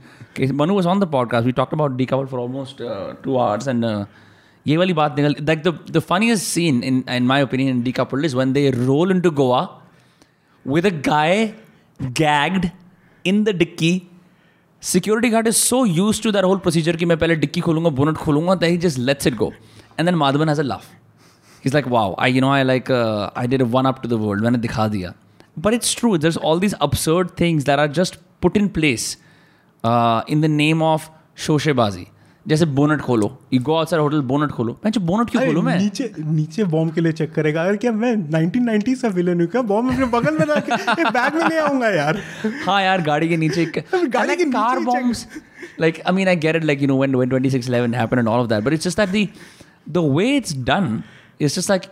[0.60, 1.50] Manu was on the podcast.
[1.52, 4.04] We talked about decouple for almost uh, two hours, and uh,
[4.66, 8.36] ये वाली बात निकल like the funniest scene in in my opinion the coupled is
[8.36, 9.62] one they roll in to Goa
[10.64, 11.46] with a guy
[12.00, 12.68] gagged
[13.24, 13.90] in the dickey
[14.82, 18.16] security guard is so used to the whole procedure कि मैं पहले dickey खोलूँगा bonnet
[18.16, 19.52] खोलूँगा that he just lets it go
[19.98, 22.90] and then Madhavan has a laugh is like wow I you know I like
[23.36, 25.12] I did one up to the world मैंने दिखा दिया.
[25.58, 29.16] But it's true there all these absurd things there are just put in place
[29.84, 32.06] in the name of शोशेबाजी
[32.48, 35.78] जैसे bonnet खोलो go outside hotel bonnet खोलो। मैं bonnet क्यों खोलू मैं?
[35.78, 39.62] नीचे नीचे बॉम्ब के लिए चेक करेगा। अगर क्या मैं 1990 से विलेन हूँ क्या?
[39.62, 42.20] बॉम्ब अपने बगल में रख के बैग में ले आऊँगा यार।
[42.66, 45.26] हाँ यार गाड़ी के नीचे गाड़ी के नीचे car bombs
[45.80, 48.48] like I mean I get it like you know when 2611 happened and all of
[48.48, 49.28] that but it's just that the
[49.92, 51.02] the way it's done
[51.40, 51.82] it's just like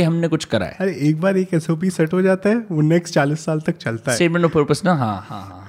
[0.00, 3.14] हमने कुछ करा है। अरे एक बार एक एसओपी सेट हो जाता है वो नेक्स्ट
[3.14, 4.94] चालीस साल तक चलता है। स्टेटमेंट ऑफ़ पर्पस ना?
[4.94, 5.65] हाँ हाँ हाँ।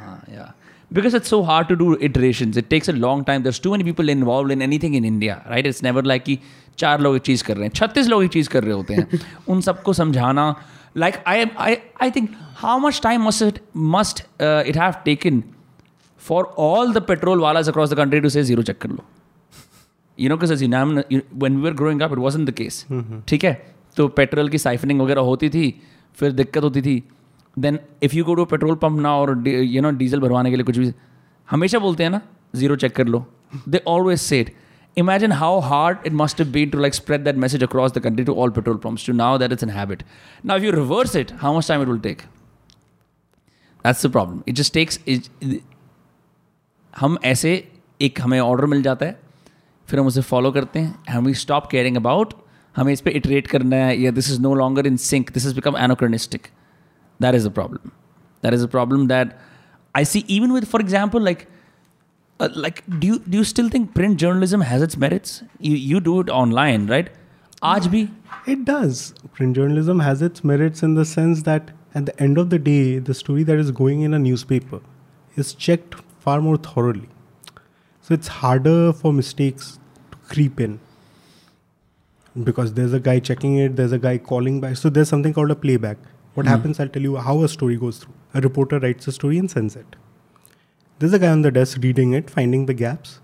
[0.92, 2.58] because it's so hard to do iterations.
[2.58, 3.44] It takes a long time.
[3.44, 5.66] There's too many people involved in anything in india right?
[5.66, 6.40] It's never like कि
[6.78, 9.20] चार लोग एक चीज़ कर रहे हैं छत्तीस लोग एक चीज़ कर रहे होते हैं।
[9.48, 10.56] उन सबको समझाना
[10.98, 15.44] like I I I think how much time must it must it have taken
[16.18, 19.04] for all the petrol वालाज across the country to say zero check कर लो
[20.20, 22.86] यू नो किस when we are growing up it was in the case
[23.28, 23.76] ठीक है?
[23.96, 25.82] तो petrol की siphoning वगैरह होती थी
[26.16, 27.04] फिर दिक्कत होती थी।
[27.60, 30.66] Then if you go to petrol pump ना और यू नो डीजल भरवाने के लिए
[30.66, 30.93] कुछ भी,
[31.47, 32.22] हमेशा बोलते हैं ना
[32.55, 33.26] ज़ीरो चेक कर लो।
[33.70, 34.53] They always set
[34.97, 38.34] imagine how hard it must be to like spread that message across the country to
[38.36, 40.03] all petrol pumps to now that is an habit
[40.45, 42.22] now you reverse it how much time it will take
[43.86, 44.99] that's the problem it just takes
[46.93, 47.51] हम ऐसे
[48.01, 49.20] एक हमें order मिल जाता है,
[49.88, 52.34] फिर हम उसे follow करते हैं हम वी स्टॉप केयरिंग अबाउट
[52.76, 55.55] हमें इस पर इटरेट करना है, या this is no longer in sync this is
[55.55, 56.47] become anachronistic
[57.20, 57.91] That is a problem.
[58.41, 59.39] That is a problem that
[59.95, 61.47] I see even with, for example, like,
[62.39, 65.41] uh, like do you do you still think print journalism has its merits?
[65.59, 67.09] You you do it online, right?
[67.63, 68.11] Aaj bhi?
[68.45, 69.13] It does.
[69.34, 72.99] Print journalism has its merits in the sense that at the end of the day,
[72.99, 74.82] the story that is going in a newspaper
[75.36, 77.09] is checked far more thoroughly.
[78.01, 79.80] So it's harder for mistakes
[80.11, 80.80] to creep in
[82.43, 84.78] because there's a guy checking it, there's a guy calling back.
[84.78, 85.97] So there's something called a playback
[86.38, 86.52] what Hmm.
[86.54, 88.14] happens, I'll tell you how a story goes through.
[88.40, 89.96] A reporter writes a story and sends it.
[91.00, 93.20] There's a guy on the desk reading it, finding the gaps.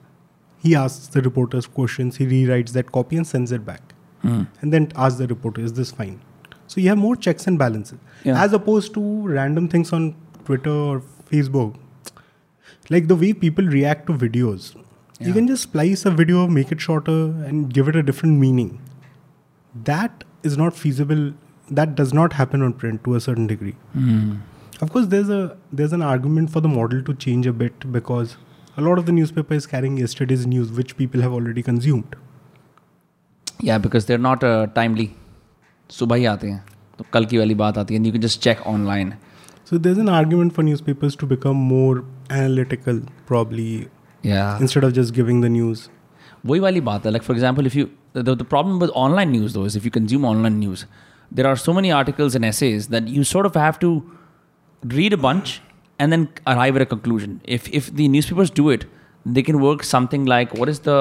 [0.63, 3.93] He asks the reporters questions, he rewrites that copy and sends it back.
[4.21, 4.43] Hmm.
[4.61, 6.19] And then asks the reporter, is this fine?
[6.67, 7.99] So you have more checks and balances.
[8.23, 8.41] Yeah.
[8.43, 11.01] As opposed to random things on Twitter or
[11.31, 11.75] Facebook.
[12.89, 14.75] Like the way people react to videos.
[15.19, 17.17] You can just splice a video, make it shorter,
[17.49, 18.71] and give it a different meaning.
[19.91, 21.33] That is not feasible
[21.70, 23.74] That does not happen on print to a certain degree.
[23.92, 24.36] Hmm.
[24.80, 28.36] Of course, there's a there's an argument for the model to change a bit because
[28.76, 32.16] a lot of the newspaper is carrying yesterday's news, which people have already consumed.
[33.60, 35.08] Yeah, because they're not uh, timely.
[35.90, 36.64] सुबह ही आते हैं
[36.98, 39.12] तो कल की वाली बात आती है and you can just check online.
[39.70, 42.04] So there's an argument for newspapers to become more
[42.40, 43.70] analytical, probably
[44.28, 44.60] Yeah.
[44.66, 45.88] instead of just giving the news.
[46.46, 47.86] वही वाली बात है like for example if you
[48.18, 50.84] the, the problem with online news though is if you consume online news
[51.39, 53.89] there are so many articles and essays that you sort of have to
[54.97, 55.53] read a bunch
[55.99, 58.85] and then arrive at a conclusion if if the newspapers do it
[59.37, 60.97] they can work something like what is the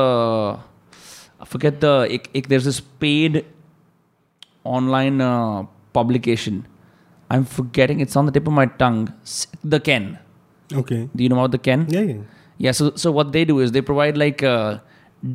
[1.40, 3.44] I forget the ik, ik, there's this paid
[4.64, 6.66] online uh, publication
[7.30, 9.12] I'm forgetting it's on the tip of my tongue
[9.64, 10.18] the Ken
[10.82, 11.08] Okay.
[11.14, 12.20] do you know about the Ken Yeah, yeah.
[12.58, 14.82] yeah, so so what they do is they provide like a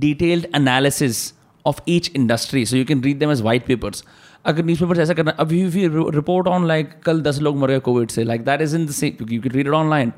[0.06, 1.34] detailed analysis
[1.66, 4.04] of each industry, so you can read them as white papers.
[4.47, 7.79] अगर newspapers ऐसा करना अब if you report on like कल दस लोग मर गए
[7.89, 10.13] Covid से like that is in the same you could read it online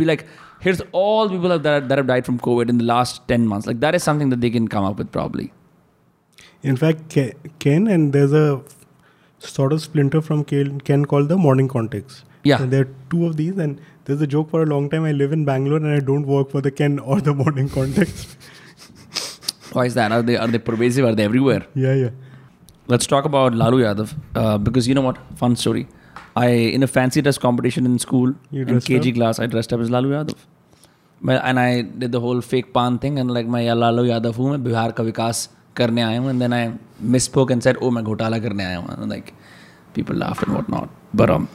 [0.00, 0.24] be like
[0.64, 3.66] here's all the people that that have died from COVID in the last 10 months
[3.72, 5.46] like that is something that they can come up with probably
[6.70, 8.60] In fact, Ke- Ken and there's a
[9.48, 12.24] sort of splinter from Ken, Ken called the Morning Context.
[12.50, 12.62] Yeah.
[12.62, 15.04] And there are two of these, and there's a joke for a long time.
[15.10, 18.36] I live in Bangalore and I don't work for the Ken or the Morning Context.
[19.72, 22.10] why is that are they are they pervasive are they everywhere yeah, yeah.
[22.90, 25.16] Let's talk about Lalu Yadav uh, because you know what?
[25.36, 25.86] Fun story.
[26.36, 29.14] I in a fancy dress competition in school You in dressed KG up?
[29.16, 30.36] class, I dressed up as Lalu Yadav.
[31.24, 34.50] मैं and I did the whole fake pan thing and like मैं लालू यादव हूँ
[34.50, 36.64] मैं बिहार का विकास करने आया हूँ and then I
[37.14, 39.32] misspoke and said oh मैं घोटाला करने आया हूँ and like
[39.98, 40.90] people laughed and whatnot
[41.20, 41.48] but um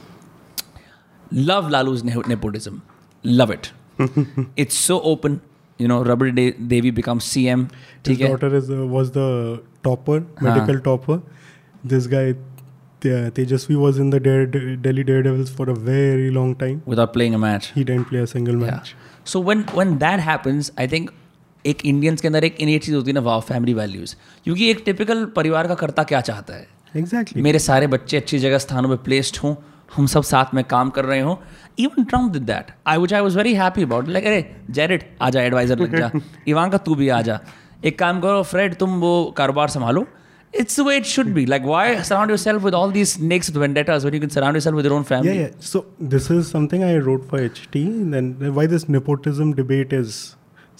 [1.50, 2.80] love Lalu's ne- nepotism
[3.40, 3.70] love it
[4.64, 5.40] it's so open
[5.81, 7.67] You know Rabri Devi become C M
[8.05, 8.27] ठीक है?
[8.27, 11.23] Daughter is was the topper medical topper
[11.85, 12.33] this guy
[13.01, 17.83] Tejashwi was in Delhi Daredevils for a very long time without playing a match he
[17.83, 18.93] didn't play a match
[19.25, 21.09] so when when that happens I think
[21.65, 24.81] एक Indians के अंदर एक इनेट चीज़ होती है ना wow family values क्योंकि एक
[24.85, 26.67] typical परिवार का करता क्या चाहता है?
[26.95, 27.43] Exactly exactly.
[27.43, 29.55] मेरे सारे बच्चे अच्छी जगह स्थानों पे प्लेस्ड हों
[29.95, 31.35] हम सब साथ में काम कर रहे हों
[31.79, 34.45] even Trump did that I which I was very happy about like अरे
[34.79, 36.11] जेरेड आ जा एडवाइजर लग जा
[36.47, 37.39] इवांका तू भी आ जा
[37.85, 40.05] एक काम करो फ्रेड तुम वो कारोबार संभालो
[40.59, 44.15] it's way it should be like why surround yourself with all these next vendettas when
[44.15, 45.49] you can surround yourself with your own Yeah, family yeah.
[45.49, 45.65] yeah.
[45.71, 47.83] So this is something I wrote for HT.
[48.15, 48.29] Then
[48.59, 50.21] why this nepotism debate is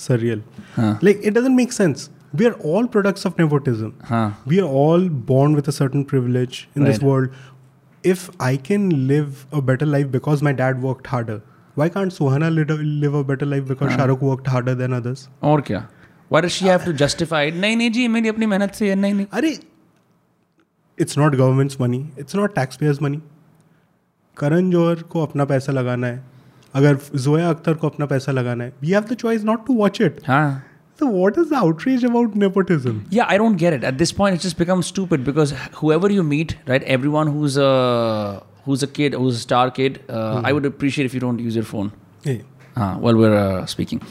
[0.05, 0.41] surreal.
[0.77, 0.93] Huh.
[1.01, 2.09] Like it doesn't make sense.
[2.33, 3.93] We are all products of nepotism.
[4.09, 6.91] हाँ We are all born with a certain privilege in right.
[6.91, 7.29] this world.
[8.09, 11.41] If I can live a better life because my dad work harder
[11.77, 15.87] why can't Suhana live a better life because Shahrukh work harder than others और क्या?
[17.55, 19.57] नहीं नहीं जी मेरी अपनी मेहनत से नहीं नहीं। अरे
[20.97, 23.21] it's not government's money it's not tax payers money
[24.37, 26.23] Karan Johar को अपना पैसा लगाना है
[26.73, 30.01] अगर जोया अख्तर को अपना पैसा लगाना है we have the choice not to watch
[30.01, 30.19] it
[30.99, 33.05] So what is the outrage about nepotism?
[33.11, 33.83] Yeah, I don't get it.
[33.83, 36.81] At this point, it just becomes stupid because whoever you meet, right?
[36.83, 41.13] Everyone who's a who's a kid, who's a star kid, uh, I would appreciate if
[41.13, 41.91] you don't use your phone.
[42.23, 42.37] Hey,
[42.75, 44.01] Uh, while we're uh, speaking.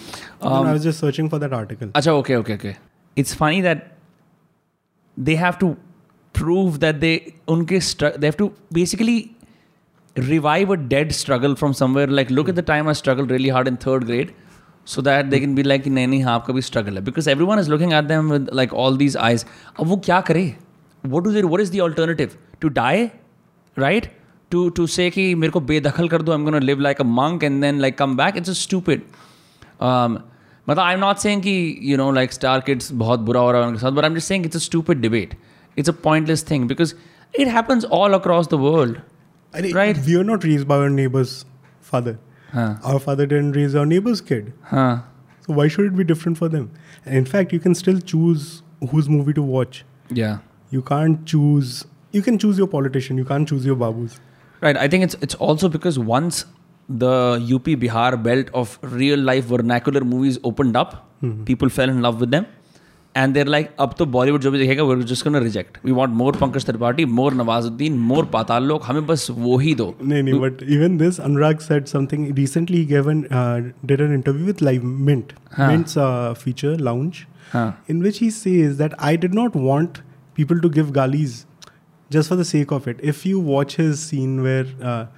[0.43, 1.89] Um, I was just searching for that article.
[1.99, 2.77] Acha, okay, okay, okay.
[3.25, 3.85] It's funny that
[5.17, 5.77] they have to
[6.39, 7.13] prove that they
[7.49, 9.19] unke str- they have to basically
[10.31, 12.07] revive a dead struggle from somewhere.
[12.07, 14.35] Like, look at the time I struggled really hard in third grade,
[14.86, 17.06] so that they can be like, नहीं नहीं हाँ आपका भी struggle है.
[17.06, 19.46] Because everyone is looking at them with like all these eyes.
[19.80, 20.56] अब वो क्या करे?
[21.06, 21.44] What do they?
[21.44, 22.36] What is the alternative?
[22.64, 23.12] To die,
[23.78, 24.10] right?
[24.52, 26.32] To to say कि मेरे को बेदखल कर दो.
[26.32, 28.36] I'm gonna live like a monk and then like come back.
[28.36, 29.02] It's just stupid.
[29.82, 30.18] Um,
[30.70, 33.68] मतलब I'm not saying कि you know like star kids बहुत बुरा हो रहा है
[33.68, 35.34] उनके साथ, but I'm just saying it's a stupid debate.
[35.78, 36.94] It's a pointless thing because
[37.34, 39.00] it happens all across the world.
[39.56, 39.98] अरे, Right.
[40.06, 41.46] We are not raised by our neighbor's
[41.92, 42.18] father.
[42.57, 44.53] हाँ Our father didn't raise our neighbor's kid.
[44.73, 44.89] हाँ
[45.47, 46.71] So why should it be different for them?
[47.05, 48.47] And in fact, you can still choose
[48.93, 49.85] whose movie to watch.
[50.21, 50.39] yeah.
[50.75, 51.75] You can't choose.
[52.13, 53.19] You can choose your politician.
[53.23, 54.15] You can't choose your babus.
[54.65, 54.79] Right.
[54.85, 56.41] I think it's it's also because once
[57.03, 57.11] the
[57.57, 61.45] UP Bihar belt of real life vernacular movies opened up, hmm.
[61.51, 62.49] people fell in love with them.
[63.17, 66.15] And there like अब तो बॉलीवुड जो भी देखेगा वो जिसको ना reject we want
[66.15, 69.95] more Pankaj Tripathi more Nawazuddin more Paatal Lok हमें बस वो ही दो.
[70.03, 73.23] नहीं नहीं but even this Anurag said something recently given
[73.87, 75.95] did an interview with Live Mint Mint's
[76.43, 77.25] feature lounge
[77.91, 79.99] in which he says that I did not want
[80.37, 81.45] people to give गालीज
[82.11, 85.09] just for the sake of it if you watch his scene where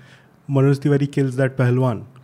[0.48, 2.02] Manoj Tiwari kills that pehlwan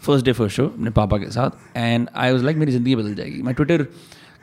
[0.00, 3.14] first day first show अपने पापा के साथ and I was like मेरी ज़िंदगी बदल
[3.14, 3.86] जाएगी। My Twitter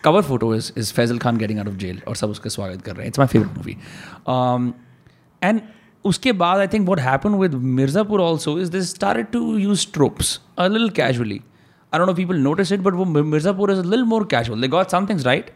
[0.03, 2.95] cover photo is is Faizal Khan getting out of jail और सब उसका स्वागत कर
[2.95, 3.77] रहे हैं। It's my favourite movie
[5.41, 5.61] and
[6.05, 10.39] उसके बाद I think what happen with Mirzapur also is this start to use tropes
[10.57, 11.41] a lil casually
[11.93, 14.27] don't know if people notice it, but वो Mirzapur is a more.
[14.61, 15.51] They got some things right,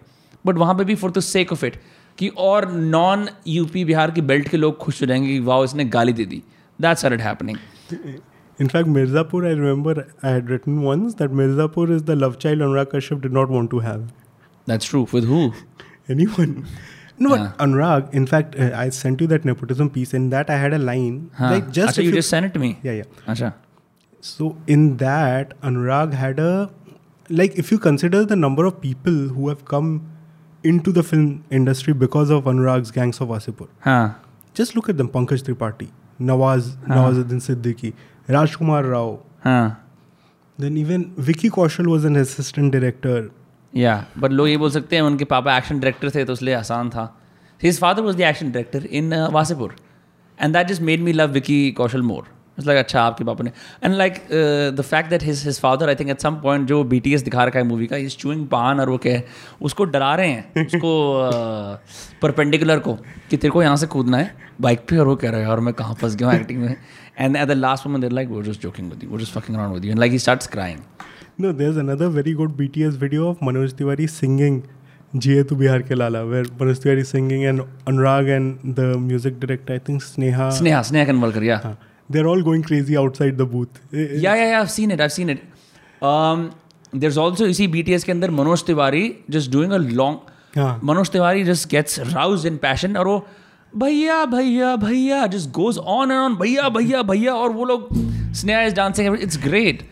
[0.48, 1.76] but वहाँ पे भी for the sake of it
[2.18, 5.86] कि और non UP Bihar की belt के लोग खुश हो जाएँगे कि वाह इसने
[5.86, 6.42] गाली दे दी.
[6.80, 7.58] That's are it happening
[8.60, 12.60] In fact, Mirzapur, I remember I had written once that Mirzapur is the love child
[12.60, 14.12] Anurag Kashyap did not want to have.
[14.66, 15.08] That's true.
[15.12, 15.54] With who?
[16.10, 16.68] Anyone.
[17.18, 17.38] No, yeah.
[17.38, 17.66] but ah.
[17.66, 20.14] Anurag, in fact, uh, I sent you that nepotism piece.
[20.14, 21.32] In that, I had a line.
[21.36, 21.52] Huh.
[21.52, 22.80] Like just Achha, you, you just sent it to me.
[22.84, 23.04] Yeah, yeah.
[23.28, 23.54] Achha.
[24.22, 26.70] So in that, Anurag had a
[27.30, 30.12] like if you consider the number of people who have come
[30.64, 33.70] into the film industry because of Anurag's Gangs of Wasseypur.
[33.82, 34.14] Huh.
[34.54, 36.96] Just look at them: Pankaj Tripathi, Nawaz, huh.
[36.96, 37.94] Nawazuddin Siddiqui,
[38.30, 39.20] Rajkumar Rao.
[39.44, 39.90] हाँ।
[40.60, 43.22] Then even Vicky Kaushal was an assistant director.
[43.74, 46.90] Yeah but लोग ये बोल सकते हैं उनके पापा action director थे तो इसलिए आसान
[46.90, 47.04] था।
[47.62, 49.76] His father was the action director in Wasseypur
[50.40, 52.28] and that just made me love Vicky Kaushal more
[52.58, 53.52] it's like अच्छा आपके पापा ने।
[53.84, 54.14] And like
[54.78, 57.22] the fact that his his father I think at some point जो B T S
[57.22, 59.26] दिखा रखा है movie का is chewing पान और वो क्या है
[59.62, 60.94] उसको डरा रहे हैं उसको
[62.22, 62.94] परपेंडिकुलर को
[63.30, 65.60] कि तेरे को यहाँ से कूदना है बाइक पे और वो कह रहा है और
[65.60, 66.76] मैं कहाँ फंस गया हूँ एक्टिंग में?
[67.20, 69.58] And at the last moment there like वो जस्ट जोकिंग विद यू वो just fucking
[69.58, 70.80] around with you and like he starts crying
[71.44, 74.56] No, there's another very good BTS video of Manoj Tiwari singing
[75.16, 79.76] Jiye Tu Bihar Ke Lala, where Manoj Tiwari singing and Anurag and the music director,
[79.76, 81.74] I think Sneha, Sneha Sneha Khanwalkar yeah uh,
[82.10, 83.80] they're all going crazy outside the booth.
[83.94, 85.46] Eh, eh, yeah yeah yeah i've seen it i've seen it
[86.10, 86.44] um
[87.04, 89.04] there's also you see bts के अंदर Manoj Tiwari
[89.38, 90.20] just doing a long
[90.58, 90.80] हाँ.
[90.92, 93.18] Manoj Tiwari just gets roused in passion और वो
[93.83, 97.89] भैया भैया भैया just goes on and on भैया भैया भैया और वो लोग
[98.41, 99.83] Sneha is dancing it's great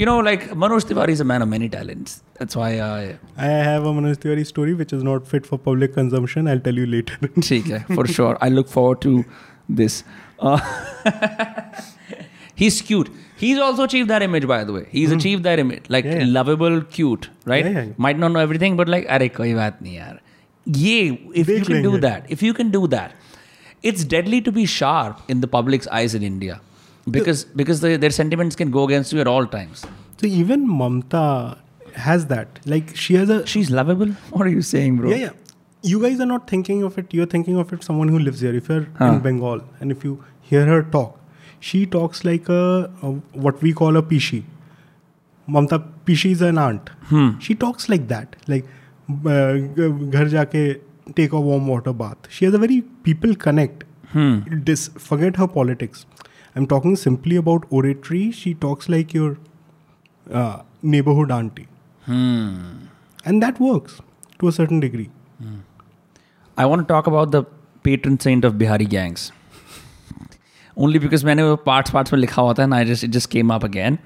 [0.00, 3.00] you know like manoj tiwari is a man of many talents that's why I
[3.46, 6.48] I have a Manoj Tiwari story which is not fit for public consumption.
[6.52, 7.18] I'll tell you later.
[7.48, 9.12] ठीक है for sure I look forward to
[9.80, 9.98] this
[10.40, 10.58] uh,
[12.62, 13.10] he's cute
[13.42, 16.32] he's also achieved that image by the way he's achieved that image like Yeah, yeah.
[16.38, 18.02] lovable cute right Yeah, yeah, yeah.
[18.06, 20.20] might not know everything but like अरे कोई बात नहीं यार
[20.68, 23.12] ये if you देख can do लेंगे। that if you can do that
[23.90, 26.60] it's deadly to be sharp in the public's eyes in India
[27.16, 29.84] because because the, their sentiments can go against you at all times
[30.22, 31.58] So even Mamta
[31.94, 32.58] has that.
[32.72, 35.38] Like she has a she's lovable what are you saying bro yeah yeah.
[35.90, 37.14] You guys are not thinking of it.
[37.18, 37.82] You're thinking of it.
[37.86, 38.52] Someone who lives here.
[38.58, 39.06] If you're Huh.
[39.14, 40.12] in Bengal and if you
[40.50, 41.16] hear her talk,
[41.58, 42.60] she talks like a,
[43.08, 43.10] a
[43.46, 44.38] what we call a pishi.
[45.48, 46.90] Mamta pishi is an aunt.
[47.08, 47.38] Hmm.
[47.40, 48.36] She talks like that.
[48.46, 50.71] Like uh, g- घर जाके
[51.15, 53.83] take a warm water bath she as a very people connect
[54.65, 59.37] this forget her politics I am talking simply about oratory she talks like your
[60.85, 61.67] neighbourhood aunty
[63.27, 63.99] and that works
[64.39, 65.07] to a certain degree
[66.57, 67.45] I want talk about the
[67.85, 69.31] pattern sent of Bihari gangs
[70.77, 73.29] only because मैंने वो parts parts में लिखा हुआ था and I just it just
[73.31, 73.97] came up again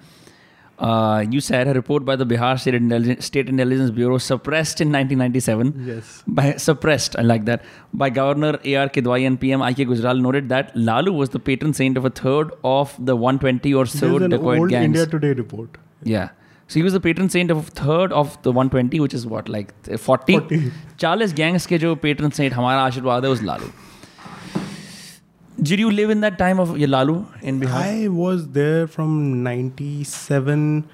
[0.80, 4.88] Uh, you said a report by the Bihar State Intelligence, State Intelligence Bureau suppressed in
[4.92, 6.22] 1997 Yes.
[6.26, 7.64] by suppressed I like that
[7.94, 8.90] by Governor A.R.
[8.90, 9.86] Kidwai and PM I.K.
[9.86, 13.86] Gujral noted that Lalu was the patron saint of a third of the 120 or
[13.86, 14.84] so There's an dacoit old gangs.
[14.84, 15.78] India Today report.
[16.02, 16.28] Yeah.
[16.68, 19.48] So he was the patron saint of a third of the 120, which is what,
[19.48, 20.38] like 40?
[20.40, 20.70] 40.
[20.98, 23.70] 40 gangs के जो patron saint हमारा आशीर्वाद है was Lalu.
[25.59, 27.73] Did you live in that time of Yalalu in Bihar?
[27.73, 30.87] I was there from 97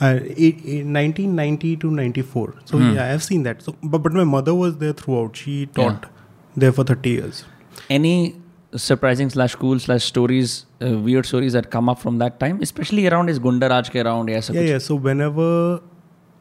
[0.00, 2.94] uh, 1990 to 94 so hmm.
[2.94, 3.62] yeah i have seen that.
[3.62, 5.36] So but, but my mother was there throughout.
[5.36, 6.08] She taught yeah.
[6.56, 7.44] there for 30 years.
[7.88, 8.40] Any
[8.76, 13.06] surprising slash cool slash stories uh, weird stories that come up from that time especially
[13.06, 14.78] around his gundaraj ke around yeah, yeah, yeah.
[14.78, 15.80] So whenever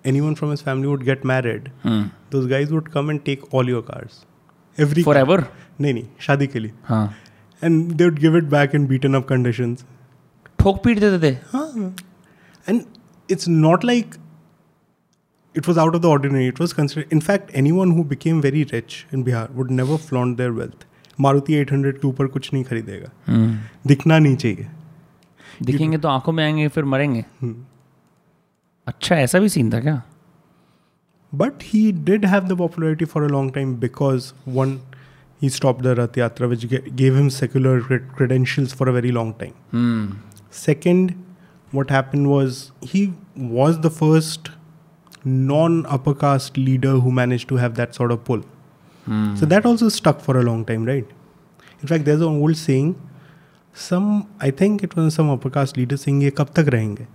[0.03, 2.05] anyone from his family would get married hmm.
[2.31, 4.25] those guys would come and take all your cars.
[4.77, 5.47] Every forever?
[5.77, 6.01] No no.
[6.27, 7.13] Shadi ke liye.
[7.63, 9.85] And they would give it back in beaten up conditions
[10.59, 11.35] ठोक पीट देते थे।
[12.69, 12.81] And
[13.29, 14.15] it's not like
[15.57, 19.05] it was out of the ordinary it was consider in fact anyone who became very rich
[19.13, 20.85] in Bihar would never flaunt their wealth
[21.19, 23.87] Maruti 800 के ऊपर कुछ नहीं खरीदेगा। Hmm.
[23.87, 24.67] दिखना नहीं चाहिए।
[25.63, 27.53] दिखेंगे तो आँखों में आएँगे फिर मरेंगे। Hmm.
[28.87, 30.01] अच्छा ऐसा भी सीन था क्या?
[31.35, 34.79] But he did have the popularity for a long time because one
[35.42, 39.12] he stopped the Rath Yatra, which ga- gave him secular cred- credentials for a very
[39.12, 39.54] long time.
[39.72, 40.16] Hmm
[40.50, 41.12] Second,
[41.72, 44.50] what happened was he was the first
[45.24, 48.42] non upper caste leader who managed to have that sort of pull.
[49.08, 51.06] Hmm So that also stuck for a long time, right?
[51.82, 52.96] In fact, there's an old saying.
[53.74, 57.06] Some, I think it was some upper caste leader saying, "ये कब तक रहेंगे?"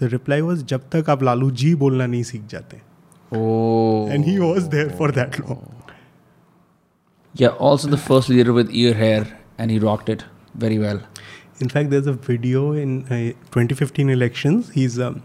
[0.00, 2.80] The reply was, "जब तक आप लालू जी बोलना नहीं सीख जाते."
[3.32, 4.08] Oh.
[4.14, 5.75] And he was there for that long.
[7.34, 9.26] Yeah, also the first leader with ear hair,
[9.58, 10.24] and he rocked it
[10.54, 11.00] very well.
[11.60, 14.70] In fact, there's a video in uh, 2015 elections.
[14.70, 15.22] He's um,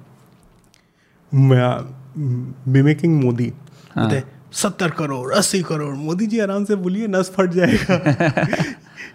[1.34, 1.84] m- uh,
[2.16, 3.52] m- mimicking Modi.
[3.96, 4.24] हाँ.
[4.58, 7.98] सत्तर करोड़ अस्सी करोड़ मोदी जी आराम से बोलिए नस फट जाएगा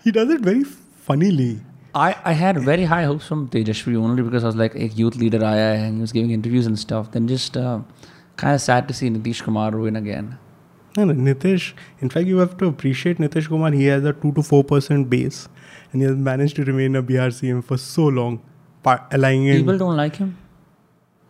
[0.04, 0.64] he does it very
[1.06, 1.46] funnily
[1.94, 5.16] I, I had very high hopes from Tejashwi only because I was like a youth
[5.22, 7.10] leader आया है and he was giving interviews and stuff.
[7.16, 7.80] Then just uh,
[8.42, 10.30] kind of sad to see Nitish Kumar win again.
[10.97, 13.71] And in fact, you have to appreciate Nitish Kumar.
[13.71, 15.47] He has a 2 to 4% base
[15.91, 18.41] and he has managed to remain a BRCM CM for so long,
[19.11, 19.57] aligning.
[19.57, 20.37] People don't like him?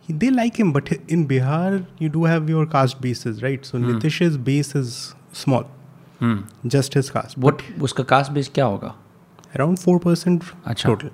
[0.00, 3.64] He, they like him, but in Bihar, you do have your caste bases, right?
[3.64, 3.98] So hmm.
[3.98, 5.70] Nitish's base is small.
[6.18, 6.40] Hmm.
[6.66, 7.38] Just his caste.
[7.38, 8.94] What, uska caste base kya hoga?
[9.56, 10.82] Around 4% Achha.
[10.82, 11.10] total.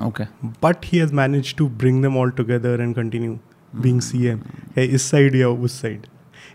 [0.00, 0.28] Okay.
[0.60, 3.38] But he has managed to bring them all together and continue
[3.72, 3.80] hmm.
[3.80, 4.42] being CM.
[4.74, 6.08] Hey, is side yeah, us side.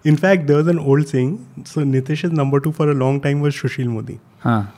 [0.05, 1.33] In fact, there was an old saying.
[1.65, 4.19] So Nitish's number two for a long time was Sushil Modi.
[4.43, 4.71] हाँ.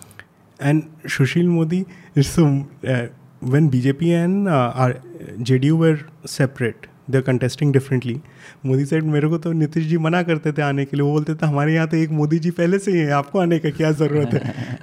[0.59, 3.07] And Sushil Modi is so uh,
[3.41, 4.93] when BJP and uh, our
[5.39, 8.21] JDU were separate, they're contesting differently.
[8.65, 11.35] Modi side मेरे को तो नीतीश जी मना करते थे आने के लिए वो बोलते
[11.35, 13.91] थे हमारे यहाँ तो एक मोदी जी पहले से ही है आपको आने का क्या
[13.91, 14.79] ज़रूरत है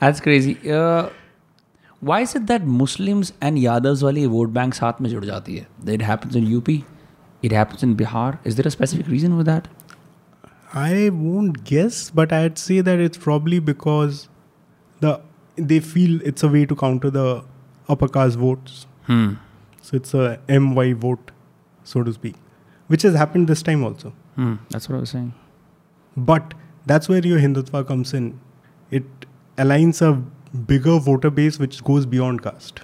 [0.00, 0.52] That's crazy.
[0.70, 1.08] Uh,
[2.00, 5.66] why is it that Muslims and Yadavs वाली vote bank साथ में जुड़ जाती है?
[5.94, 6.68] It happens in UP.
[7.42, 8.38] It happens in Bihar.
[8.44, 9.68] Is there a specific reason for that?
[10.72, 14.28] I won't guess, but I'd say that it's probably because
[15.00, 15.20] the
[15.56, 17.44] they feel it's a way to counter the
[17.88, 18.86] upper caste votes.
[19.04, 19.34] Hmm.
[19.80, 21.30] So it's a MY vote,
[21.84, 22.34] so to speak,
[22.88, 24.12] which has happened this time also.
[24.34, 24.56] Hmm.
[24.70, 25.32] That's what I was saying.
[26.16, 26.54] But
[26.86, 28.38] that's where your Hindutva comes in.
[28.90, 29.04] It
[29.56, 30.12] aligns a
[30.56, 32.80] bigger voter base which goes beyond caste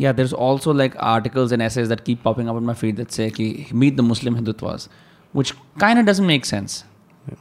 [0.00, 3.12] yeah, there's also like articles and essays that keep popping up on my feed that
[3.12, 4.88] say, Ki, meet the Muslim Hindutvas,
[5.32, 6.84] which kind of doesn't make sense.
[7.28, 7.34] Yeah.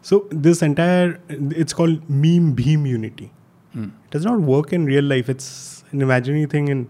[0.00, 3.32] So this entire, it's called meme beam unity.
[3.72, 3.88] Hmm.
[4.04, 5.28] It does not work in real life.
[5.28, 6.88] It's an imaginary thing in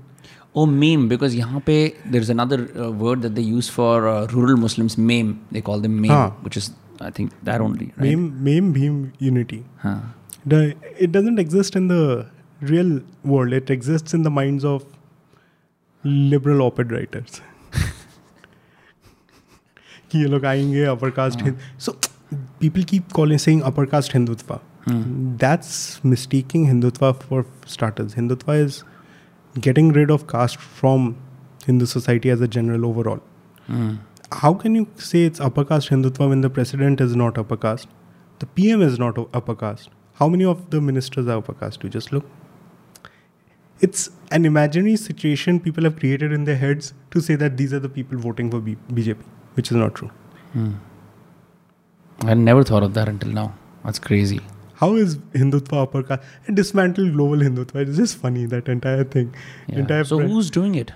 [0.55, 1.75] oh meme because yahan pe
[2.15, 6.01] there's another uh, word that they use for uh, rural muslims meme they call them
[6.01, 6.31] meme huh.
[6.47, 6.73] which is
[7.09, 8.01] i think that only right?
[8.01, 10.01] meme meme beam unity huh.
[10.45, 12.03] the, it doesn't exist in the
[12.62, 13.54] real world.
[13.54, 14.86] It exists in the minds of
[16.04, 17.42] liberal op-ed writers.
[20.12, 21.94] कि ये लोग आएंगे upper caste Hind- So
[22.64, 24.60] people keep calling saying upper caste Hindutva.
[25.44, 25.70] That's
[26.14, 27.46] mistaking Hindutva for
[27.76, 28.14] starters.
[28.18, 28.84] Hindutva is
[29.68, 31.08] getting rid of caste from
[31.66, 33.22] Hindu society as a general overall.
[33.68, 33.94] Hmm.
[34.44, 37.88] How can you say it's upper caste Hindutva when the president is not upper caste?
[38.40, 39.90] The PM is not o- upper caste.
[40.22, 41.84] How many of the ministers are upper caste?
[41.88, 42.30] You just look.
[43.81, 47.79] It's an imaginary situation people have created in their heads to say that these are
[47.79, 49.17] the people voting for B- BJP,
[49.55, 50.11] which is not true.
[50.53, 50.73] Hmm.
[52.23, 53.55] I never thought of that until now.
[53.85, 54.41] That's crazy.
[54.75, 56.23] How is Hindutva upper caste?
[56.53, 57.87] Dismantle global Hindutva.
[57.87, 59.35] It's just funny, that entire thing.
[59.69, 59.81] Yeah.
[59.81, 60.93] Entire So who's doing it?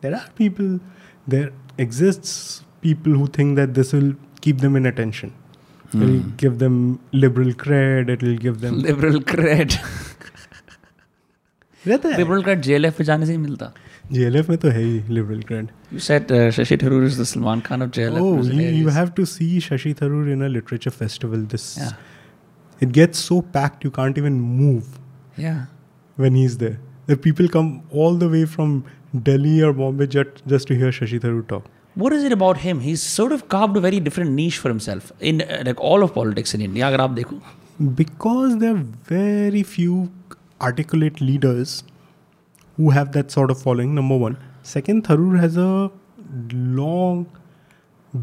[0.00, 0.80] there are people,
[1.26, 5.34] there exists people who think that this will keep them in attention.
[5.92, 6.36] It'll hmm.
[6.36, 8.78] give them liberal cred, it'll give them.
[8.90, 9.76] Liberal cred.
[11.86, 13.72] रहता है liberal card JLF पे जाने से ही मिलता
[14.12, 17.82] JLF में तो है ही liberal card you said Shashi Tharoor is the Salman Khan
[17.82, 21.76] of JLF oh you have to see Shashi Tharoor in a literature festival this
[22.82, 25.56] it gets so packed you can't even move yeah
[26.18, 26.78] when he is there
[27.10, 28.82] the people come all the way from
[29.14, 31.64] Delhi or Bombay just, just to hear Shashi Tharoor talk.
[31.94, 32.80] What is it about him?
[32.80, 36.14] He's sort of carved a very different niche for himself in uh, like all of
[36.14, 36.86] politics in India.
[36.86, 37.40] अगर आप देखो.
[37.96, 40.08] Because there are very few
[40.60, 41.84] articulate leaders
[42.76, 44.36] who have that sort of following, number one.
[44.62, 45.90] Second, Tharoor has a
[46.52, 47.26] long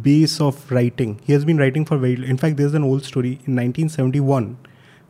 [0.01, 1.19] base of writing.
[1.23, 2.29] He has been writing for very.
[2.29, 4.57] In fact, there's an old story in 1971.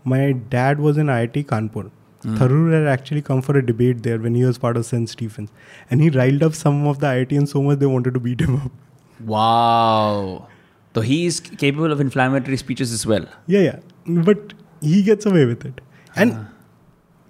[0.04, 1.92] My dad was in IIT Kanpur.
[2.24, 2.36] Hmm.
[2.38, 5.10] Tharoor had actually come for a debate there when he was part of St.
[5.10, 5.50] Stephen's,
[5.92, 8.56] and he riled up some of the IITians so much they wanted to beat him
[8.56, 8.72] up.
[9.20, 10.48] Wow.
[10.96, 13.26] So he is capable of inflammatory speeches as well.
[13.46, 15.82] Yeah, yeah, but he gets away with it.
[16.16, 16.46] And ah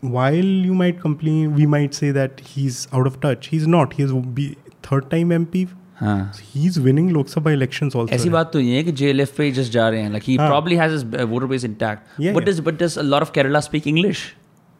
[0.00, 3.46] while you might complain, we might say that he's out of touch.
[3.48, 3.92] He's not.
[4.00, 5.68] He's be third time MP.
[6.00, 6.14] हाँ
[6.52, 8.12] He's winning Lok Sabha elections also.
[8.14, 10.48] ऐसी बात तो नहीं है कि JLF पे just जा रहे हैं like he हाँ.
[10.52, 12.46] probably has his uh, voter base intact Yeah, but yeah.
[12.46, 14.22] does but does a lot of Kerala speak English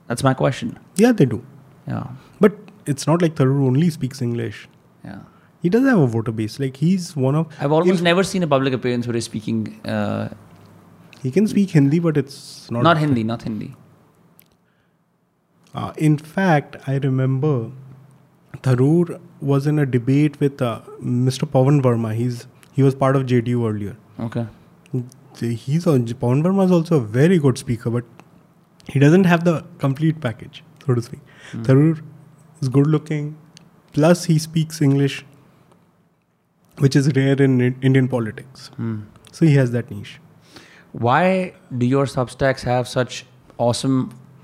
[0.09, 0.73] that's my question
[1.03, 1.39] Yeah, they do.
[1.93, 2.09] yeah
[2.47, 2.57] But
[2.95, 4.63] it's not like Tharoor only speaks English.
[5.11, 5.21] yeah
[5.67, 6.55] He does have a voter base.
[6.61, 7.53] Like he's one of.
[7.65, 9.61] I've almost in- never seen a public appearance where he's speaking
[9.97, 10.25] uh,
[11.27, 12.41] He can speak Hindi, but it's
[12.77, 12.83] not.
[12.89, 13.69] not Hindi not Hindi
[15.78, 17.72] Uh, in fact, I remember
[18.68, 21.50] Tharoor was in a debate with uh, Mr.
[21.56, 22.14] Pawan Verma.
[22.20, 22.48] He's
[22.78, 23.96] he was part of JDU earlier.
[24.28, 24.46] okay
[25.40, 28.06] He's a, Pawan Verma is also a very good speaker, but
[28.94, 29.54] he doesn't have the
[29.84, 31.20] complete package, so to speak.
[31.68, 32.00] Tharoor
[32.62, 33.28] is good looking,
[33.98, 35.18] plus he speaks English,
[36.86, 37.62] which is rare in
[37.92, 38.72] Indian politics.
[38.78, 38.96] Hmm.
[39.32, 40.16] So he has that niche.
[41.06, 43.18] why do your substacks have such
[43.66, 43.98] awesome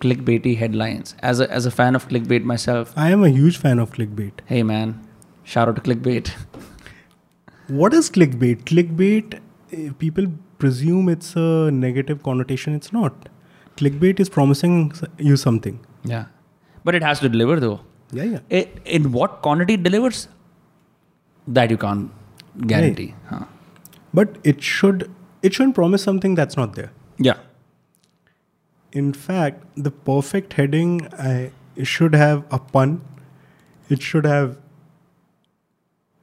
[0.03, 3.79] clickbaity headlines as a as a fan of clickbait myself I am a huge fan
[3.85, 4.41] of clickbait.
[4.53, 4.93] hey man
[5.53, 6.31] shout out to clickbait
[7.79, 8.63] What is clickbait?
[8.69, 9.35] Clickbait,
[9.75, 10.25] eh, people
[10.63, 12.75] presume it's a negative connotation.
[12.79, 13.29] It's not.
[13.77, 14.75] Clickbait is promising
[15.29, 15.77] you something.
[16.11, 16.25] yeah
[16.87, 17.77] but it has to deliver though
[18.17, 18.39] Yeah, yeah.
[18.59, 20.17] it, in what quantity it delivers
[21.57, 22.11] that you can't
[22.73, 23.45] guarantee huh.
[24.19, 25.09] But it should
[25.41, 26.91] it shouldn't promise something that's not there.
[27.29, 27.39] yeah
[28.93, 31.51] in fact, the perfect heading I,
[31.83, 33.01] should have a pun.
[33.89, 34.57] It should have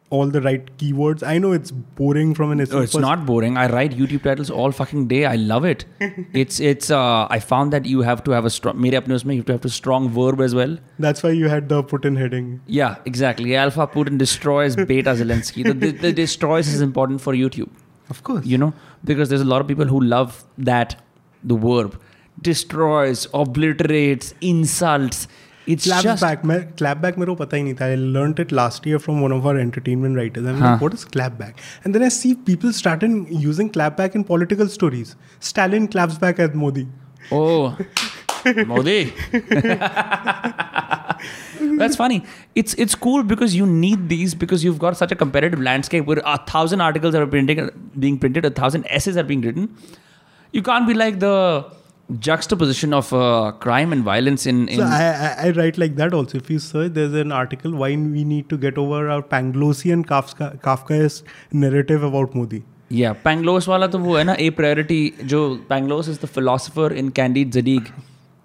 [0.08, 1.24] all the right keywords.
[1.24, 2.58] I know it's boring from an.
[2.70, 3.56] No, it's not boring.
[3.56, 5.24] I write YouTube titles all fucking day.
[5.24, 5.84] I love it.
[6.32, 6.90] it's it's.
[6.90, 8.80] Uh, I found that you have to have a strong.
[8.80, 10.78] Mere you have to have a strong verb as well.
[10.98, 12.60] That's why you had the Putin heading.
[12.66, 13.56] Yeah, exactly.
[13.56, 15.64] Alpha Putin destroys Beta Zelensky.
[15.64, 17.70] The, the, the destroys is important for YouTube.
[18.08, 18.46] Of course.
[18.46, 18.72] You know
[19.04, 21.00] because there's a lot of people who love that
[21.42, 22.00] the verb
[22.41, 25.27] destroys, obliterates, insults.
[25.67, 26.43] It's Claps just back.
[26.45, 27.85] मैं clap back मेरे को पता ही नहीं था.
[27.91, 30.45] I learned it last year from one of our entertainment writers.
[30.45, 30.73] I'm हाँ.
[30.73, 31.63] like, what is clap back?
[31.83, 33.15] And then I see people started
[33.45, 35.15] using clap back in political stories.
[35.39, 36.87] Stalin claps back at Modi.
[37.31, 37.75] Oh,
[38.67, 39.11] Modi.
[41.79, 42.23] That's funny.
[42.53, 46.21] It's it's cool because you need these because you've got such a competitive landscape where
[46.25, 49.75] a thousand articles are printing, being printed, a thousand essays are being written.
[50.51, 51.65] You can't be like the
[52.18, 56.12] juxtaposition of uh, crime and violence in, in so I, I, I, write like that
[56.12, 56.38] also.
[56.38, 60.58] If you search there's an article why we need to get over our panglossian kafka
[60.60, 62.62] kafkaesque narrative about modi.
[62.88, 65.00] Yeah pangloss wala to wo hai na a priority
[65.32, 67.92] jo pangloss is the philosopher in candide zadig.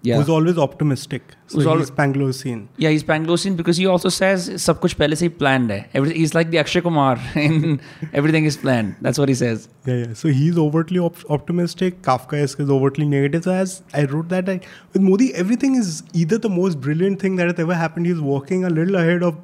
[0.06, 0.18] Yeah.
[0.20, 1.22] Who's always optimistic.
[1.30, 2.58] So Who's he's always- Panglosian.
[2.84, 5.78] Yeah, he's Panglossian because he also says सब कुछ पहले से ही planned है.
[6.00, 7.80] Every, he's like the Akshay Kumar in
[8.22, 8.94] everything is planned.
[9.08, 9.66] That's what he says.
[9.86, 10.12] Yeah, yeah.
[10.22, 12.00] So he's overtly op- optimistic.
[12.10, 13.44] Kafkaesque is overtly negative.
[13.48, 14.60] So as I wrote that, I,
[14.92, 18.06] with Modi, everything is either the most brilliant thing that has ever happened.
[18.06, 19.36] He's walking a little ahead of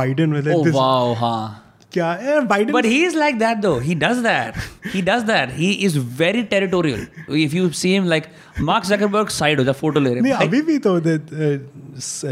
[0.00, 0.74] Biden with like oh this.
[0.74, 1.63] Oh wow, हाँ.
[1.94, 2.72] Kya, eh, Biden.
[2.76, 3.78] But he is like that though.
[3.90, 4.56] He does that.
[4.96, 5.52] He does that.
[5.60, 7.06] He is very territorial.
[7.46, 8.28] If you see him like
[8.72, 10.48] Mark Zuckerberg side हो जा photo ले रहे नहीं हैं.
[10.48, 11.58] अभी भी तो uh,
[11.96, 12.24] s-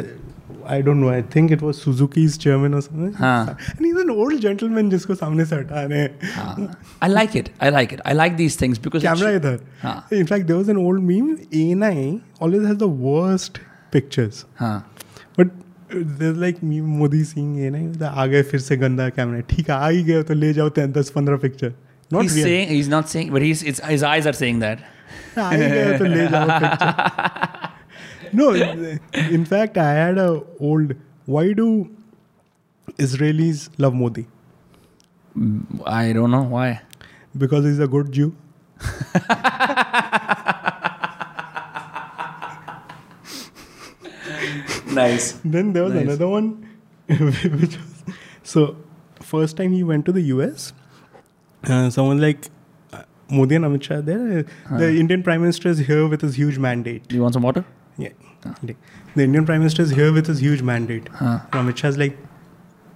[0.72, 1.08] I don't know.
[1.12, 3.14] I think it was Suzuki's chairman or something.
[3.20, 3.56] हाँ.
[3.76, 6.32] And he's an old gentleman जिसको सामने से हटा रहे हैं.
[6.34, 6.76] हाँ.
[7.02, 7.48] I like it.
[7.60, 8.02] I like it.
[8.04, 9.58] I like these things because Camera it's- इधर.
[9.82, 9.96] हाँ.
[10.20, 11.32] In fact, there was an old meme.
[11.62, 13.60] ANI always has the worst
[13.96, 14.44] pictures.
[14.60, 14.76] हाँ.
[15.36, 15.50] But
[15.95, 19.40] uh, there's like me Modi seeing मतलब आ गए फिर से गंदा camera.
[19.40, 21.72] ठीक है आ ही गए तो ले जाओ 10 10 15 picture.
[22.12, 24.78] Not saying he's not saying, but he's it's, his eyes are saying that.
[25.38, 26.95] आ ही गए तो ले जाओ picture.
[28.34, 28.51] No,
[29.38, 30.95] in fact, I had a old.
[31.26, 31.66] Why do
[33.07, 34.26] Israelis love Modi?
[35.84, 36.80] I don't know why.
[37.36, 38.34] Because he's a good Jew.
[44.95, 45.32] Nice.
[45.45, 46.03] Then there was Nice.
[46.05, 46.68] another one,
[47.07, 47.45] which
[47.78, 47.78] was
[48.43, 48.76] so.
[49.20, 50.72] First time he went to the US,
[51.64, 52.49] uh, someone like
[52.93, 54.45] uh, Modi and Amit Shah there.
[54.70, 57.07] Uh, The Indian Prime Minister is here with his huge mandate.
[57.09, 57.64] Do you want some water?
[57.97, 58.09] Yeah.
[59.14, 61.09] The Indian Prime Minister is here with his huge mandate.
[61.09, 61.38] Huh.
[61.53, 62.18] And Amit Shah's like,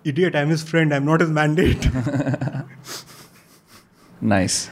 [0.05, 1.89] idiot, I'm his friend, I'm not his mandate.
[4.21, 4.71] Nice.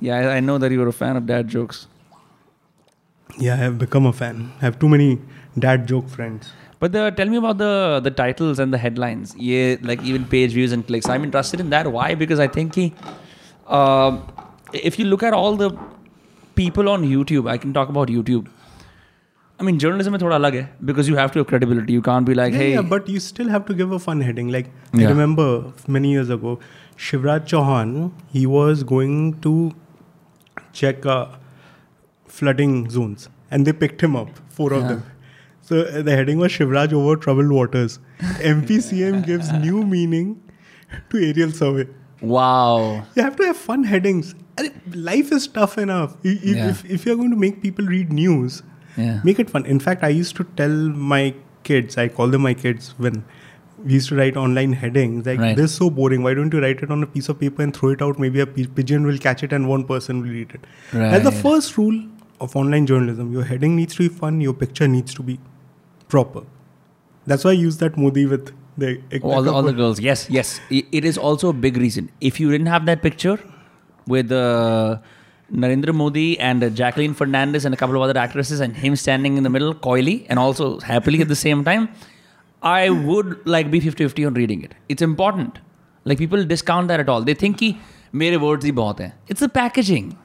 [0.00, 1.86] Yeah, I, I know that you're a fan of dad jokes.
[3.38, 4.52] yeah, I have become a fan.
[4.60, 5.20] I have too many
[5.58, 6.52] dad joke friends.
[6.80, 9.34] But the, tell me about the the titles and the headlines.
[9.36, 11.08] Yeah, like even page views and clicks.
[11.08, 11.90] I'm interested in that.
[11.92, 12.14] Why?
[12.14, 12.92] Because I think he,
[13.66, 14.18] uh,
[14.72, 15.70] if you look at all the
[16.56, 18.48] people on YouTube, I can talk about YouTube.
[19.60, 21.92] I mean, journalism is thoda alag hai because you have to have credibility.
[21.92, 24.20] You can't be like, yeah, hey, yeah, but you still have to give a fun
[24.20, 24.48] heading.
[24.48, 25.06] Like Yeah.
[25.06, 25.46] I remember
[25.86, 26.58] many years ago,
[26.96, 29.54] Shivraj Chauhan, he was going to
[30.72, 31.26] check uh,
[32.26, 35.04] flooding zones, and they picked him up, four of them.
[35.72, 37.98] So the heading was Shivraj over troubled waters.
[38.52, 40.30] MPCM gives new meaning
[41.10, 41.88] to aerial survey.
[42.20, 43.04] wow.
[43.16, 44.34] You have to have fun headings.
[45.06, 46.16] Life is tough enough.
[46.22, 46.68] If, Yeah.
[46.72, 48.58] if, if you're going to make people read news,
[48.96, 49.20] Yeah.
[49.28, 49.64] make it fun.
[49.76, 50.76] In fact, I used to tell
[51.12, 51.22] my
[51.70, 53.22] kids, I call them my kids when
[53.84, 55.56] we used to write online headings, like, Right.
[55.60, 56.22] this is so boring.
[56.28, 58.18] Why don't you write it on a piece of paper and throw it out?
[58.26, 58.46] Maybe a
[58.80, 60.66] pigeon will catch it and one person will read it.
[60.92, 61.10] right.
[61.14, 61.98] That's the first rule
[62.48, 63.32] of online journalism.
[63.38, 65.38] Your heading needs to be fun, your picture needs to be
[66.14, 66.42] proper.
[67.26, 68.92] That's why I use that Modi with the
[69.22, 70.00] all, the, all the girls.
[70.00, 70.60] Yes, yes.
[70.70, 72.10] It is also a big reason.
[72.20, 73.38] If you didn't have that picture
[74.06, 74.98] with uh,
[75.64, 79.36] Narendra Modi and uh, Jacqueline Fernandez and a couple of other actresses and him standing
[79.36, 81.88] in the middle, coyly and also happily at the same time,
[82.62, 84.74] I would like be 50-50 on reading it.
[84.88, 85.58] It's important.
[86.04, 87.22] Like people discount that at all.
[87.22, 87.78] They think ki
[88.12, 89.12] mere words hi bahut hain.
[89.28, 90.18] It's the packaging.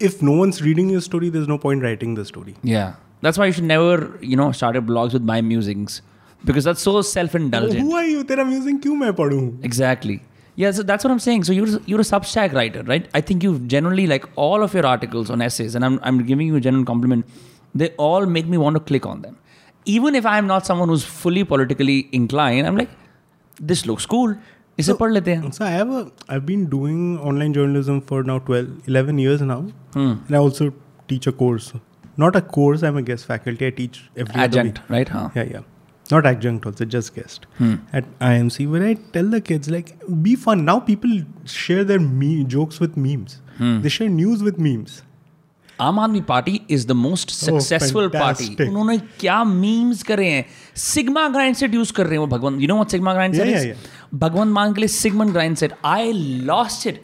[0.00, 2.56] If no one's reading your story, there's no point writing the story.
[2.62, 2.94] Yeah.
[3.21, 6.01] That's why you should never, you know, start your blogs with my musings.
[6.45, 7.79] Because that's so self-indulgent.
[7.81, 8.23] Who are you?
[8.31, 9.43] तेरा music क्यों मैं पढ़ूं?
[9.69, 10.17] Exactly.
[10.61, 11.43] Yeah, so that's what I'm saying.
[11.47, 13.07] So you're you're a Substack writer, right?
[13.13, 16.47] I think you generally like all of your articles on essays, and I'm I'm giving
[16.53, 17.25] you a general compliment.
[17.81, 19.35] They all make me want to click on them,
[19.97, 22.69] even if I'm not someone who's fully politically inclined.
[22.71, 22.95] I'm like,
[23.73, 24.37] this looks cool.
[24.79, 25.51] इसे पढ़ लेते हैं.
[25.57, 26.01] So I have a
[26.33, 29.59] I've been doing online journalism for now 12, 11 years now,
[29.95, 30.11] Hmm.
[30.27, 30.67] and I also
[31.13, 31.69] teach a course.
[32.17, 32.83] Not a course.
[32.83, 33.65] I'm a guest faculty.
[33.67, 34.93] I teach every other Adjunct, week.
[34.97, 35.09] right?
[35.17, 35.25] Huh.
[35.35, 35.65] Yeah, yeah.
[36.11, 37.73] Not adjunct also, just guest Hmm.
[37.99, 38.65] at IMC.
[38.73, 39.89] Where I tell the kids like,
[40.27, 40.63] be fun.
[40.69, 41.17] Now people
[41.57, 43.35] share their me- jokes with memes.
[43.57, 43.75] Hmm.
[43.85, 45.01] They share news with memes.
[45.81, 48.67] Aam Aadmi party is the most successful party fantastic.
[48.69, 50.45] उन्होंने क्या memes करे हैं
[50.83, 53.47] sigma grind set use कर रहे हैं वो भगवान you know what sigma grind set
[53.47, 56.11] Yeah, is yeah, भगवान मान के लिए Sigmund grind set I
[56.51, 57.01] lost it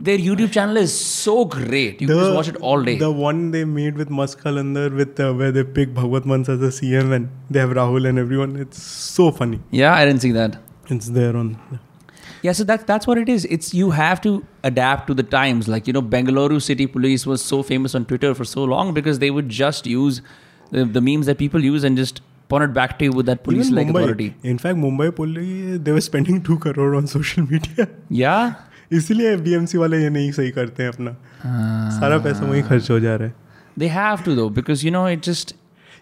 [0.00, 2.00] their YouTube channel is so great.
[2.00, 2.98] You the, can just watch it all day.
[2.98, 6.68] The one they made with Maskalander, with uh, where they pick Bhagwat Mans as a
[6.68, 8.56] CM and they have Rahul and everyone.
[8.56, 9.60] It's so funny.
[9.70, 10.58] Yeah, I didn't see that.
[10.88, 11.58] It's there on.
[11.70, 11.78] Yeah.
[12.42, 13.44] yeah, so that's that's what it is.
[13.46, 15.68] It's you have to adapt to the times.
[15.68, 19.18] Like you know, Bengaluru City Police was so famous on Twitter for so long because
[19.18, 20.22] they would just use
[20.70, 23.42] the, the memes that people use and just pawn it back to you with that
[23.42, 24.34] police like authority.
[24.42, 27.88] In fact, Mumbai police they were spending two crore on social media.
[28.08, 28.54] Yeah.
[28.96, 31.10] इसलिए BMC वाले ये नहीं सही करते हैं अपना
[31.98, 33.46] सारा पैसा वहीं खर्च हो जा रहा है
[33.80, 35.50] They have to though because you know it just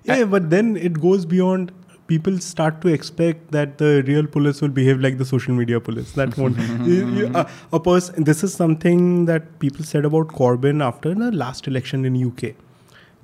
[0.09, 1.73] Yeah, but then it goes beyond.
[2.11, 6.13] People start to expect that the real police will behave like the social media police.
[6.21, 6.61] That won't.
[6.91, 7.43] you- you- a,
[7.79, 8.27] a person.
[8.29, 12.53] This is something that people said about Corbyn after the last election in UK.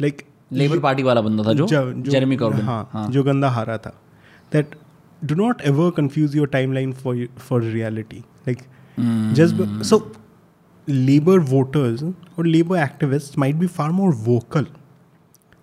[0.07, 0.25] Like
[0.63, 1.67] Labour Party वाला बंदा था जो
[2.11, 3.93] Jeremy Corbyn हाँ, हाँ जो गंदा हारा था
[4.57, 4.75] that
[5.33, 7.15] do not ever confuse your timeline for
[7.49, 8.67] for reality like
[8.98, 9.34] Hmm.
[9.40, 9.98] just be- so
[10.88, 12.04] labor voters
[12.38, 14.66] or labor activists might be far more vocal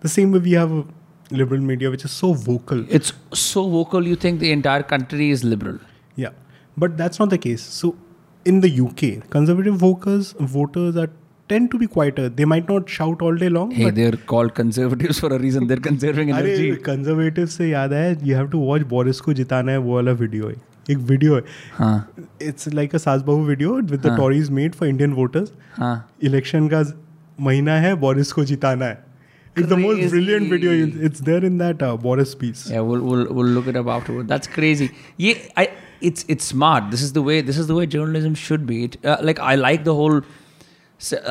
[0.00, 0.84] the same way we have a
[1.40, 3.12] liberal media which is so vocal it's
[3.42, 5.78] so vocal you think the entire country is liberal
[6.24, 6.34] yeah
[6.84, 7.94] but that's not the case so
[8.52, 11.08] in the uk conservative voters voters are
[11.48, 14.54] tend to be quieter they might not shout all day long hey but they're called
[14.60, 18.58] conservatives for a reason they're conserving energy अरे conservative से याद है you have to
[18.68, 20.54] watch Boris को जिताना है वो वाला video है
[20.91, 21.41] एक वीडियो है
[21.73, 24.17] हाँ it's like a saas bahu video with the हाँ.
[24.17, 26.83] Tories made for Indian voters हाँ इलेक्शन का
[27.39, 29.03] महीना है बोरिस को जिताना है
[29.57, 30.09] it's the most Crazy.
[30.09, 30.73] Brilliant video
[31.05, 34.27] it's there in that Boris piece Yeah, we'll, we'll we'll look it up afterward.
[34.27, 34.89] That's crazy.
[35.19, 35.67] Yeah, I
[36.01, 36.91] it's it's smart.
[36.91, 38.83] This is the way this is the way journalism should be.
[38.83, 40.21] It, uh, like I like the whole.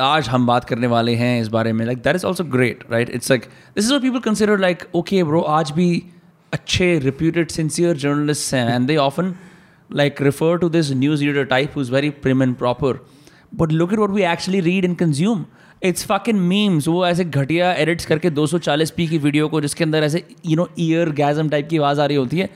[0.01, 3.09] आज हम बात करने वाले हैं इस बारे में like that is also great right
[3.09, 3.43] it's like
[3.75, 5.89] this is people consider like okay bro आज भी
[6.53, 9.33] अच्छे रिप्यूटेड सिंसियर जर्नलिस्ट हैं and they often
[9.90, 12.92] like refer to this news reader type who's very prim and proper
[13.52, 15.44] but look at what we actually read and consume
[15.88, 20.04] it's fucking memes वो ऐसे घटिया edits करके 240 P की video को जिसके अंदर
[20.04, 22.48] ऐसे you know eargasm type की आवाज़ आ रही होती है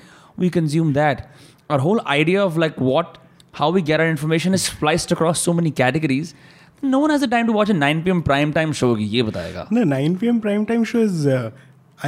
[0.42, 1.24] we consume that
[1.70, 3.18] our whole idea of like what
[3.60, 6.34] how we get our information is spliced across so many categories
[6.82, 8.22] no one has the time to watch a 9 p.m.
[8.28, 10.40] prime time show की ये बताएगा No, 9 p.m.
[10.40, 11.26] prime time show is.
[11.26, 11.50] Uh,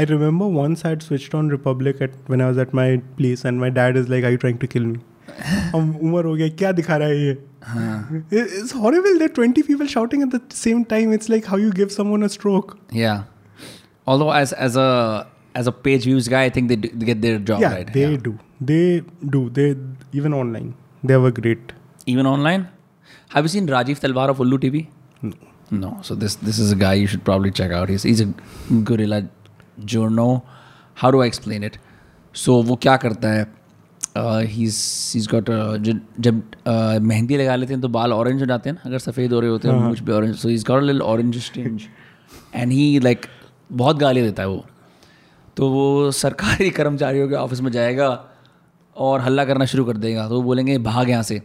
[0.01, 2.89] I remember once I had switched on Republic at when I was at my
[3.21, 5.01] place, and my dad is like, "Are you trying to kill me?"
[5.74, 7.32] हम उम्र हो गया क्या दिखा रहा है ये?
[8.34, 11.88] It's horrible that 20 people shouting at the same time it's like how you give
[11.88, 13.14] someone a stroke yeah
[14.08, 17.64] although as as a as a page views guy I think they get their job
[17.64, 19.70] right they do they do they
[20.16, 20.74] even online
[21.06, 21.72] they have great
[22.08, 22.66] even online
[23.36, 24.88] have you seen Rajiv Talwar of Ullu TV
[25.74, 28.28] no so this this is a guy you should probably check out he is a
[28.72, 29.20] gorilla
[29.94, 30.42] journo
[30.98, 31.78] how do I explain it
[32.36, 33.48] so वो क्या करता है?
[34.16, 34.76] Uh, he's
[35.14, 35.50] he's got
[36.26, 36.42] जब
[37.02, 39.50] मेहंदी लगा लेते हैं तो बाल ऑरेंज हो जाते हैं ना अगर सफ़ेद हो रहे
[39.50, 41.88] होते हैं मुझ पे orange so he's got a little orange tinge
[42.60, 43.28] and he like
[43.72, 44.66] बहुत गाली देता है वो।
[45.58, 48.08] तो वो सरकारी कर्मचारियों के ऑफ़िस में जाएगा
[48.96, 51.42] और हल्ला करना शुरू कर देगा। तो वो बोलेंगे भाग यहाँ से।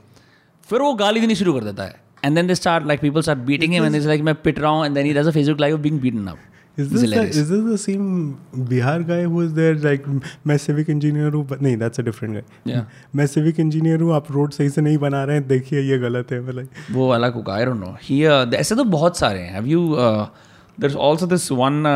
[0.69, 1.95] फिर वो गाली देनी शुरू कर देता है।
[2.25, 4.71] And then they start like people start beating him and this like मैं पिट रहा
[4.71, 6.39] हूँ। And then he does a Facebook live being beaten up
[6.79, 9.75] Is this, the, is this the same Bihar guy who was there?
[9.75, 10.07] Like,
[10.47, 12.83] मैं civic engineer हूँ नहीं that's a different guy.
[13.17, 16.33] मैं civic engineer हूँ आप road सही से नहीं बना रहे हैं देखिए ये गलत
[16.33, 19.67] है मतलब वो अलग होगा आई डोंट नो हियर ऐसे तो बहुत सारे हैं have
[19.67, 21.87] you there is also this one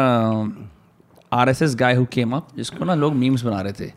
[1.32, 3.92] RSS guy who came up जिसको ना लोग मीम्स बना रहे थे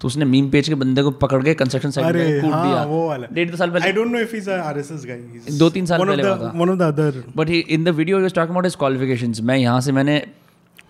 [0.00, 2.84] तो उसने मीम पेज के बंदे को पकड़ के कंस्ट्रक्शन साइट में कूद हाँ, दिया।
[2.84, 5.70] वो वाला। डेढ़ साल पहले। I don't know if he is a RSS guy दो
[5.70, 8.34] तीन साल पहले हुआ one of the other but he in the video he was
[8.34, 10.22] talking about his qualifications मैं यहाँ से मैंने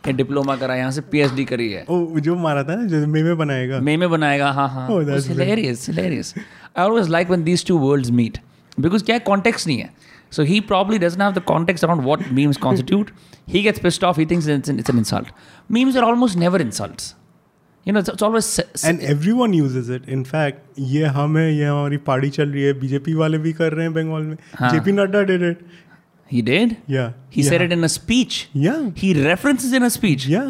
[0.09, 3.37] डिप्लोमा करा यहाँ से पीएचडी करी है। ओ, जो मारा था ना जो मे में
[3.39, 6.35] बनाएगा। मे में बनाएगा हाँ हाँ। Hilarious hilarious
[6.77, 8.39] I always like when these two worlds meet
[8.81, 9.99] because क्या कॉन्टेक्स्ट नहीं है।
[10.33, 13.09] So he probably doesn't have the context around what memes constitute.
[13.53, 14.17] he gets pissed off.
[14.17, 15.33] He thinks it's an, it's an insult.
[15.69, 17.15] Memes are almost never insults.
[17.86, 22.30] You know it's always and everyone uses it in fact ये हम है ये हमारी party
[22.30, 24.72] चल रही है BJP वाले भी कर रहे हैं बंगाल में हाँ.
[24.72, 25.66] JP Nadda did it
[26.30, 30.28] he did या he said it in a speech या he references in a speech
[30.30, 30.42] या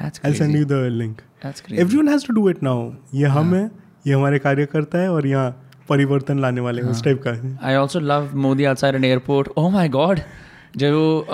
[0.00, 2.90] that's I send crazy you the link that's crazy everyone has to do it now
[3.14, 3.64] ये हम है
[4.06, 5.50] ये हमारे कार्यकर्ता है और यहाँ
[5.88, 7.32] परिवर्तन लाने वाले हैं उस टाइप का
[7.68, 9.52] I also love Modi outside an airport.
[9.56, 10.22] Oh my god.
[10.77, 11.25] जब वो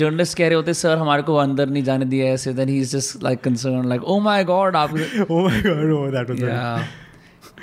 [0.00, 2.96] जर्नलिस्ट कह रहे होते सर हमारे को अंदर नहीं जाने दिया ऐसे then he is
[2.96, 6.84] just like concern like oh my God आप oh my god oh that was yeah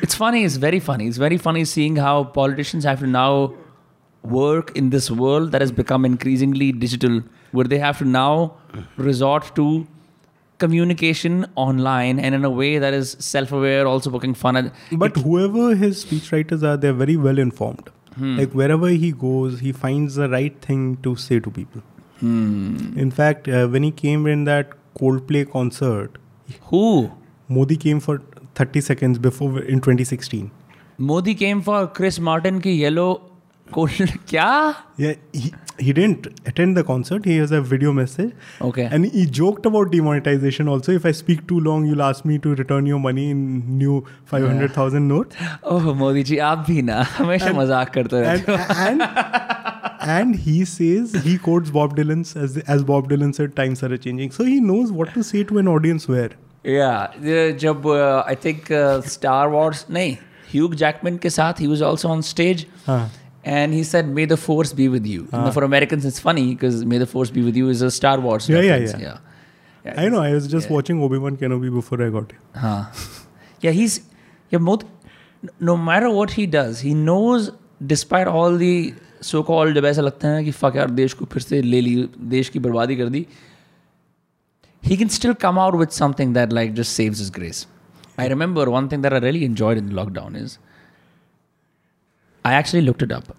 [0.07, 3.32] it's funny it's very funny it's very funny seeing how politicians have to now
[4.23, 7.19] work in this world that has become increasingly digital
[7.59, 8.32] where they have to now
[9.09, 9.67] resort to
[10.59, 14.71] communication online and in a way that is self-aware also poking fun at
[15.03, 17.89] But whoever his speechwriters are, they're very well informed.
[18.18, 18.38] Hmm.
[18.38, 21.82] Like wherever he goes, he finds the right thing to say to people.
[22.20, 22.97] Hmm.
[22.97, 26.18] In fact, uh, when he came in that Coldplay concert,
[26.63, 27.11] who
[27.47, 28.22] Modi came for
[28.55, 30.49] 30 seconds before in 2016.
[30.97, 33.22] Modi came for Chris Martin ki yellow
[33.72, 33.89] cold.
[34.32, 34.76] Kya?
[34.97, 37.25] Yeah, he, he didn't attend the concert.
[37.25, 38.34] He has a video message.
[38.61, 38.88] Okay.
[38.91, 40.91] And he joked about demonetization also.
[40.91, 45.07] If I speak too long, you'll ask me to return your money in new 500,000
[45.07, 45.36] note.
[45.63, 47.03] Oh, Modi ji, aap bhi na.
[47.03, 53.34] Hamesha karte and, and, and he says, he quotes Bob Dylan's, as, as Bob Dylan
[53.36, 54.32] said, times are changing.
[54.32, 56.32] So he knows what to say to an audience where.
[56.63, 57.53] Yeah.
[57.57, 62.09] Jab, uh, I think uh, Star Wars, nahi, Hugh Jackman ke saath, he was also
[62.09, 62.67] on stage.
[62.86, 63.07] Huh
[63.47, 66.45] and he said may the force be with you You know, for americans it's funny
[66.55, 69.03] because may the force be with you is a star wars Yeah, yeah, reference.
[69.03, 69.18] yeah.
[69.86, 70.20] yeah I know.
[70.22, 72.40] I was just watching Obi Wan Kenobi before I got here.
[72.64, 72.84] Huh.
[73.64, 73.97] Yeah, he's
[74.51, 74.61] yeah.
[74.66, 74.84] Most,
[75.68, 77.49] no matter what he does, he knows,
[77.95, 78.95] despite all the
[79.30, 81.97] so-called जब ऐसा लगता है कि fuck यार देश को फिर से ले ली
[82.36, 83.26] देश की बर्बादी कर दी
[84.90, 87.66] he can still come out with something that like just saves his grace.
[88.18, 90.59] I remember one thing that I really enjoyed in lockdown is
[92.48, 93.36] I actually looked it up.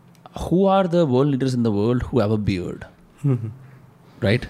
[0.47, 2.87] Who are the world leaders in the world who have a beard?
[3.25, 3.49] Mm-hmm.
[4.21, 4.47] Right?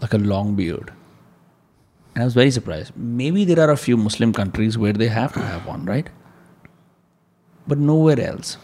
[0.00, 0.92] Like a long beard.
[2.14, 2.92] And I was very surprised.
[2.96, 6.08] Maybe there are a few Muslim countries where they have to have one, right?
[7.66, 8.56] But nowhere else.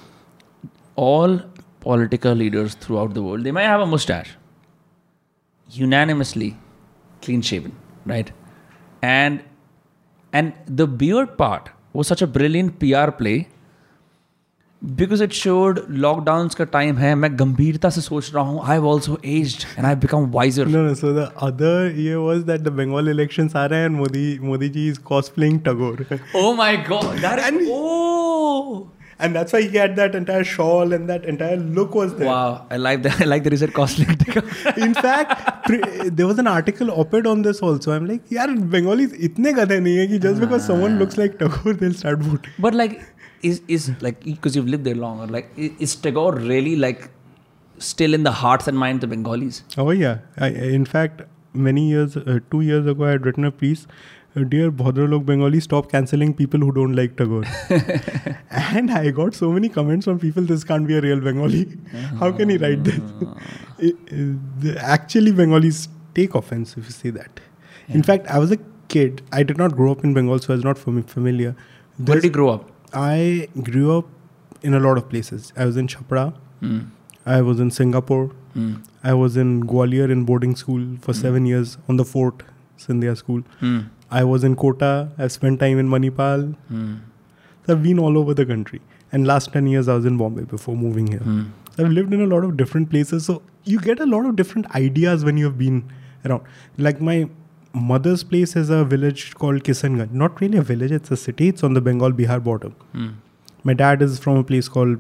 [0.96, 1.38] All
[1.80, 4.32] political leaders throughout the world, they might have a mustache.
[5.70, 6.56] Unanimously
[7.22, 7.76] clean shaven,
[8.06, 8.32] right?
[9.02, 9.44] And
[10.32, 13.48] and the beard part was such a brilliant PR play
[14.82, 19.18] because it showed lockdown का time है मैं गंभीरता से सोच रहा हूँ I also
[19.26, 23.64] age and I become wiser so the other ये was that the Bengal election आ
[23.66, 26.06] रहे हैं Modi Modi ji is cosplaying Tagore
[26.36, 27.60] oh my God and
[29.20, 32.26] and that's why he had that entire shawl and that entire look was there.
[32.26, 33.20] Wow, I like that.
[33.20, 34.06] I like the research costing.
[34.76, 37.92] In fact, pre- there was an article op-ed on this also.
[37.92, 41.74] I'm like, yeah, Bengalis itne gadhe nahi hai ki just because someone looks like Tagore,
[41.80, 42.52] they'll start voting.
[42.66, 43.00] But like,
[43.42, 47.10] is is like because you've lived there longer, like is Tagore really like
[47.78, 49.62] still in the hearts and minds of Bengalis?
[49.76, 50.18] Oh yeah.
[50.36, 53.86] I, in fact, many years, uh, two years ago, I had written a piece.
[54.36, 57.44] uh, Dear Bhadralok Bengali, stop cancelling people who don't like Tagore.
[58.50, 60.42] and I got so many comments from people.
[60.42, 61.62] This can't be a real Bengali.
[62.22, 63.00] How can he write this?
[63.78, 67.40] It- it- actually, Bengalis take offense if you say that.
[67.88, 68.58] In fact, I was a
[68.88, 69.22] kid.
[69.32, 71.54] I did not grow up in Bengal, so I was not fami- familiar.
[71.98, 72.70] Where did you grow up?
[72.92, 74.06] I grew up
[74.62, 75.52] in a lot of places.
[75.56, 76.34] I was in Chapra.
[76.60, 76.80] Hmm.
[77.26, 78.26] I was in Singapore.
[78.54, 78.76] Hmm.
[79.04, 82.42] I was in Gwalior in boarding school for seven years on the fort
[82.76, 83.42] Scindia school.
[83.60, 83.80] Hmm.
[84.10, 85.10] I was in Kota.
[85.18, 86.54] I've spent time in Manipal.
[86.68, 86.96] Hmm.
[87.66, 88.80] So I've been all over the country.
[89.12, 91.20] And last 10 years I was in Bombay before moving here.
[91.20, 91.44] Hmm.
[91.76, 93.26] So I've lived in a lot of different places.
[93.26, 95.90] So you get a lot of different ideas when you have been
[96.24, 96.42] around.
[96.78, 97.28] Like my
[97.74, 100.10] mother's place is a village called Kishanganj.
[100.12, 101.48] Not really a village, it's a city.
[101.48, 102.68] It's on the Bengal Bihar border.
[102.92, 103.08] Hmm.
[103.64, 104.98] My dad is from a place called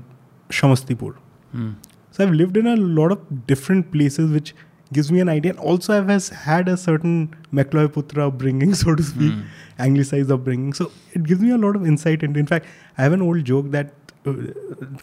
[0.50, 1.14] Samastipur.
[1.52, 1.70] Hmm.
[2.10, 4.54] So I've lived in a lot of different places, which
[4.92, 5.52] gives me an idea.
[5.52, 9.42] And also, I've has had a certain Macaulayputra upbringing, so to speak, Hmm.
[9.78, 10.72] anglicized upbringing.
[10.72, 12.22] So it gives me a lot of insight.
[12.22, 12.66] And in fact,
[12.96, 13.92] I have an old joke that
[14.26, 14.32] uh,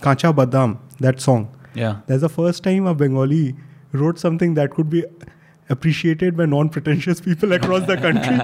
[0.01, 2.01] Kacha Badam, that song, Yeah.
[2.07, 3.55] that's the first time a Bengali
[3.93, 5.03] wrote something that could be
[5.68, 8.36] appreciated by non-pretentious people across the country.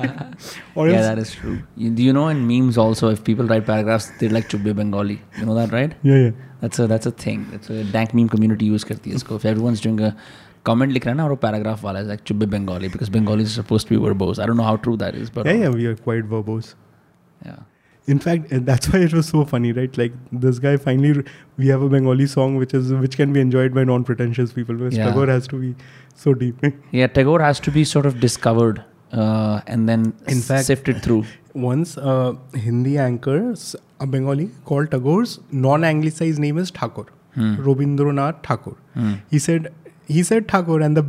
[0.75, 1.59] or Yeah, else- that is true.
[1.77, 5.21] You, do you know in memes also, if people write paragraphs, they like Chubbe Bengali.
[5.39, 5.95] You know that, right?
[6.03, 6.31] yeah, yeah.
[6.61, 7.47] That's a that's a thing.
[7.53, 9.37] It's a dank meme community use करती है इसको.
[9.41, 10.15] If everyone's doing a
[10.69, 13.43] comment लिख रहा है ना और वो paragraph वाला is like Chubbe Bengali because Bengali
[13.49, 14.39] is supposed to be verbose.
[14.45, 16.75] I don't know how true that is, but Yeah, yeah, we are quite verbose.
[17.45, 17.59] yeah.
[18.15, 19.97] In fact, uh, that's why it was so funny, right?
[20.01, 20.13] Like
[20.47, 21.13] this guy finally,
[21.59, 24.77] we have a Bengali song which is which can be enjoyed by non-pretentious people.
[24.83, 25.09] Whereas Yeah.
[25.13, 25.71] Tagore has to be
[26.16, 26.64] so deep.
[26.92, 31.26] Yeah, Tagore has to be sort of discovered uh, and then In fact- sifted through.
[31.54, 37.06] Once a Hindi anchor, s- a Bengali called Tagore's non-anglicized name is Thakur,
[37.36, 37.56] Hmm.
[37.66, 38.76] Robindranath Thakur.
[38.94, 39.14] Hmm.
[39.30, 39.74] He said
[40.12, 41.06] he said Thakur, and the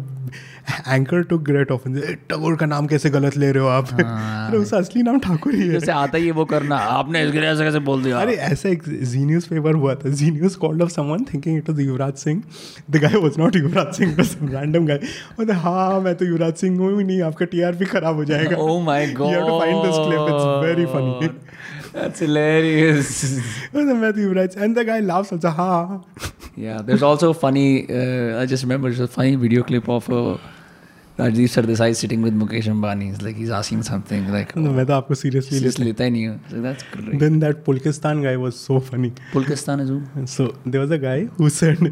[0.86, 2.02] anchor took great offense.
[2.08, 3.88] "Eh, Tagore का नाम कैसे गलत ले रहे हो आप?
[4.02, 5.70] हाँ। अरे उसका असली नाम ठाकुर ही है.
[5.72, 9.24] जैसे आता ही है वो करना आपने ऐसे कैसे बोल दिया अरे ऐसा एक जी
[9.24, 12.42] न्यूज़ पेपर हुआ था Zee News called off someone thinking it was Yuvraj Singh
[12.90, 15.00] the guy was not Yuvraj Singh बस रैंडम गाय
[15.40, 18.78] और हाँ मैं तो युवराज सिंह हूँ ही नहीं आपका टीआरपी खराब हो जाएगा Oh
[18.90, 19.32] my god.
[19.32, 20.30] You have to find this clip.
[20.34, 21.30] It's very funny.
[21.93, 23.13] That's hilarious.
[23.75, 26.03] और मैं तो युवराज and the guy laughs also हाँ
[26.57, 27.85] yeah, there's also a funny.
[27.87, 30.37] Uh, I just remember there's a funny video clip of uh,
[31.17, 33.09] Rajiv Sardesai sitting with Mukesh Ambani.
[33.11, 36.27] It's like he's asking something like, तो मैं तो आपको seriously seriously लेता ही नहीं
[36.27, 36.39] हूँ.
[36.51, 37.19] So that's great.
[37.25, 39.11] Then that Pulkistan guy was so funny.
[39.33, 40.01] Pulkistan is who?
[40.25, 41.85] So there was a guy who said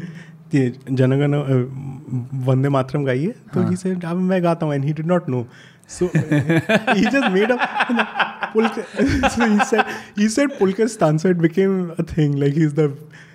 [0.54, 1.62] "ये जनगण uh,
[2.48, 5.46] Vande Mataram गाइए तो he said अब मैं गाता हूँ and he did not know.
[5.95, 6.07] so
[6.97, 7.61] he just made up
[8.53, 8.85] Pulk-
[9.35, 9.85] so he said
[10.21, 12.87] he said Pulkistan so it became a thing like he's the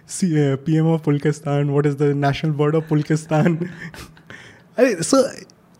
[0.06, 3.68] C, uh, PM of Pulkistan what is the national bird of Pulkistan
[5.10, 5.22] so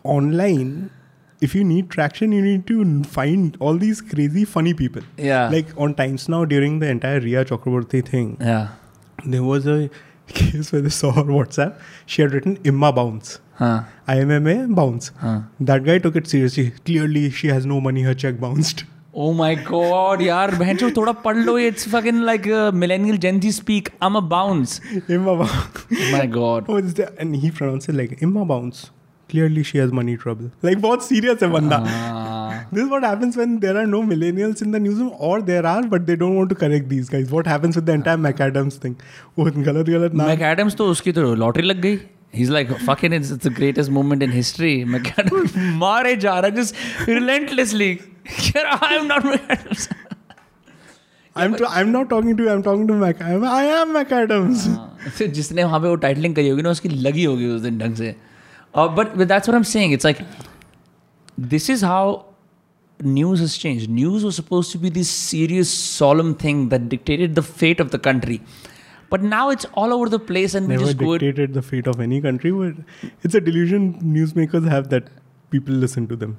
[0.03, 0.89] online
[1.41, 5.49] if you need traction you need to find all these crazy funny people Yeah.
[5.49, 8.69] like on Times Now during the entire Rhea Chakraborty thing Yeah.
[9.25, 9.89] there was a
[10.27, 11.79] case where they saw her WhatsApp.
[12.05, 13.39] She had written Imma bounce.
[13.59, 13.83] Huh.
[14.07, 15.11] IMMA bounce.
[15.21, 15.39] Huh.
[15.59, 16.71] That guy took it seriously.
[16.85, 18.03] Clearly, she has no money.
[18.03, 18.83] Her check bounced.
[19.25, 23.39] Oh my god, यार बहन चो थोड़ा पढ़ लो it's fucking like uh, millennial Gen
[23.45, 24.75] Z speak I'm a bounce
[25.15, 25.87] Imma bounce.
[26.01, 28.83] oh my god Oh, it's the- and he pronounced it like Imma bounce.
[29.31, 30.51] Clearly, she has money trouble.
[30.65, 31.79] Like, बहुत serious है बंदा.
[31.85, 32.65] Ah.
[32.71, 35.81] This is what happens when there are no millennials in the newsroom, or there are,
[35.95, 37.33] but they don't want to correct these guys.
[37.37, 38.95] What happens with the entire McAdams thing?
[39.39, 41.99] वो गलत गलत नाम Mac तो उसकी तो lottery लग गई
[42.34, 44.84] He's like, fucking, it's, it's the greatest moment in history.
[44.84, 46.74] McAdams मारे जा रहा है just
[47.06, 47.90] relentlessly.
[48.80, 49.90] I'm not McAdams.
[51.36, 52.50] I'm, t- I'm not talking to you.
[52.50, 53.20] I'm talking to Mac.
[53.20, 54.66] I'm, I am McAdams.
[55.18, 57.94] तो जिसने वहाँ पे वो titling करी होगी ना उसकी लगी होगी उस दिन ढंग
[57.96, 58.14] से
[58.76, 60.18] but that's what I am saying it's like
[61.54, 62.20] this is how
[63.04, 67.42] news has changed news was supposed to be this serious solemn thing that dictated the
[67.42, 68.36] fate of the country
[69.09, 71.61] but now it's all over the place and we Never just go it dictated the
[71.61, 72.51] fate of any country.
[73.23, 75.09] It's a delusion newsmakers have that
[75.49, 76.37] people listen to them.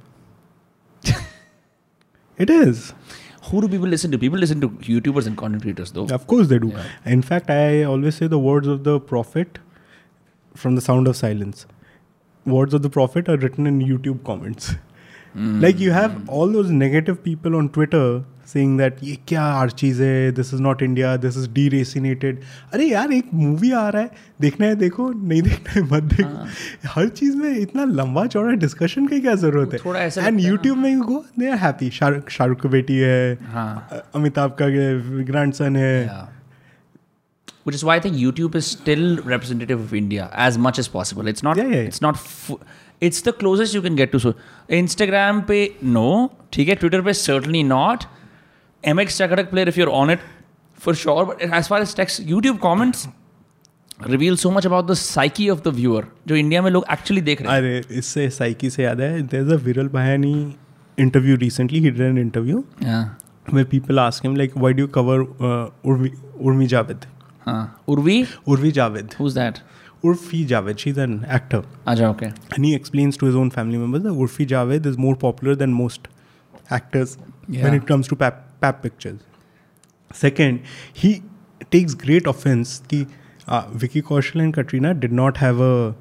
[2.37, 2.93] it is.
[3.51, 6.49] who do people listen to people listen to youtubers and content creators though Of course
[6.49, 6.69] they do.
[6.69, 6.85] Yeah.
[7.07, 9.59] In fact, I always say the words of the prophet
[10.55, 11.67] from the sound of silence.
[12.45, 14.75] Words of the prophet are written in YouTube comments.
[15.33, 15.61] Hmm.
[15.61, 20.03] Like you have all those negative people on Twitter saying that ये क्या हर चीज़
[20.03, 22.41] है this is not India this is deracinated
[22.73, 24.11] अरे यार एक movie आ रहा है
[24.41, 29.07] देखना है देखो नहीं देखना है मत देखो हर चीज़ में इतना लंबा चौड़ा डिस्कशन
[29.07, 32.97] की क्या ज़रूरत है एंड यूट्यूब में go they are happy Shahrukh Shahrukh की बेटी
[32.99, 34.69] है हाँ अमिताभ का
[35.31, 35.97] ग्रैंडसन है
[37.69, 41.27] Which is why I think YouTube is still representative of India as much as possible.
[41.27, 41.59] It's not.
[41.59, 41.89] Yeah, yeah, yeah.
[41.89, 42.21] It's not.
[43.03, 44.21] It's the closest you can get to.
[44.21, 44.33] So
[44.77, 45.59] Instagram पे
[45.97, 46.07] no,
[46.53, 46.77] ठीक है.
[46.81, 48.07] Twitter पे certainly not.
[48.85, 50.21] M X चकड़क player if you're on it
[50.79, 53.09] for sure but as far as takes YouTube comments
[54.07, 57.43] reveal so much about the psyche of the viewer जो India में लोग actually देख
[57.43, 60.33] रहे हैं। अरे इससे साइकी से याद है देर is a Viral Bhayani
[60.99, 62.65] interview recently he'd an interview
[63.55, 65.21] where people ask him like why do cover
[65.85, 67.07] Urvi Urmi Javed
[67.89, 69.27] Urvi Urvi Javed who.
[69.27, 69.59] Is that
[70.05, 73.79] Urfi Javed she is an actor अच्छा okay and he explains to his own family
[73.79, 76.09] members that Urfi Javed is more popular than most
[76.73, 77.19] actors
[77.51, 77.85] when it
[78.61, 79.21] pap pictures.
[80.13, 80.61] Second,
[80.93, 81.23] he
[81.71, 82.81] takes great offense.
[82.89, 83.07] The
[83.47, 85.95] uh, Vicky Kaushal and Katrina did not have a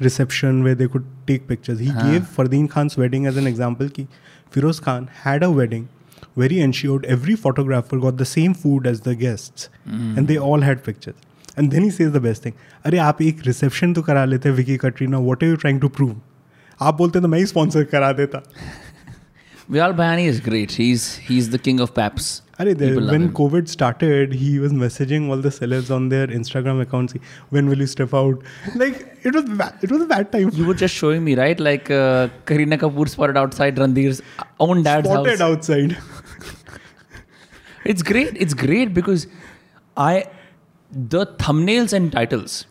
[0.00, 1.78] reception where they could take pictures.
[1.78, 2.10] He Huh.
[2.10, 3.88] gave Fardeen Khan's wedding as an example.
[3.88, 4.06] Ki
[4.54, 5.88] Firoz Khan had a wedding
[6.34, 10.16] where he ensured every photographer got the same food as the guests, mm.
[10.16, 11.14] and they all had pictures.
[11.56, 12.54] And then he says the best thing.
[12.86, 16.14] अरे आप एक reception तो करा लेते Vicky Katrina what are you trying to prove
[16.88, 18.42] आप बोलते तो मैं ही स्पॉन्सर करा देता
[19.70, 20.72] Viral Bhayani is great.
[20.72, 22.42] He's he's the king of paps.
[22.74, 23.32] there, when.
[23.32, 27.14] COVID started, he was messaging all the sellers on their Instagram accounts.
[27.50, 28.42] When will you step out?
[28.74, 30.50] Like it was bad, it was a bad time.
[30.54, 31.60] You were just showing me, right?
[31.60, 34.20] Like uh, Kareena Kapoor spotted outside Randhir's
[34.58, 35.70] own dad's Spotted house.
[35.70, 35.96] outside.
[37.84, 38.36] It's great.
[38.36, 39.26] It's great because
[39.96, 40.24] I
[40.92, 42.66] the thumbnails and titles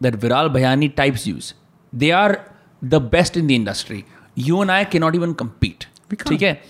[0.00, 1.54] that Viral Bhayani types use,
[1.92, 2.44] they are
[2.82, 4.04] the best in the industry.
[4.34, 5.86] You and I cannot even compete.
[6.28, 6.60] ठीक है?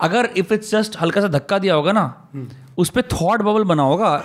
[0.00, 2.28] अगर if it's just हल्का सा धक्का दिया होगा ना
[2.78, 4.24] उस पर थॉट बबल बना होगा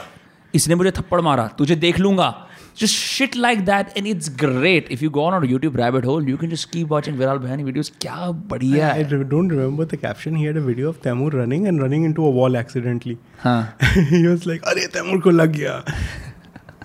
[0.55, 2.45] इसने मुझे थप्पड़ मारा तुझे देख लूँगा।
[2.79, 6.37] Just shit like that and it's great if you gone on YouTube rabbit hole you
[6.37, 10.43] can just keep watching Viral Bhayani videos क्या बढ़िया I don't remember the caption he
[10.43, 13.77] had a of Taimur running and running into a wall accidentally हाँ।
[14.47, 15.83] Like अरे तैमूर को लग गया.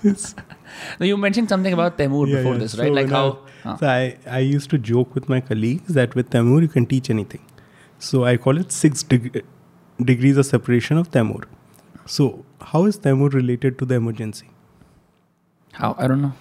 [1.00, 2.58] Now you mentioned something about Taimur Yeah, before yeah.
[2.58, 2.88] this, right?
[2.88, 3.26] So like how.
[3.30, 3.76] I, Huh.
[3.80, 7.08] so I, I used to joke with my colleagues that with Taimur you can teach
[7.08, 7.40] anything.
[7.98, 9.42] So I call it six deg-
[10.10, 11.44] degrees of separation of Taimur.
[12.04, 14.50] So how is Taimur related to the emergency?
[15.72, 15.94] How?
[15.98, 16.32] I don't know.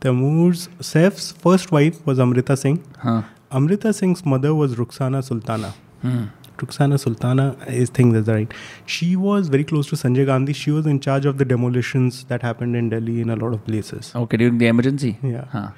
[0.00, 2.82] Taimur's Saif's first wife was Amrita Singh.
[2.98, 3.22] Huh.
[3.52, 5.74] Amrita Singh's mother was Rukhsana Sultana.
[6.00, 6.24] Hmm.
[6.62, 8.52] Rukhsana Sultana is think that's right.
[8.86, 10.52] She was very close to Sanjay Gandhi.
[10.52, 13.64] She was in charge of the demolitions that happened in Delhi in a lot of
[13.64, 14.12] places.
[14.14, 15.18] Okay, during the emergency.
[15.22, 15.46] Yeah.
[15.56, 15.70] Huh.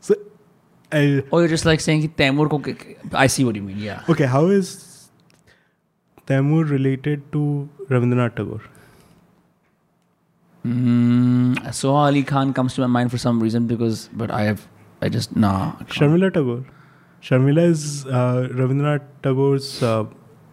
[0.00, 0.14] So,
[0.90, 3.78] I, Oh, you're just like saying कि Taimur I see what you mean.
[3.78, 4.02] Yeah.
[4.08, 5.08] okay, how is
[6.26, 8.62] Taimur related to Rabindranath Tagore?
[10.64, 14.68] Mm, so Ali Khan comes to my mind for some reason because, but I have,
[15.00, 15.72] I just nah.
[15.80, 15.84] I.
[15.84, 16.64] Sharmila Tagore.
[17.20, 20.04] Sharmila is uh, Rabindranath Tagore's uh,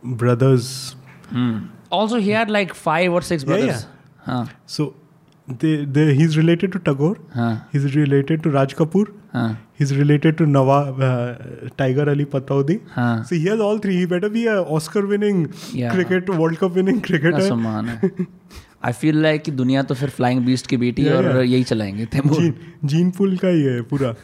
[0.03, 0.95] brother's.
[1.29, 1.57] Hmm.
[1.91, 3.67] Also, he had like five or six brothers.
[3.67, 3.77] Yeah,
[4.27, 4.45] yeah.
[4.45, 4.45] Huh.
[4.65, 4.95] So,
[5.47, 7.17] they, they, he's related to Tagore.
[7.33, 7.55] Huh.
[7.71, 9.11] He's related to Raj Kapoor.
[9.31, 9.55] Huh.
[9.73, 11.35] He's related to Nawab uh,
[11.77, 12.81] Tiger Ali Pataudi.
[12.95, 13.23] Huh.
[13.23, 13.95] So he has all three.
[13.97, 15.93] He better be a Oscar-winning Yeah.
[15.93, 17.41] cricket, World Cup-winning cricketer.
[17.41, 18.27] है
[18.85, 21.51] आई feel like कि दुनिया तो फिर flying beast की बेटी Yeah, और yeah.
[21.51, 22.53] यही चलाएँगे जीन
[22.85, 24.15] जीन पुल का ही है पूरा.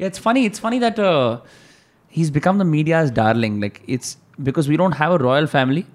[0.00, 0.42] Yeah, it's funny.
[0.48, 1.38] It's funny that uh,
[2.18, 3.60] he's become the media's darling.
[3.60, 5.85] Like it's because we don't have a royal family,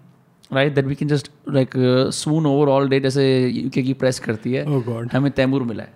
[0.51, 0.75] right?
[0.75, 3.25] That we can just like uh, swoon over all day जैसे
[3.67, 4.65] UK की press करती है.
[4.67, 5.11] Oh God.
[5.13, 5.93] हमें तैमूर मिला है.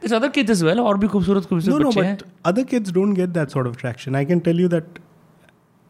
[0.00, 2.16] There's other kids as well और भी खूबसूरत No, खूबसूरत no, बच्चे हैं.
[2.18, 4.14] but other kids don't get that sort of traction.
[4.14, 4.98] I can tell you that.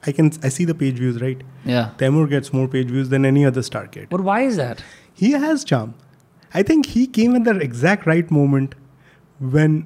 [0.07, 1.43] I can I see the page views right.
[1.65, 1.91] Yeah.
[1.99, 4.09] Taimur gets more page views than any other star kid.
[4.11, 4.83] But why is that?
[5.15, 5.95] He has charm.
[6.53, 8.75] I think he came at the exact right moment
[9.55, 9.79] when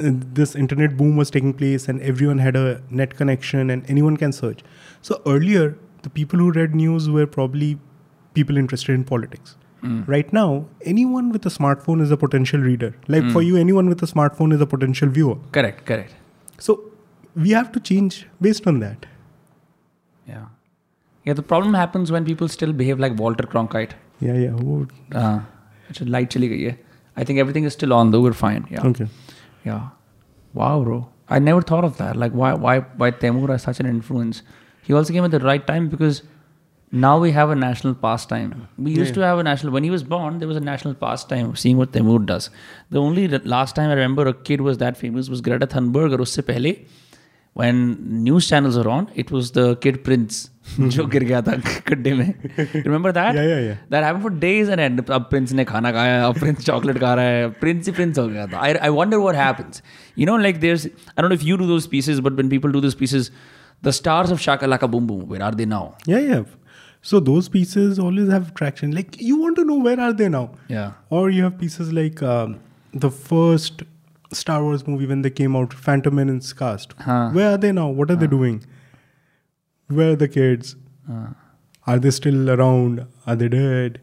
[0.00, 0.10] uh,
[0.40, 4.32] this internet boom was taking place and everyone had a net connection and anyone can
[4.32, 4.64] search.
[5.03, 7.77] So earlier, the people who read news were probably
[8.33, 9.55] people interested in politics.
[9.83, 10.07] Mm.
[10.07, 12.95] Right now, anyone with a smartphone is a potential reader.
[13.09, 13.33] Like mm.
[13.33, 13.47] for hmm.
[13.49, 15.35] you, anyone with a smartphone is a potential viewer.
[15.51, 16.15] Correct, correct.
[16.57, 16.79] So
[17.35, 19.05] we have to change based on that.
[20.25, 20.45] Yeah.
[21.25, 23.91] Yeah, the problem happens when people still behave like Walter Cronkite.
[24.21, 24.51] Yeah, yeah.
[24.51, 24.91] Would.
[25.11, 25.41] Uh,
[25.89, 26.77] it's a light chili.
[27.17, 28.21] I think everything is still on though.
[28.21, 28.67] We're fine.
[28.71, 28.87] Yeah.
[28.87, 29.07] Okay.
[29.65, 29.89] Yeah.
[30.53, 31.09] Wow, bro.
[31.27, 32.15] I never thought of that.
[32.15, 34.43] Like, why, why, why Taimur has such an influence?
[34.87, 36.21] He also came at the right time because
[37.05, 38.67] now we have a national pastime.
[38.77, 39.15] We used yeah.
[39.15, 39.73] to have a national.
[39.73, 41.55] When he was born, there was a national pastime.
[41.55, 42.49] Seeing what Taimur does.
[42.91, 46.17] The only last time I remember a kid was that famous was Greta Thunberg.
[46.17, 46.71] Or usse pehle,
[47.61, 47.81] when
[48.23, 50.49] news channels were on, it was the kid Prince.
[50.79, 51.55] जो गिर गया था
[51.87, 53.35] गड्ढे में remember that
[53.91, 56.99] that happened for days and and अब prince ने खाना खाया है अब प्रिंस चॉकलेट
[56.99, 59.81] खा रहा है प्रिंस ही प्रिंस हो गया था I I wonder what happens
[60.19, 62.71] you know like there I don't know if you do those pieces but when people
[62.71, 63.31] do those pieces
[63.83, 65.95] the stars of Shakalaka Boom Boom, where are they now?
[66.05, 66.43] Yeah, yeah.
[67.01, 68.91] So those pieces always have traction.
[68.91, 70.51] Like you want to know where are they now?
[70.69, 70.93] Yeah.
[71.09, 72.59] Or you have pieces like um,
[72.93, 73.83] the first
[74.31, 76.93] Star Wars movie when they came out, Phantom Menace cast.
[76.99, 77.29] Huh.
[77.31, 77.89] Where are they now?
[77.89, 78.21] What are huh.
[78.21, 78.63] they doing?
[79.87, 80.77] Where are the kids?
[81.05, 81.27] Huh.
[81.85, 83.05] Are they still around?
[83.27, 83.99] Are they dead?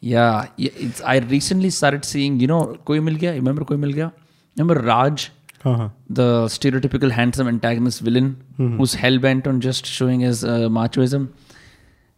[0.00, 3.32] Yeah, it's, I recently started seeing, you know, Koi Mil Gaya.
[3.32, 4.12] Remember Koi Mil Gaya?
[4.56, 5.32] Remember Raj?
[5.64, 6.26] हाँ the
[6.56, 8.28] stereotypical handsome antagonist villain
[8.58, 8.76] Mm-hmm.
[8.78, 11.28] who's hell bent on just showing his uh, machoism,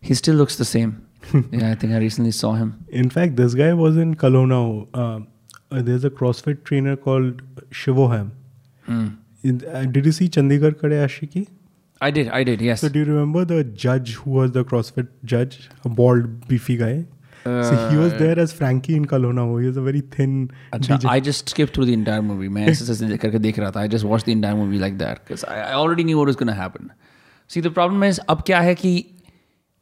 [0.00, 0.92] he still looks the same.
[1.52, 2.68] yeah, I think I recently saw him.
[2.88, 4.60] In fact, this guy was in Kelowna.
[4.94, 5.20] Uh,
[5.70, 8.30] uh, there's a CrossFit trainer called Shivoham.
[8.86, 9.08] Hmm.
[9.42, 11.46] In, uh, did you see Chandigarh Kare Aashiqui?
[12.00, 12.80] I did, I did, yes.
[12.80, 17.04] So do you remember the judge who was the CrossFit judge, a bald, beefy guy?
[17.44, 19.44] So he was there as Frankie in Kelowna.
[19.60, 21.08] He was a very thin Achha, DJ.
[21.08, 22.48] I just skipped through the entire movie.
[22.48, 23.80] मैं ऐसे ऐसे करके देख रहा था.
[23.80, 26.36] I just watched the entire movie like that because I, I already knew what was
[26.36, 26.92] going to happen.
[27.48, 28.92] See, the problem is अब क्या है कि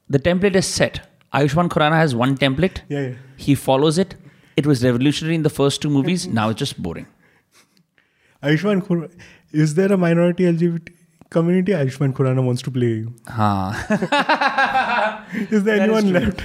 [0.09, 1.01] the template is set.
[1.35, 2.82] Ayushman Khurrana has one template.
[2.89, 3.14] Yeah, yeah.
[3.36, 4.14] He follows it.
[4.56, 6.26] It was revolutionary in the first two movies.
[6.26, 7.06] Now it's just boring.
[8.43, 9.10] Ayushman Khurrana.
[9.52, 10.89] Is there a minority LGBT
[11.30, 11.72] community?
[11.72, 13.12] Ayushman Khurrana wants to play you.
[13.28, 13.72] हाँ
[15.50, 16.20] Is there That anyone true.
[16.20, 16.42] left?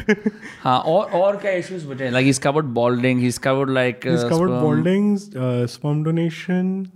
[0.64, 3.20] हाँ और और क्या issues बचे Like he's covered balding.
[3.20, 6.92] He's covered like uh, He's covered sperm, baldings, uh, sperm donation,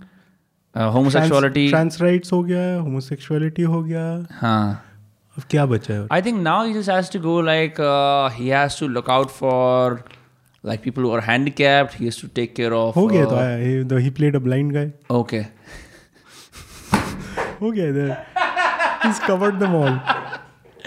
[0.74, 1.64] uh, homosexuality.
[1.70, 4.04] trans, trans rights हो गया, homosexuality हो गया.
[4.40, 4.84] हाँ.
[5.38, 6.06] अब क्या बचा है?
[6.10, 9.30] I think now he just has to go like uh, he has to look out
[9.30, 10.02] for
[10.64, 11.94] like people who are handicapped.
[11.94, 12.94] He has to take care of.
[12.96, 13.58] हो गया तो uh, आया.
[13.66, 14.86] He, the, he played a blind guy.
[15.20, 15.44] Okay.
[17.62, 18.16] हो गया there.
[19.04, 19.94] He's covered them all.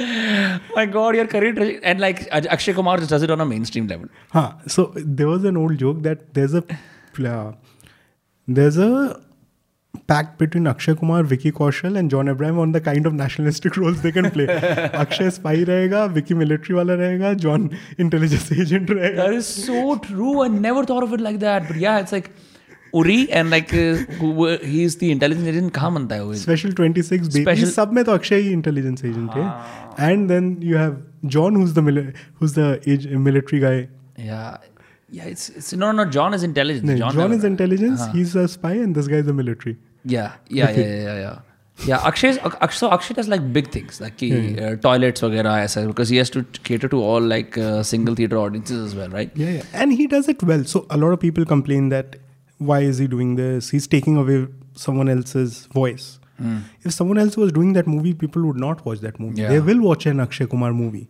[0.00, 3.46] My God, your career tra- and like Aj- Akshay Kumar just does it on a
[3.46, 4.08] mainstream level.
[4.30, 4.52] Huh.
[4.66, 6.64] So there was an old joke that there's a
[7.24, 7.52] uh,
[8.46, 9.20] there's a
[10.06, 14.02] pact between Akshay Kumar, Vicky Kaushal, and John Abraham on the kind of nationalistic roles
[14.02, 14.46] they can play.
[14.48, 19.16] Akshay spy रहेगा, Vicky military वाला रहेगा, John intelligence agent रहेगा.
[19.16, 20.42] That is so true.
[20.42, 21.66] I never thought of it like that.
[21.68, 22.30] But yeah, it's like
[22.94, 25.72] Uri and like uh, who, he's the intelligence agent.
[25.74, 26.34] कहाँ बनता है वो?
[26.42, 27.42] Special 26 baby.
[27.42, 29.48] Special- सब में तो अक्षय ही intelligence agent है.
[30.10, 30.96] And then you have
[31.34, 33.76] John who's the mili- who's the age, military guy.
[34.30, 34.56] Yeah.
[35.16, 36.04] Yeah, it's, it's no, no.
[36.04, 36.84] John is intelligence.
[36.92, 38.06] No, John, John, never- is intelligence.
[38.14, 39.76] He's a spy, and this guy is the military.
[40.04, 41.36] Yeah, yeah, yeah, yeah, yeah, yeah.
[41.90, 44.30] Yeah, Akshay, is- Ak- so Akshay does like big things, like कि,
[44.66, 48.38] uh, toilets वगैरह ऐसा, because he has to cater to all like uh, single theater
[48.38, 49.30] audiences as well, right?
[49.42, 50.64] Yeah, yeah, and he does it well.
[50.64, 52.16] So a lot of people complain that
[52.69, 53.69] why is he doing this?
[53.75, 54.47] He's taking away
[54.85, 56.19] someone else's voice.
[56.41, 56.57] Hmm.
[56.89, 59.41] If someone else was doing that movie, people would not watch that movie.
[59.41, 59.49] Yeah.
[59.53, 61.07] They will watch an Akshay Kumar movie.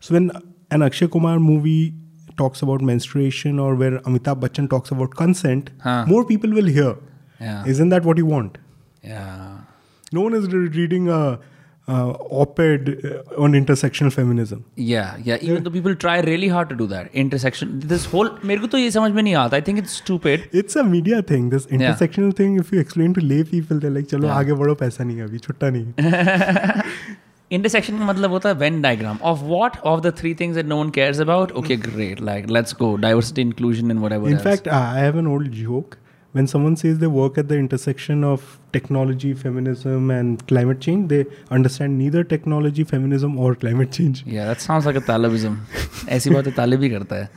[0.00, 0.30] So when
[0.70, 1.94] an Akshay Kumar movie
[2.36, 6.04] talks about menstruation or where Amitabh Bachchan talks about consent, Huh.
[6.14, 6.94] more people will hear.
[7.40, 8.58] Yeah, Isn't that what you want?
[9.02, 9.58] yeah.
[10.12, 11.38] No one is re- reading a,
[11.88, 12.10] uh,
[12.42, 12.88] op-ed
[13.36, 14.64] on intersectional feminism.
[14.76, 15.36] Yeah, yeah.
[15.36, 15.60] Even yeah.
[15.60, 18.90] though people try really hard to do that intersection, this whole मेरे को तो ये
[18.90, 19.56] समझ में नहीं आता.
[19.56, 20.48] I think it's stupid.
[20.62, 21.50] It's a media thing.
[21.50, 22.40] This intersectional yeah.
[22.42, 22.56] thing.
[22.64, 24.38] If you explain to lay people, they're like, "Chalo, yeah.
[24.38, 27.04] आगे बढ़ो पैसा नहीं abhi, chutta nahi."
[27.52, 30.76] इंटरसेक्शन का मतलब होता है Venn diagram of what of the three things that no
[30.76, 35.18] one cares about okay great like let's go diversity inclusion and whatever in fact I have
[35.18, 35.94] an old joke
[36.34, 41.24] when someone says they work at the intersection of technology, feminism, and climate change, they
[41.58, 44.24] understand neither technology, feminism, or climate change.
[44.26, 45.58] Yeah, that sounds like a Talebism.
[46.08, 47.28] ऐसी बात करता है.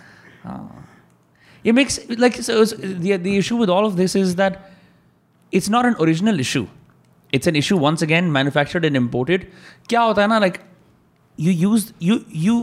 [1.63, 4.57] It makes like so, so the the issue with all of this is that
[5.51, 6.65] it's not an original issue.
[7.31, 9.45] It's an issue once again manufactured and imported.
[9.89, 10.59] क्या होता है ना like
[11.45, 12.17] you use you
[12.47, 12.57] you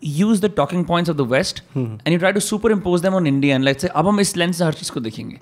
[0.00, 1.84] use the talking points of the West hmm.
[2.04, 4.56] and you try to superimpose them on India and let's say अब हम इस lens
[4.58, 5.40] से हर चीज़ को देखेंगे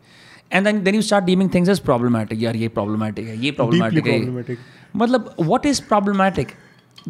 [0.58, 2.40] And then then you start deeming things as problematic.
[2.42, 4.56] यार ये problematic है, ये problematic Deeply है.
[5.02, 6.54] मतलब what is problematic?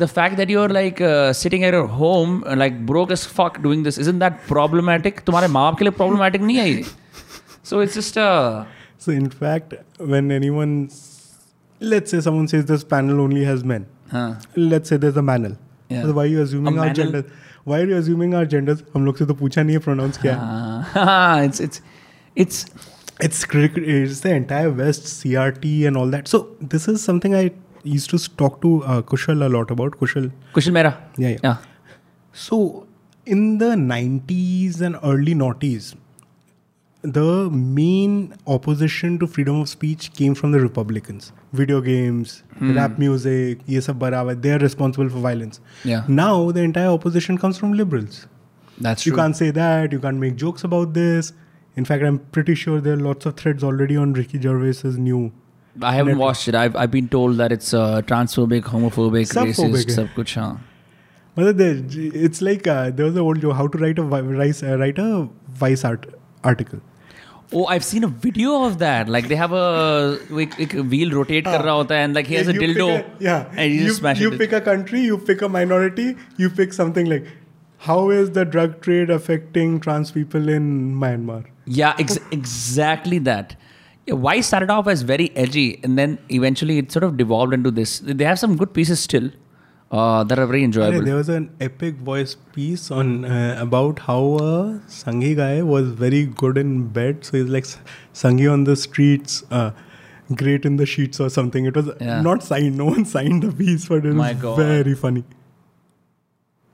[0.02, 3.58] The fact that you're like uh, sitting at your home uh, like broke as fuck
[3.64, 5.24] doing this isn't that problematic?
[5.26, 6.84] तुम्हारे माँ बाप के लिए problematic नहीं है ये.
[7.72, 8.64] So it's just uh,
[9.04, 9.72] So, in fact,
[10.12, 10.72] when anyone,
[11.80, 14.26] let's say someone says this panel only has men, हाँ.
[14.56, 15.56] let's say there's a manel.
[15.88, 16.02] Yeah.
[16.02, 17.24] So why are you assuming A our manel- genders?
[17.64, 18.82] Why are you assuming our genders?
[18.94, 20.84] हम लोग से तो पूछा नहीं है pronouns क्या है.
[20.92, 21.82] हाँ, it's it's
[22.44, 22.64] it's
[23.22, 26.28] it's it's the entire West CRT and all that.
[26.28, 27.50] So this is something I
[27.84, 29.98] used to talk to uh, Kushal a lot about.
[29.98, 30.30] Kushal.
[30.54, 30.96] Kushal Mehra.
[31.16, 31.38] Yeah, yeah.
[31.44, 31.56] yeah.
[32.32, 32.86] So
[33.24, 35.94] in the 90s and early noughties,
[37.02, 41.32] the main opposition to freedom of speech came from the Republicans.
[41.52, 42.76] Video games, hmm.
[42.76, 44.00] rap music, yes sab
[44.42, 45.60] they are responsible for violence.
[45.84, 46.04] Yeah.
[46.08, 48.26] Now the entire opposition comes from liberals.
[48.78, 49.92] That's you can't say that.
[49.92, 51.32] You can't make jokes about this.
[51.74, 55.32] In fact, I'm pretty sure there are lots of threads already on Ricky Gervais's new.
[55.80, 56.26] I haven't network.
[56.26, 56.54] watched it.
[56.54, 60.62] I've I've been told that it's uh, transphobic, homophobic, racist, sab kuch, haan.
[61.34, 64.76] But it's like uh, there was an old joke: how to write a vice, uh,
[64.78, 66.06] write a vice art
[66.44, 66.80] article.
[67.54, 69.08] Oh, I've seen a video of that.
[69.08, 72.34] Like they have a like, like wheel rotate ah, kar raha hota and like he
[72.34, 72.88] has yeah, a dildo.
[72.98, 76.72] A, yeah, and you, you, you pick a country, you pick a minority, you pick
[76.72, 77.26] something like
[77.86, 81.44] how is the drug trade affecting trans people in Myanmar?
[81.66, 83.56] Yeah, ex- exactly that.
[84.08, 88.00] Why started off as very edgy, and then eventually it sort of devolved into this.
[88.00, 89.30] They have some good pieces still
[89.92, 91.02] uh, that are very enjoyable.
[91.02, 96.24] there was an epic voice piece on uh, about how a Sanghi guy was very
[96.26, 97.24] good in bed.
[97.24, 97.64] So he's like
[98.12, 99.70] Sanghi on the streets, uh,
[100.34, 101.64] great in the sheets or something.
[101.66, 102.20] It was Yeah.
[102.22, 102.76] not signed.
[102.76, 104.58] No one signed the piece, but it My was God.
[104.58, 105.24] very funny.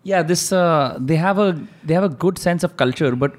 [0.04, 1.48] Yeah, this uh, they have a
[1.84, 3.32] they have a good sense of culture, but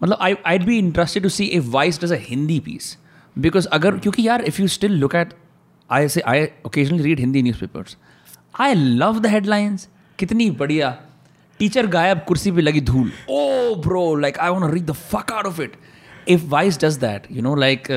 [0.00, 2.96] मतलब I I'd be interested to see if Vice does a Hindi piece
[3.36, 5.34] because अगर क्योंकि यार if you still look at
[5.90, 7.96] I say I occasionally read Hindi newspapers.
[8.54, 9.88] I love the headlines.
[10.18, 10.90] कितनी बढ़िया
[11.60, 15.46] teacher गायब कुर्सी पे लगी धूल ओ bro like I want read the fuck out
[15.46, 15.76] of it
[16.28, 17.88] if vice does that you know like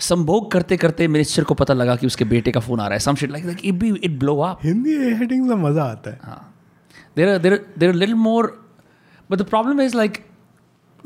[0.00, 3.00] संभोग करते करते मिनिस्टर को पता लगा कि उसके बेटे का फ़ोन आ रहा है
[3.00, 4.96] some shit like it be it blow up Hindi
[5.30, 6.51] से मज़ा आता है
[7.14, 8.44] they're a, they're they're a little more
[9.28, 10.18] but the problem is like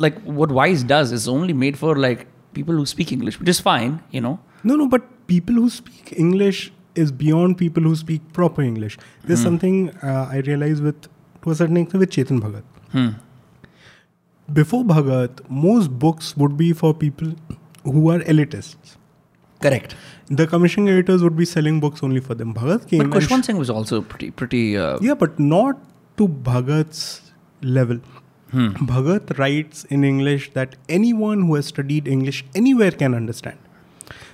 [0.06, 2.26] like what wise does is only made for like
[2.58, 4.34] people who speak english which is fine you know
[4.68, 6.60] No, no, but people who speak English
[7.02, 8.94] is beyond people who speak proper English.
[9.26, 9.76] There's something
[10.12, 11.06] uh, I realized with,
[11.44, 12.64] to a certain extent, with Chetan Bhagat.
[12.94, 13.10] hmm.
[14.52, 17.32] Before Bhagat, most books would be for people
[17.84, 18.96] who are elitists.
[19.66, 19.94] correct
[20.38, 22.54] The commissioning editors would be selling books only for them.
[22.54, 23.04] Bhagat came.
[23.04, 25.80] but khushwant singh was also pretty pretty uh, yeah, but not
[26.16, 27.32] to Bhagat's
[27.62, 27.98] level.
[28.51, 28.68] hmm.
[28.90, 33.59] Bhagat writes in English that anyone who has studied English anywhere can understand.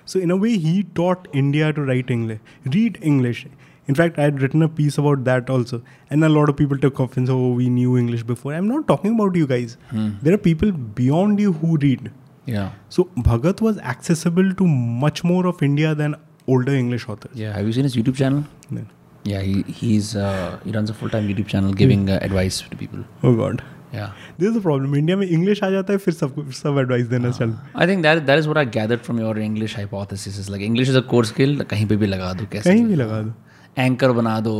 [0.05, 2.41] So in a way, he taught India to write English,
[2.77, 3.47] read English.
[3.89, 6.79] In fact, I had written a piece about that also, and a lot of people
[6.79, 7.31] took offense.
[7.37, 8.53] Oh, we knew English before.
[8.55, 9.77] I'm not talking about you guys.
[9.91, 10.11] Hmm.
[10.23, 12.11] There are people beyond you who read.
[12.51, 14.67] yeah So Bhagat was accessible to
[15.07, 16.17] much more of India than
[16.53, 17.35] older English authors.
[17.41, 18.41] yeah have you seen his youtube channel
[18.77, 18.87] Yeah.
[19.25, 22.77] Yeah, he, he's uh, he runs a full time YouTube channel giving uh, advice to
[22.77, 23.05] people.
[23.23, 23.63] Oh God.
[23.93, 24.13] Yeah.
[24.39, 24.95] This is a problem.
[25.01, 27.39] India में English आ जाता है फिर sab सब advice dena ah.
[27.39, 27.55] चल.
[27.75, 30.93] I think that that is what I gathered from your English hypothesis is like English
[30.95, 33.33] is a core skill कहीं पे भी लगा दो कैसे कहीं भी लगा दो.
[33.79, 34.55] एंकर बना दो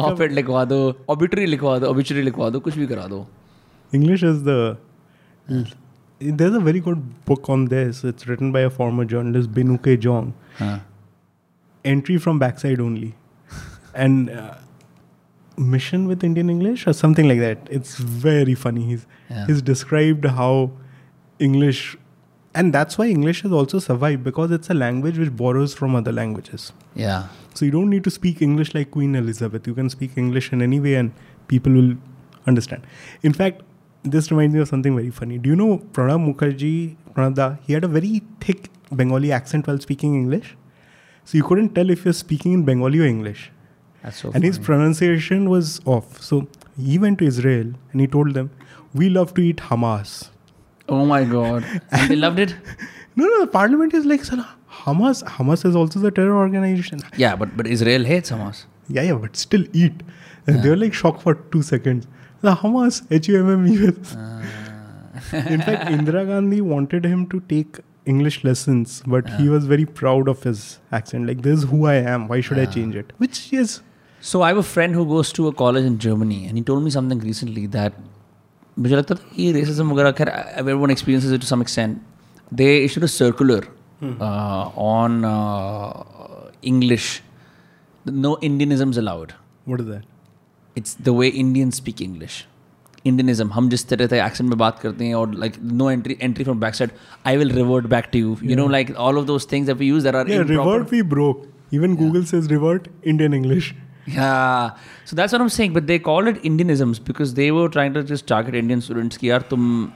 [0.00, 0.78] ऑफेट लिखवा दो
[1.10, 3.26] ऑबिट्री लिखवा दो ऑबिट्री लिखवा दो कुछ भी करा दो
[3.94, 4.76] English is the
[6.20, 8.04] there's a very good book on this.
[8.04, 9.96] It's written by a former journalist, Binoo K.
[9.96, 10.34] John.
[11.92, 13.14] Entry from backside only
[13.94, 14.54] and uh,
[15.56, 17.58] mission with Indian English or something like that.
[17.70, 18.84] It's very funny.
[18.84, 19.46] He's, Yeah.
[19.46, 20.70] he's described how
[21.38, 21.96] English.
[22.54, 26.12] And that's why English has also survived because it's a language which borrows from other
[26.12, 26.72] languages.
[26.94, 29.66] yeah So you don't need to speak English like Queen Elizabeth.
[29.66, 31.12] You can speak English in any way and
[31.48, 31.92] people will
[32.46, 32.82] understand.
[33.22, 33.62] In fact,
[34.02, 35.38] this reminds me of something very funny.
[35.38, 39.78] Do you know Pranab Mukherjee, Pranab Da, he had a very thick Bengali accent while
[39.78, 40.56] speaking English.
[41.24, 43.50] So you couldn't tell if you're speaking in Bengali or English.
[44.08, 46.20] So and his pronunciation was off.
[46.22, 46.48] So
[46.78, 48.50] he went to Israel and he told them,
[48.94, 50.30] We love to eat Hamas.
[50.94, 51.66] oh my god
[51.96, 52.54] and they loved it
[53.18, 54.36] No, no, the parliament is like, "Sir,
[54.82, 57.00] Hamas, Hamas is also the terror organization.
[57.22, 58.64] yeah but but Israel hates Hamas
[58.94, 60.02] Yeah, yeah, but still eat.
[60.46, 62.06] And They were like shocked for two seconds.
[62.40, 64.16] The Hamas, H U M M E S.
[64.16, 64.42] Ah.
[65.54, 69.52] In fact, Indira Gandhi wanted him to take English lessons, but he ah.
[69.52, 71.26] was very proud of his accent.
[71.26, 72.26] Like, this is who I am.
[72.28, 72.72] Why should I ah.
[72.78, 73.12] change it?
[73.18, 73.80] Which is,
[74.31, 76.83] so I have a friend who goes to a college in Germany and he told
[76.83, 77.93] me something recently that
[78.79, 80.31] मुझे लगता था कि racism वगैरह खैर
[80.61, 82.01] everyone experiences it to some extent
[82.61, 83.59] they issued a circular
[84.03, 87.05] uh, on uh, English
[88.25, 89.33] no Indianisms allowed
[89.65, 90.03] what is that?
[90.81, 92.33] it's the way Indians speak English.
[93.09, 93.49] Indianism.
[93.53, 96.59] हम जिस तरह से accent में बात करते हैं और like no entry entry from
[96.63, 96.93] backside.
[97.31, 98.31] I will revert back to you.
[98.51, 100.71] You know like all of those things that we use that are Yeah, improper.
[100.71, 101.43] revert we broke.
[101.79, 103.69] Even Google says revert Indian English.
[104.05, 104.71] Yeah.
[105.05, 105.73] So that's what I'm saying.
[105.73, 109.17] But they called it Indianisms because they were trying to just target Indian students.
[109.17, 109.91] कि यार तुम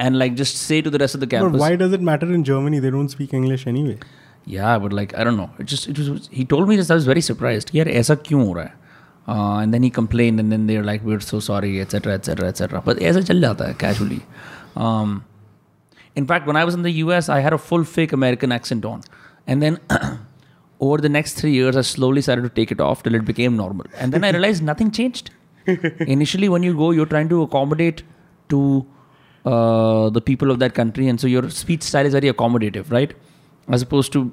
[0.00, 1.52] and like just say to the rest of the campus.
[1.52, 2.78] But why does it matter in Germany?
[2.78, 3.98] They don't speak English anyway.
[4.46, 5.50] Yeah, but like I don't know.
[5.58, 6.28] It just it was.
[6.32, 6.90] He told me this.
[6.90, 7.74] I was very surprised.
[7.74, 8.74] यार ऐसा क्यों हो रहा है?
[9.28, 12.82] Uh, and then he complained, and then they're like, "We're so sorry, etc., etc., etc."
[12.88, 14.20] But ऐसा चल जाता है casually.
[14.76, 15.24] Um,
[16.14, 18.84] in fact, when I was in the US, I had a full fake American accent
[18.84, 19.02] on,
[19.46, 19.80] and then
[20.81, 23.55] over the next three years, I slowly started to take it off till it became
[23.55, 23.85] normal.
[23.97, 25.29] And then I realized nothing changed.
[25.67, 28.03] Initially, when you go, you're trying to accommodate
[28.49, 28.85] to
[29.45, 33.13] uh, the people of that country, and so your speech style is very accommodative, right?
[33.69, 34.31] As opposed to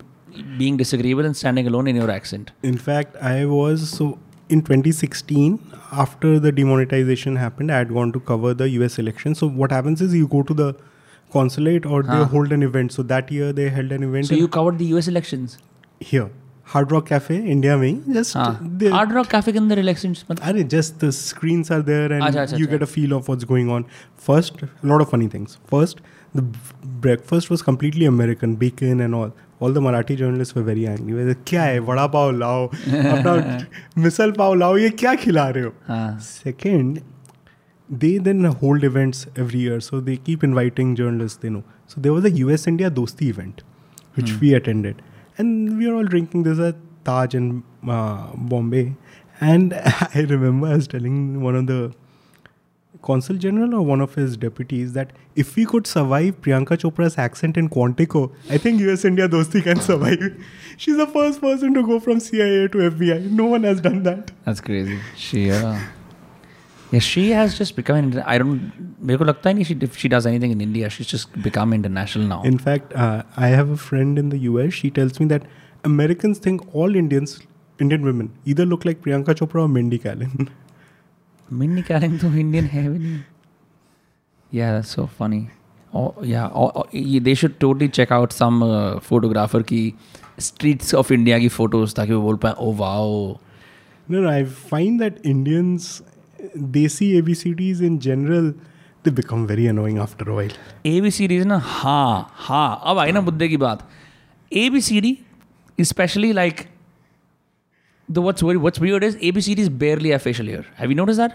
[0.57, 2.51] being disagreeable and standing alone in your accent.
[2.63, 4.19] In fact, I was so
[4.49, 5.59] in 2016
[5.93, 7.71] after the demonetization happened.
[7.71, 9.35] I had gone to cover the US election.
[9.35, 10.75] So what happens is you go to the
[11.33, 12.93] consulate or they hold an event.
[12.93, 15.59] So that year they held an event So you covered the US elections.
[16.03, 16.31] Here
[16.65, 21.11] Hard Rock Cafe India में just hard Rock Cafe के अंदर relaxing अरे just the
[21.11, 23.85] screens are there and you get a feel of what's going on
[24.27, 26.01] first lot of funny things first
[26.37, 26.41] the
[26.87, 31.35] breakfast was completely American bacon and all all the Marathi journalist were very angry were
[31.35, 33.67] क्या है वड़ा पाव लाओ अपना
[34.03, 35.73] मिसल पाव लाओ ये क्या खिला रहे हो।
[36.19, 37.01] Second
[38.03, 41.63] they then hold events every year so they keep inviting journalists they know.
[41.87, 43.63] So there was a us india dosti event
[44.17, 44.41] which hmm.
[44.41, 45.08] we attended.
[45.39, 46.43] And we are all drinking.
[46.43, 46.75] There's a
[47.05, 48.95] Taj in uh, Bombay,
[49.41, 49.73] and
[50.15, 51.95] I remember I was telling one of the
[53.03, 57.57] consul general or one of his deputies that if we could survive Priyanka Chopra's accent
[57.57, 60.45] in Quantico, I think US India Dosti can survive.
[60.77, 63.31] She's the first person to go from CIA to FBI.
[63.31, 64.33] No one has done that.
[64.45, 64.99] That's crazy.
[65.17, 65.79] She, uh,
[66.92, 67.98] yeah, she has just become.
[67.98, 68.72] An, I don't.
[69.02, 71.74] मेरे को लगता ही नहीं she if she does anything in India, she's just become
[71.74, 72.42] international now.
[72.52, 74.74] In fact, uh, I have a friend in the US.
[74.82, 75.48] She tells me that
[75.92, 77.40] Americans think all Indians,
[77.80, 80.48] Indian women, either look like Priyanka Chopra or Mindy Kaling.
[81.64, 83.20] Mindy Kaling तो Indian है भी नहीं.
[84.52, 85.50] Yeah, that's so funny.
[85.96, 89.82] Oh, yeah, oh, oh, ये- they should totally check out some uh, photographer की
[90.40, 93.40] streets of India की photos ताकि वो बोल पाए oh wow.
[94.10, 96.02] no, no, I find that Indians,
[96.57, 98.51] desi A B C Ds in general
[99.05, 100.51] they become very annoying after all
[100.87, 103.89] A B C Ds ना हाँ हाँ अब आई ना मुद्दे की बात।
[104.53, 105.19] A B C D
[105.79, 106.61] especially like
[108.09, 108.91] the what's very what's we
[109.23, 111.33] A B C Ds barely are facial hair have you notice that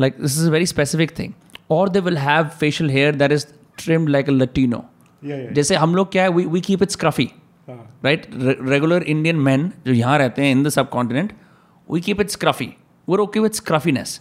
[0.00, 1.32] like this is a very specific thing
[1.70, 3.46] और they will have facial hair that is
[3.78, 4.84] trim like a Latino
[5.22, 7.30] जैसे हम लोग क्या है we keep its scruffy
[7.68, 11.32] right regular Indian man जो यहाँ रहते हैं in the subcontinent
[11.88, 12.72] we keep its scruffy
[13.09, 14.19] We're okay with scruffiness.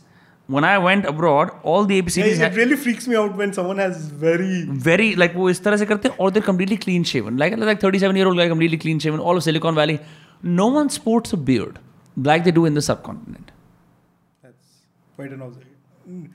[0.54, 3.78] When I went abroad, all the ABCDs it had- really freaks me out when someone
[3.82, 4.58] has very.
[4.88, 7.80] very like वो इस तरह से करते हैं और they're completely clean shaven like like
[7.84, 9.98] 37 year old guy completely clean shaven all of Silicon Valley
[10.60, 11.78] no one sports a beard
[12.30, 13.52] like they do in the subcontinent
[14.42, 14.74] That's
[15.20, 16.28] quite an observation.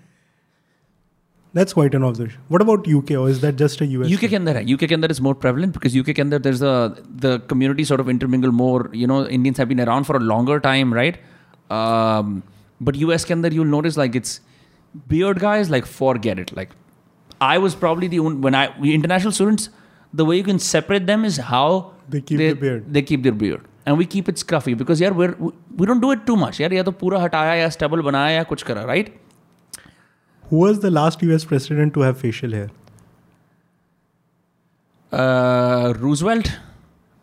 [1.54, 2.41] That's quite an observation.
[2.48, 4.12] What about UK, or is that just a US?
[4.16, 6.62] UK के अंदर है UK के अंदर is more prevalent because UK के अंदर there's
[6.72, 6.74] a
[7.26, 10.58] the community sort of intermingle more you know Indians have been around for a longer
[10.66, 11.18] time right
[11.78, 12.34] um,
[12.90, 14.36] but US के अंदर you'll notice like it's
[15.14, 16.76] beard guys like forget it like
[17.48, 19.70] I was probably the only when I we international students
[20.22, 21.66] the way you can separate them is how
[22.14, 22.86] They keep their beard.
[22.98, 25.36] they keep their beard and we keep it scruffy because यार we're
[25.82, 28.44] we don't do it too much यार या तो पूरा हटाया या stubble बनाया या
[28.54, 29.12] कुछ करा right
[30.52, 32.70] Who was the last US president to have facial hair?
[35.12, 36.52] Uh, Roosevelt,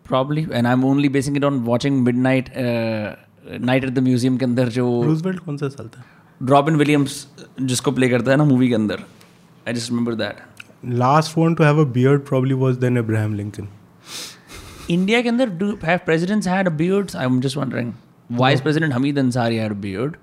[0.04, 3.14] probably, and I'm only basing it on watching Midnight uh,
[3.49, 6.03] Night at the Museum के अंदर जो Roosevelt कौन सा साल था?
[6.43, 7.27] रॉबिन विलियम्स
[7.61, 9.03] जिसको प्ले करता है ना मूवी के अंदर
[9.67, 10.35] I just remember that
[11.01, 13.67] Last one to have a beard probably was then Abraham Lincoln.
[14.89, 17.93] India के अंदर do have presidents had a beards I am just wondering
[18.31, 20.15] vice president Hamid Ansari had a beard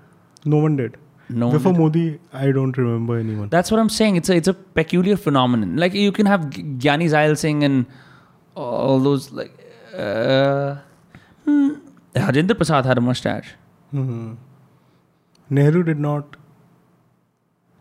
[0.45, 0.93] No one did.
[1.29, 2.03] No Before Modi,
[2.41, 3.49] I don't remember anyone.
[3.53, 4.15] That's what I'm saying.
[4.19, 5.73] It's a it's a peculiar phenomenon.
[5.83, 6.45] Like you can have
[6.85, 7.85] Gyani Zail Singh and
[8.55, 9.51] all those like
[10.05, 10.75] uh,
[11.45, 11.67] hmm,
[12.15, 13.55] Rajendra Prasad had a mustache.
[13.93, 14.37] Mhm.
[15.49, 16.35] Nehru did not.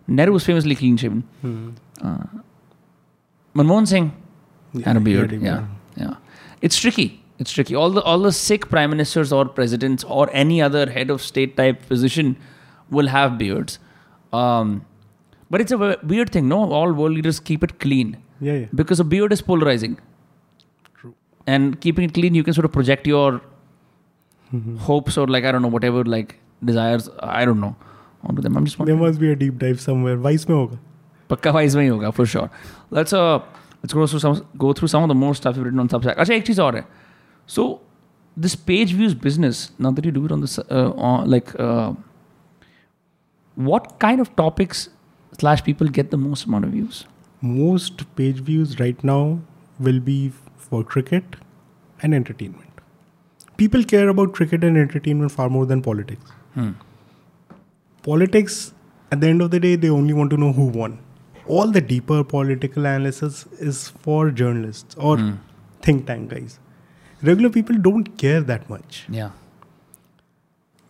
[0.06, 1.22] Nehru was famously clean shaven.
[1.42, 1.70] Hmm.
[2.00, 2.24] Uh,
[3.54, 4.12] Manmohan Singh
[4.72, 5.32] Yeah, had a beard.
[5.32, 5.64] a yeah,
[5.96, 6.14] yeah.
[6.62, 7.22] It's tricky.
[7.38, 7.74] It's tricky.
[7.74, 11.56] All the all the Sikh prime ministers or presidents or any other head of state
[11.56, 12.36] type position
[12.90, 13.78] will have beards.
[14.32, 14.84] Um,
[15.50, 16.62] but it's a weird thing, no?
[16.78, 18.66] All world leaders keep it clean Yeah, yeah.
[18.74, 19.98] because a beard is polarizing.
[20.96, 21.14] True.
[21.46, 23.40] And keeping it clean, you can sort of project your
[24.53, 24.77] Mhm.
[24.87, 26.33] hopes or like I don't know whatever like
[26.71, 27.09] desires.
[27.19, 27.75] I don't know
[28.23, 28.57] onto them.
[28.57, 28.99] I'm just There wondering.
[29.05, 30.17] must be a deep dive somewhere.
[30.25, 30.79] Vice में होगा.
[31.29, 32.49] पक्का wise में ही होगा for sure.
[32.97, 33.39] Let's uh
[33.83, 36.17] let's go through some go through some of the more stuff you've written on Substack.
[36.25, 36.85] अच्छा एक चीज और है.
[37.55, 37.65] So
[38.45, 39.63] this page views business.
[39.85, 41.93] Now that you do it on this uh, on, like uh,
[43.55, 44.89] what kind of topics
[45.39, 47.05] slash people get the most amount of views?
[47.41, 49.39] Most page views right now
[49.79, 50.31] will be
[50.69, 51.35] for cricket
[52.01, 52.66] and entertainment.
[53.57, 56.31] People care about cricket and entertainment far more than politics.
[56.55, 56.71] Hmm.
[58.03, 58.73] Politics,
[59.11, 60.97] at the end of the day, they only want to know who won.
[61.45, 65.31] All the deeper political analysis is for journalists or Hmm.
[65.87, 66.59] think tank guys.
[67.29, 69.05] Regular people don't care that much.
[69.21, 69.31] Yeah.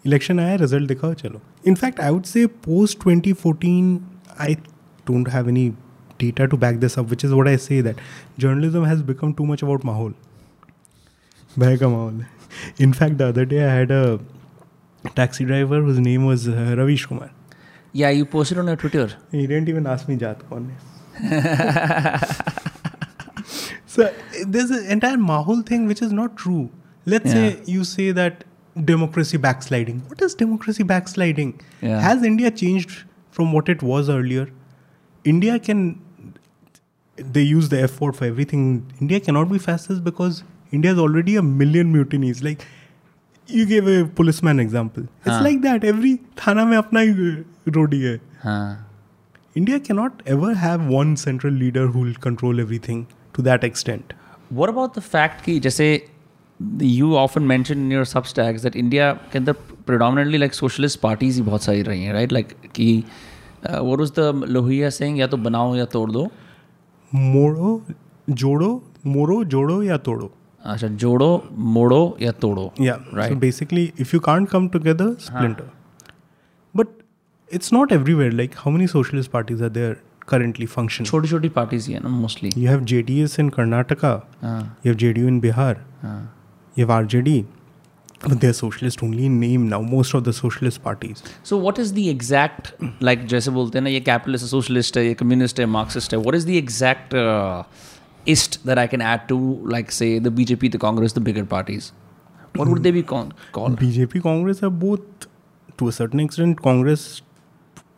[0.05, 3.99] Election आया result दिखाओ चलो in fact I would say post 2014
[4.45, 4.55] I
[5.07, 5.71] don't have any
[6.23, 8.01] data to back this up which is what i say that
[8.43, 10.11] journalism has become too much about mahol
[11.59, 12.23] भय का माहौल
[12.78, 14.20] In fact, the other day I had a
[15.14, 17.30] taxi driver whose name was uh, Ravish Kumar.
[17.92, 19.10] Yeah, you posted on your Twitter.
[19.32, 20.42] He didn't even ask me Jat
[23.86, 24.14] so
[24.46, 26.70] there's an entire Mahul thing which is not true.
[27.06, 27.32] Let's yeah.
[27.32, 28.44] say you say that
[28.84, 30.02] democracy backsliding.
[30.06, 31.60] What is democracy backsliding?
[31.82, 32.00] Yeah.
[32.00, 33.02] Has India changed
[33.32, 34.48] from what it was earlier?
[35.24, 36.00] India can
[37.16, 38.92] they use the F word for everything.
[39.00, 42.42] India cannot be fascist because India has already a million mutinies.
[42.42, 42.66] Like
[43.46, 45.04] you gave a policeman example.
[45.24, 45.42] It's हाँ.
[45.42, 45.84] like that.
[45.84, 48.20] Every thana में अपना ही रोडी है.
[48.42, 48.84] हाँ
[49.56, 54.12] India cannot ever have one central leader who will control everything to that extent.
[54.50, 55.88] What about the fact कि जैसे
[56.80, 59.54] you often mention in your substacks that India के अंदर
[59.86, 63.04] predominantly like socialist parties ही बहुत सारी रही हैं right like कि
[63.66, 66.28] uh, what was the Lohia saying या तो बनाओ या तोड़ दो
[67.14, 67.82] मोड़ो
[68.30, 68.70] जोड़ो
[69.06, 70.32] मोड़ो जोड़ो या तोड़ो
[70.72, 71.30] अच्छा जोड़ो
[71.76, 75.70] मोड़ो या तोड़ो या right basically if you can't come together splinter
[76.76, 76.86] but
[77.52, 79.96] it's not everywhere like how many socialist parties are there
[80.30, 81.06] currently function.
[81.10, 82.50] छोटी छोटी parties here, no, mostly.
[82.62, 84.10] You have JDS in Karnataka.
[84.42, 84.64] Uh.
[84.82, 85.70] You have JDU in Bihar.
[86.08, 86.18] Uh.
[86.76, 87.38] You have RJD.
[88.22, 89.80] But they're socialist only in name now.
[89.90, 91.22] Most of the socialist parties.
[91.50, 92.72] So what is the exact
[93.08, 96.20] like जैसे बोलते हैं ना ये capitalist है socialist है ये communist है Marxist है
[96.24, 97.62] what is the exact uh,
[98.26, 99.36] ist that I can add to
[99.74, 101.92] like say the BJP, the Congress, the bigger parties?
[102.56, 103.78] What would they be con- called?
[103.78, 105.00] BJP, Congress are both,
[105.78, 107.22] to a certain extent, Congress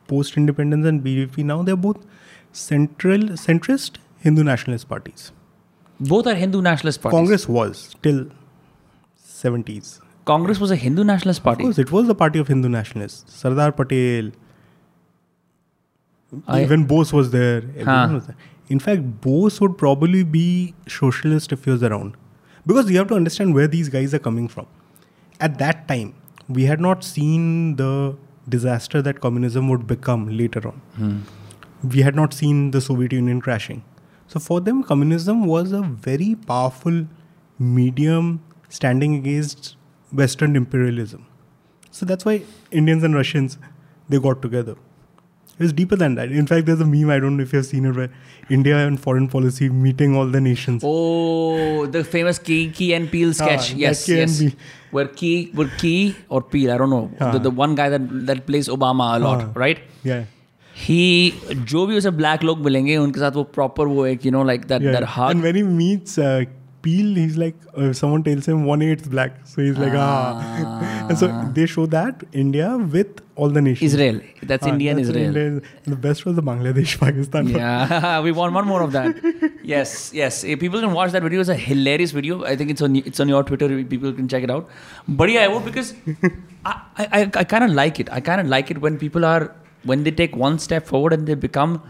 [0.09, 2.05] post independence and BJP now, they're both
[2.52, 5.32] central, centrist Hindu nationalist parties.
[6.01, 7.16] Both are Hindu nationalist parties.
[7.16, 8.26] Congress was till
[9.24, 10.01] 70s.
[10.24, 11.62] Congress was a Hindu nationalist party.
[11.62, 13.32] Of course, it was the party of Hindu nationalists.
[13.34, 14.30] Sardar Patel,
[16.47, 17.59] I- even Bose was there.
[17.59, 18.14] everyone Huh.
[18.14, 18.36] was there.
[18.70, 22.16] In fact, Bose would probably be socialist if he was around.
[22.66, 24.66] Because you have to understand where these guys are coming from.
[25.40, 26.14] At that time,
[26.48, 28.16] we had not seen the
[28.48, 30.80] disaster that communism would become later on.
[30.97, 31.18] Hmm.
[31.82, 33.82] We had not seen the Soviet Union crashing.
[34.28, 37.06] So for them, communism was a very powerful
[37.59, 39.76] medium standing against
[40.12, 41.26] Western imperialism.
[41.90, 43.59] So that's why Indians and Russians
[44.09, 44.76] they got together.
[45.61, 46.32] It's deeper than that.
[46.32, 48.11] In fact, there's a meme, I don't know if you've seen it, where
[48.49, 50.82] India and foreign policy meeting all the nations.
[50.82, 53.73] Oh, the famous Key, Key and Peele ah, sketch.
[53.73, 54.43] Ah, yes, yes.
[54.91, 57.11] Where Key, where Key or Peele, I don't know.
[57.20, 57.32] Ah.
[57.32, 59.53] The, the one guy that, that plays Obama a lot, ah.
[59.55, 59.78] right?
[60.03, 60.24] Yeah.
[60.74, 61.32] He,
[61.70, 64.65] जो भी उसे black लोग मिलेंगे उनके साथ वो proper वो एक you know like
[64.66, 66.19] that that heart and when he meets
[66.82, 69.32] Peele, he's like, uh, someone tells him one eighth black.
[69.44, 71.07] So he's like, ah.
[71.09, 73.93] and so they show that India with all the nations.
[73.94, 74.20] Israel.
[74.43, 75.36] That's Ah, India and that's Israel.
[75.36, 77.48] And the best was the Bangladesh Pakistan.
[77.48, 79.15] Yeah, we want one more of that.
[79.62, 80.43] yes, yes.
[80.44, 81.40] Eh, People can watch that video.
[81.40, 82.44] It's a hilarious video.
[82.44, 83.69] I think it's on it's on your Twitter.
[83.85, 84.69] People can check it out.
[85.09, 85.94] But yeah, I would because
[86.65, 86.74] I
[87.20, 88.11] I, I kind of like it.
[88.11, 89.55] I kind of like it when people are
[89.93, 91.82] when they take one step forward and they become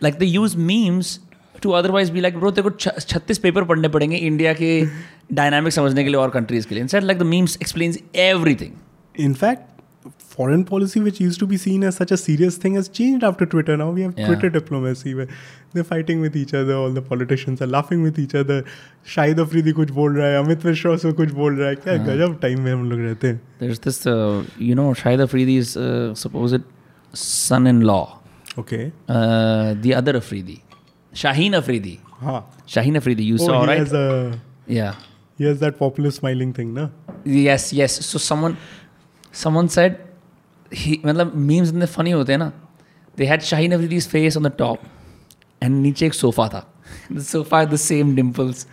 [0.00, 1.18] like they use memes
[1.62, 4.70] to otherwise be like bro देखो छत्तीस paper पढ़ने पड़ेंगे India के
[5.32, 6.82] dynamic समझने के लिए और countries के लिए.
[6.82, 7.94] Inset like the memes explain
[8.54, 9.72] everything in fact
[10.36, 13.76] foreign policy which used to be seen as such serious thing as change after Twitter
[13.76, 15.14] now we have Twitter diplomacy
[15.76, 18.64] the fighting with each other all the politicians are laughing with each other
[19.14, 21.74] Shahid Afridi कुछ बोल रहा है अमित मिश्रा से कुछ बोल रहा है.
[21.76, 24.92] क्या गजब टाइम में हम लोग रहते हैं.
[24.94, 25.74] Shahid Afridi is
[26.22, 26.62] suppose it
[27.14, 28.00] son in law
[28.58, 30.60] okay the other Afridi
[31.14, 32.00] Shaheen Afridi.
[32.20, 33.78] हाँ Shaheen Afridi, you oh, saw, he right?
[33.78, 34.94] has a yeah.
[35.38, 36.90] he has that popular smiling thing ना
[37.24, 38.04] Yes, yes.
[38.06, 38.56] So someone,
[39.32, 39.98] someone said,
[40.70, 42.52] he, मतलब memes इतने funny होते हैं ना.
[43.16, 44.84] They had Shaheen Afridi's face on the top,
[45.62, 46.64] and नीचे एक sofa था.
[47.10, 48.66] The sofa had the same dimples.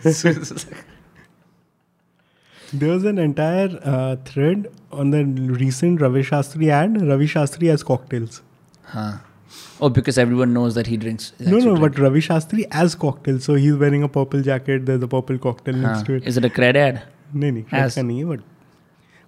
[2.74, 7.82] There was an entire uh, thread on the recent Ravi Shastri ad Ravi Shastri as
[7.82, 8.40] cocktails
[8.84, 9.18] huh.
[9.86, 11.32] Oh, because everyone knows that he drinks.
[11.40, 11.80] No, no, drink.
[11.84, 13.40] but Ravi Shastri as cocktail.
[13.46, 14.86] So he's wearing a purple jacket.
[14.86, 16.28] There's a purple cocktail next to it.
[16.32, 17.02] Is it a cred ad?
[17.34, 17.96] No, no, as...
[17.98, 18.40] नहीं है but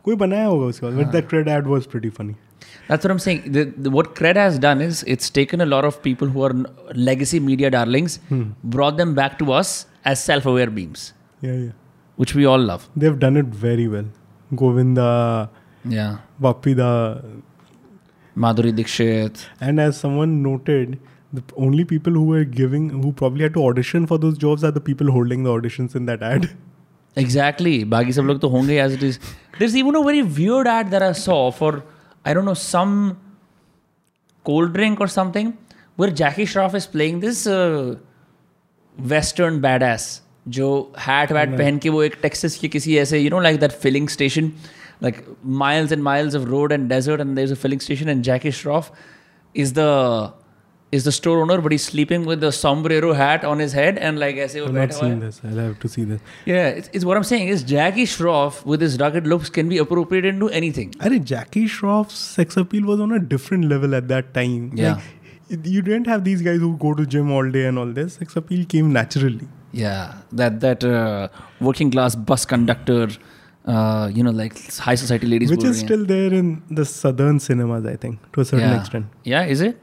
[0.05, 2.35] कोई बनाया होगा उसके बाद but that CRED ad was pretty funny
[2.89, 3.39] That's what I'm saying.
[3.53, 6.53] The, the, what Cred has done is it's taken a lot of people who are
[7.09, 8.43] legacy media darlings, hmm.
[8.75, 9.73] brought them back to us
[10.13, 11.05] as self aware beams.
[11.47, 11.71] Yeah, yeah.
[12.25, 12.85] Which we all love.
[13.05, 14.11] They've done it very well.
[14.63, 15.09] Govinda,
[15.97, 16.19] yeah.
[16.49, 16.91] Bappi Da,
[18.37, 19.49] Madhuri Dixit.
[19.61, 20.99] And as someone noted,
[21.33, 24.71] the only people who were giving, who probably had to audition for those jobs, are
[24.71, 26.51] the people holding the auditions in that ad.
[27.17, 27.85] Exactly.
[27.85, 29.19] बाकी sab log to honge as it is.
[29.59, 31.85] There's even a very weird ad that I saw for,
[32.25, 33.19] I don't know, some
[34.45, 35.57] cold drink or something,
[35.97, 37.97] where Jackie Shroff is playing this uh,
[38.99, 43.39] Western badass, jo hat hat pehen ke wo ek Texas Texas kisi aise, you know,
[43.39, 44.55] like that filling station.
[45.01, 48.09] like miles and miles of road and desert, and there's a filling station.
[48.09, 48.91] And Jackie Shroff
[49.55, 50.33] is the
[50.95, 54.19] is the store owner, but he's sleeping with the sombrero hat on his head and
[54.21, 55.41] like I say, I've not seen this.
[55.45, 56.21] I'll have to see this.
[56.45, 59.79] Yeah, it's, it's, what I'm saying is Jackie Shroff with his rugged looks can be
[59.79, 60.95] appropriated into anything.
[61.01, 64.71] I think Jackie Shroff's sex appeal was on a different level at that time.
[64.77, 64.95] Yeah.
[65.51, 68.15] Like, you didn't have these guys who go to gym all day and all this.
[68.15, 69.49] Sex appeal came naturally.
[69.73, 71.29] Yeah, that that uh,
[71.61, 73.09] working class bus conductor
[73.67, 75.51] uh, you know, like high society ladies.
[75.51, 78.81] Which is still there in the southern cinemas, I think, to a certain yeah.
[78.81, 79.07] extent.
[79.25, 79.81] Yeah, is it?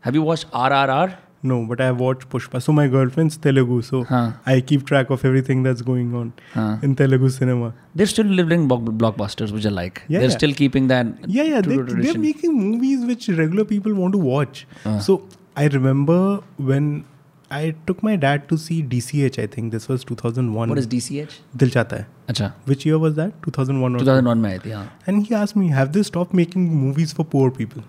[0.00, 1.16] Have you watched RRR?
[1.42, 2.60] No, but I have watched Pushpa.
[2.62, 4.32] So my girlfriend's Telugu, so huh.
[4.44, 6.76] I keep track of everything that's going on huh.
[6.82, 7.72] in Telugu cinema.
[7.94, 10.02] They're still living blockbusters, which I like.
[10.08, 10.36] Yeah, they're yeah.
[10.36, 11.06] still keeping that.
[11.26, 14.66] Yeah, yeah, they, they're making movies which regular people want to watch.
[14.84, 14.98] Uh.
[14.98, 15.26] So
[15.56, 17.04] I remember when
[17.50, 19.38] I took my dad to see DCH.
[19.42, 20.68] I think this was 2001.
[20.68, 21.38] What is DCH?
[21.56, 22.50] Dil Chahta Hai.
[22.64, 23.32] Which year was that?
[23.42, 23.98] 2001.
[23.98, 24.74] 2001 mein thi.
[25.06, 27.82] And he asked me, "Have they stopped making movies for poor people?"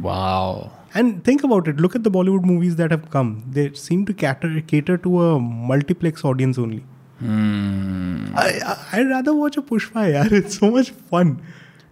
[0.00, 0.72] Wow.
[0.94, 1.76] And think about it.
[1.86, 3.30] Look at the Bollywood movies that have come.
[3.58, 5.40] They seem to cater cater to a
[5.72, 6.82] multiplex audience only.
[7.18, 8.26] Hmm.
[8.34, 10.06] I, I I'd rather watch a Pushpa.
[10.14, 11.40] Yeah, it's so much fun.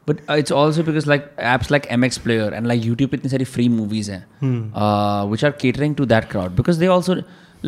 [0.09, 3.29] But uh, it's also because like apps like MX Player and like YouTube पे इतनी
[3.29, 4.23] सारी free movies हैं
[4.81, 7.15] uh, which are catering to that crowd because they also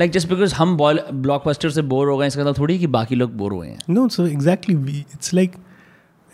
[0.02, 0.76] like just because हम
[1.24, 4.08] blockbuster से bore हो गए इसका मतलब थोड़ी कि बाकी लोग बोर हुए हैं No,
[4.18, 4.76] so exactly.
[4.76, 5.58] We, it's like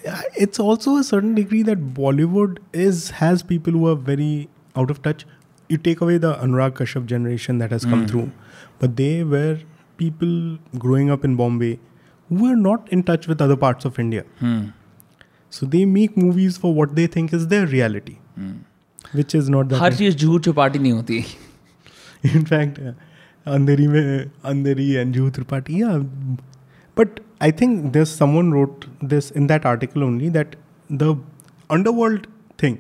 [0.06, 4.92] yeah, it's also a certain degree that Bollywood is has people who are very out
[4.96, 5.26] of touch.
[5.70, 8.30] You take away the Anurag Kashyap generation that has come through,
[8.84, 9.60] but they were
[9.98, 10.34] people
[10.86, 11.74] growing up in Bombay
[12.28, 14.26] who were not in touch with other parts of India.
[14.42, 14.64] Hmm.
[15.51, 18.53] So they make movies for what they think is their reality, hmm.
[19.13, 19.81] which is not that.
[19.81, 21.25] हर चीज जुहू चौपाटी नहीं होती.
[22.37, 22.81] In fact,
[23.47, 26.03] Andheri में Andheri and Juhu Chowpatty yeah,
[26.95, 30.57] but I think this someone wrote this in that article only that
[30.91, 31.17] the
[31.71, 32.27] underworld
[32.59, 32.79] thing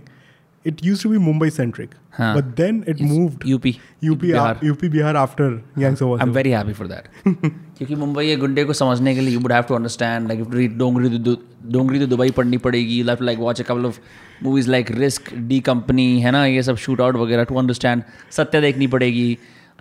[0.70, 2.28] it used to be Mumbai centric, Huh.
[2.36, 3.66] but then it It's moved UP
[4.12, 4.54] UP, Bihar.
[4.70, 5.44] UP Bihar after
[5.82, 6.34] Gangs of I am Wasseypur.
[6.36, 9.62] Very happy for that क्योंकि मुंबई के गुंडे को समझने के लिए you would have
[9.68, 11.36] to understand like read Dongri तो
[11.76, 14.00] डोंगरी तो Dubai पढ़नी पड़ेगी you have like watch a couple of
[14.44, 18.02] movies like risk D company है ना ये सब शूट आउट वगैरह टू अंडरस्टैंड
[18.38, 19.28] सत्य देखनी पड़ेगी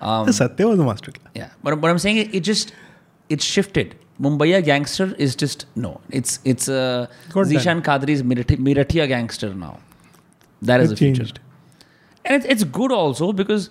[0.02, 1.38] um, Satya was a masterclass.
[1.42, 2.74] yeah but what i'm saying is it just
[3.36, 3.96] it's shifted
[4.26, 7.08] mumbai gangster is just no it's it's uh,
[7.52, 9.72] zishan kadri's Mirathi, mirathia gangster now
[10.71, 11.41] that is It the future changed.
[12.25, 13.71] and it's, it's good also because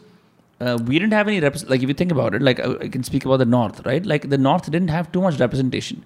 [0.60, 2.90] uh, we didn't have any rep- like if you think about it like I, I
[2.96, 6.04] can speak about the north right like the north didn't have too much representation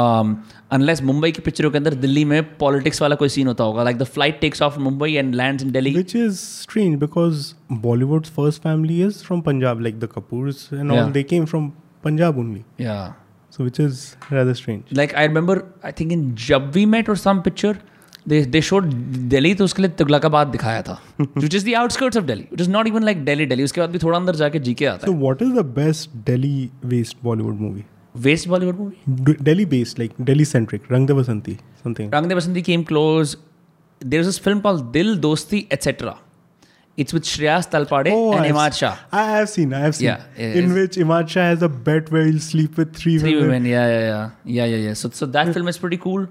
[0.00, 0.28] um,
[0.76, 3.98] unless Mumbai की पिक्चरों के अंदर दिल्ली में politics वाला कोई scene होता होगा like
[4.02, 7.40] the flight takes off from Mumbai and lands in Delhi Which is strange because
[7.86, 11.00] Bollywood's first family is from Punjab, like the Kapoors and all.
[11.00, 11.10] Yeah.
[11.18, 11.66] They came from
[12.06, 12.62] Punjab only.
[12.84, 13.12] yeah
[13.54, 14.02] So which is
[14.38, 14.92] rather strange.
[15.02, 17.74] like I remember I think in Jab We Met or some picture
[18.31, 18.85] they they showed
[19.33, 20.99] Delhi तो उसके लिए तुगलकाबाद दिखाया था
[21.43, 23.89] which is the outskirts of Delhi which is not even like Delhi Delhi उसके बाद
[23.89, 26.55] भी थोड़ा अंदर जाके जीके आता So what is the best Delhi
[26.93, 27.83] based Bollywood movie?
[27.83, 32.11] है west Bollywood movie Delhi based, like Delhi centric, Rang De Basanti, something.
[32.13, 33.33] Rang De Basanti came close.
[34.13, 36.13] There's this film called Dil Dosti etc.
[37.03, 38.95] It's with Shreyas Talpade Oh, I've Imad Shah.
[39.11, 40.05] I have seen, I have seen.
[40.07, 43.17] Yeah, yeah, in it's- which Imad Shah has a bet where he'll sleep with three,
[43.23, 43.49] Three women.
[43.49, 44.29] Three women, yeah, yeah, yeah,
[44.59, 44.93] yeah, yeah, yeah.
[44.93, 46.23] So, so that film is pretty cool.
[46.23, 46.27] Uh,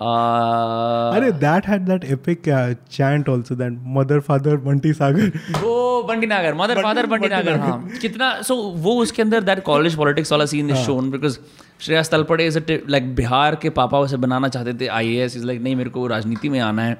[0.00, 5.28] Arey, that had that epic uh, chant also, that mother, father, Bunty Sagar.
[5.62, 8.56] वो Bunty Nagar mother father Bunty Nagar हाँ। कितना so
[8.86, 11.38] वो उसके अंदर that college politics वाला scene is shown because
[11.80, 12.58] Shreyas Talpade is
[12.90, 16.06] like Bihar के पापा उसे बनाना चाहते थे आई एस इज़ लाइक नहीं मेरे को
[16.06, 16.98] राजनीति में आना है.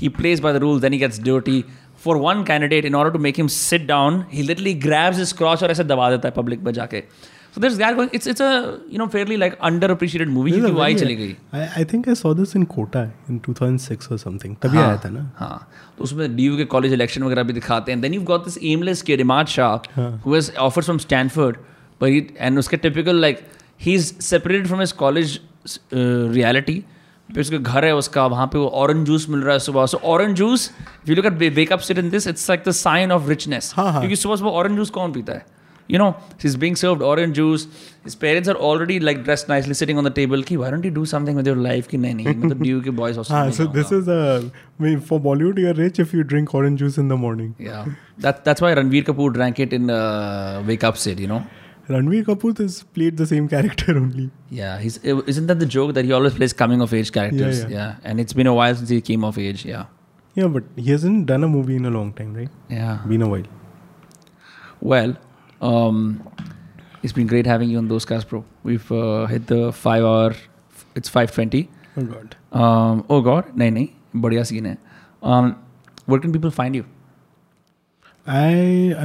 [0.00, 1.64] He plays by the rule then he gets duty
[2.04, 5.62] for one candidate in order to make him sit down he literally grabs his crotch
[5.62, 7.02] और ऐसे दबा देता है पब्लिक में जाके।
[7.54, 8.10] So there's that going.
[8.18, 8.50] It's it's a
[8.88, 11.36] you know fairly like underappreciated movie क्योंकि why चली गई.
[11.54, 14.54] I I think I saw this in Kota in 2006 or something.
[14.62, 15.24] तभी आया था ना.
[15.38, 15.68] हाँ.
[15.98, 18.00] तो उसमें DU के कॉलेज इलेक्शन वगैरह भी दिखाते हैं.
[18.02, 19.72] Then you've got this aimless kid Imad Shah
[20.24, 21.60] who is offered from Stanford,
[22.00, 23.44] but he and उसके typical like
[23.86, 25.38] he's separated from his college
[25.92, 26.82] uh, reality.
[27.34, 29.98] पे उसका घर है उसका वहाँ पे वो ऑरेंज जूस मिल रहा है सुबह so
[30.14, 30.70] orange juice
[31.08, 34.16] you look at wake up sit in this it's like the sign of richness क्योंकि
[34.16, 35.46] सुबह सुबह ऑरेंज जूस कौन पीता है
[35.88, 37.66] you know, he's being served orange juice.
[38.04, 40.42] His parents are already like dressed nicely, sitting on the table.
[40.42, 41.88] Ki, why don't you do something with your life?
[41.88, 43.34] Ki, nahi, matlab, ah, you ke boys also.
[43.34, 46.80] Ah, so this is a, I mean, for Bollywood, you're rich if you drink orange
[46.80, 47.54] juice in the morning.
[47.58, 47.86] Yeah,
[48.18, 51.46] that, that's why Ranbir Kapoor drank it in uh, Wake Up Sid, you know.
[51.88, 54.30] Ranbir Kapoor has played the same character only.
[54.50, 57.62] Yeah, he's uh, isn't that the joke that he always plays coming of age characters?
[57.62, 57.76] Yeah, yeah.
[57.76, 59.64] yeah, and it's been a while since he came of age.
[59.64, 59.86] Yeah.
[60.34, 62.48] Yeah, but he hasn't done a movie in a long time, right?
[62.70, 63.42] Yeah, been a while.
[64.80, 65.16] Well,
[65.61, 66.27] um,
[67.03, 68.43] it's been great having you on those cast, bro.
[68.63, 70.35] We've uh, hit the five hour.
[70.95, 71.69] It's five twenty.
[71.95, 72.35] Oh God.
[72.51, 74.77] Um, oh God, nahi nahi, बढ़िया scene है.
[75.23, 75.55] Um,
[76.05, 76.85] where can people find you?
[78.25, 78.47] I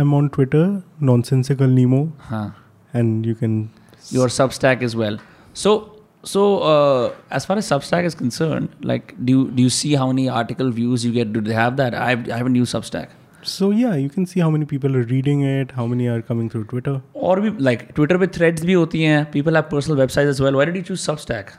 [0.02, 2.50] am on Twitter, nonsensical Nemo, Huh.
[2.92, 3.70] and you can.
[4.10, 5.18] your Substack as well.
[5.54, 9.94] So, so uh, as far as Substack is concerned, like, do you, do you see
[9.94, 11.32] how many article views you get?
[11.32, 11.94] Do they have that?
[11.94, 13.10] I have, I haven't used Substack.
[13.47, 16.49] so yeah you can see how many people are reading it how many are coming
[16.49, 17.01] through twitter.
[17.13, 19.03] or we like twitter with threads bhi hoti
[19.35, 20.53] people have personal websites as well.
[20.53, 21.53] Why did you choose substack?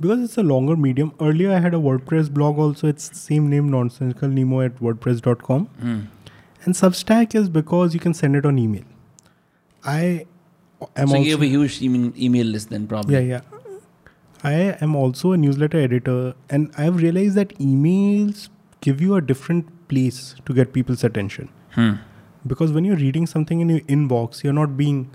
[0.00, 1.12] Because it's a longer medium.
[1.20, 2.88] Earlier i had a wordpress blog also.
[2.88, 6.06] It's same name nonsensical nemo at wordpress.com mm.
[6.64, 8.84] and substack is because you can send it on email.
[9.84, 10.26] I
[10.96, 13.14] am so you have a huge email, email list then probably.
[13.14, 13.40] Yeah yeah.
[14.44, 18.48] I am also a newsletter editor, and I've realized that emails
[18.80, 21.48] give you a different place to get people's attention.
[21.72, 21.94] Hmm.
[22.46, 25.10] Because when you're reading something in your inbox, you're not being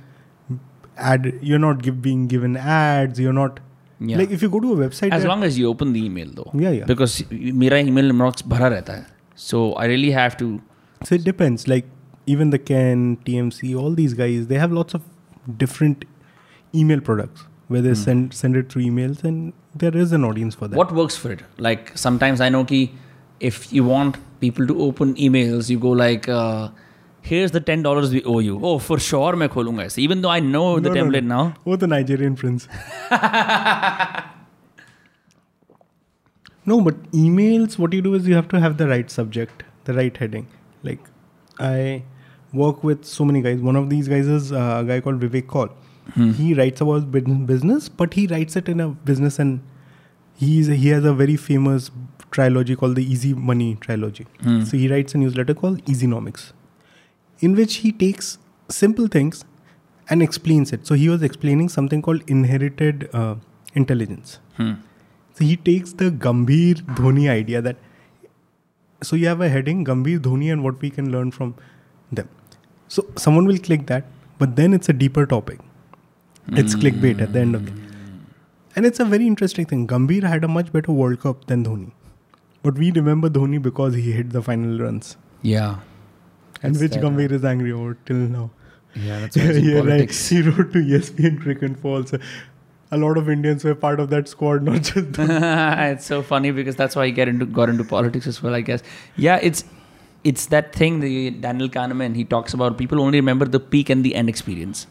[0.98, 3.60] ad, you're not give, being given ads, you're not.
[4.00, 4.18] Yeah.
[4.18, 6.52] Like if you go to a website, as long as you open the email though.
[6.54, 6.86] Yeah, yeah.
[6.86, 10.62] Because my email inbox bhara rehta hai, so I really have to.
[11.04, 11.68] So it depends.
[11.68, 11.86] Like
[12.26, 15.04] even the Ken, TMC, all these guys, they have lots of
[15.58, 16.06] different
[16.74, 18.04] email products where they hmm.
[18.06, 20.78] send send it through emails and there is an audience for that.
[20.78, 21.44] What works for it?
[21.58, 22.92] Like sometimes I know ki
[23.40, 26.69] if you want people to open emails you go like uh,
[27.31, 30.35] here's the ten dollars we owe you oh for sure मैं खोलूंगा ऐसे even though
[30.37, 31.37] I know the No, no, template no.
[31.37, 32.69] now Oh, the Nigerian prince.
[36.65, 39.95] no, but emails, what you do is you have to have the right subject, the
[39.95, 40.47] right heading.
[40.83, 40.99] Like,
[41.59, 42.03] I
[42.53, 43.61] work with so many guys.
[43.61, 45.69] One of these guys is uh, a guy called Vivek Kaul.
[46.41, 47.23] He writes about bus-
[47.53, 49.61] business, but he writes it in a business and
[50.37, 51.89] he's he has a very famous
[52.32, 54.26] trilogy called the Easy Money trilogy.
[54.42, 54.64] Hmm.
[54.64, 56.52] So he writes a newsletter called Easynomics,
[57.40, 58.38] in which he takes
[58.70, 59.46] simple things
[60.10, 60.88] and explains it.
[60.88, 63.36] So he was explaining something called inherited uh,
[63.74, 64.40] intelligence.
[64.58, 64.74] Hmm.
[65.34, 67.78] So he takes the Gambhir Dhoni idea that
[69.02, 71.56] so you have a heading Gambhir Dhoni and what we can learn from
[72.12, 72.30] them.
[72.88, 74.06] So someone will click that,
[74.38, 75.60] but then it's a deeper topic.
[76.54, 77.74] It's clickbait at the end of it.
[78.76, 79.88] And it's a very interesting thing.
[79.88, 81.92] Gambhir had a much better World Cup than Dhoni.
[82.64, 85.18] But we remember Dhoni because he hit the final runs.
[85.42, 85.80] Yeah.
[86.62, 88.52] And which Gambhir is angry over till now.
[88.96, 89.80] Yeah, that's yeah.
[89.80, 90.12] Right.
[90.12, 92.22] He wrote to ESPNcricinfo.
[92.92, 95.08] A lot of Indians were part of that squad, not just.
[95.18, 98.62] it's so funny because that's why he get into got into politics as well, I
[98.62, 98.84] guess.
[99.16, 99.64] Yeah, it's
[100.24, 102.78] it's that thing the Daniel Kahneman he talks about.
[102.78, 104.88] People only remember the peak and the end experience.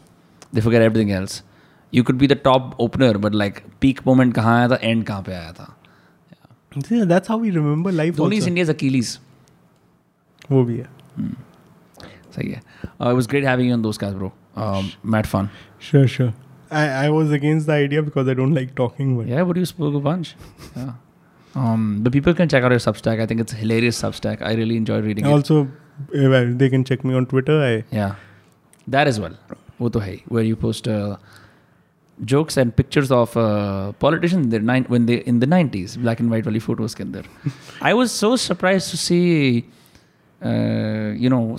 [0.51, 1.43] They forget everything else.
[1.91, 5.23] You could be the top opener, but like peak moment कहाँ आया था, end कहाँ
[5.23, 5.75] पे आया था.
[6.90, 8.16] Yeah, that's how we remember life.
[8.16, 8.48] Dhoni is also.
[8.48, 9.18] India's Achilles.
[10.50, 10.88] वो भी है.
[12.34, 12.60] So yeah,
[13.00, 14.32] uh, it was great having you on those guys, bro.
[14.56, 15.48] Um, mad fun.
[15.78, 16.32] Sure, sure.
[16.70, 19.16] I, I was against the idea because I don't like talking.
[19.16, 20.34] But Yeah, but you spoke a bunch.
[20.76, 20.92] Yeah.
[21.54, 23.20] Um, but people can check out your Substack.
[23.20, 24.42] I think it's a hilarious Substack.
[24.42, 25.32] I really enjoy reading it.
[25.32, 25.68] also,
[26.14, 27.58] eh, well, they can check me on Twitter.
[27.62, 28.16] I Yeah,
[28.88, 29.38] that as well.
[29.80, 31.16] वो तो है ही, where you post uh,
[32.25, 36.45] jokes and pictures of uh, politicians in when they in the 90s black and white
[36.45, 37.23] wali photos can there
[37.81, 39.65] i was so surprised to see
[40.43, 41.57] uh, you know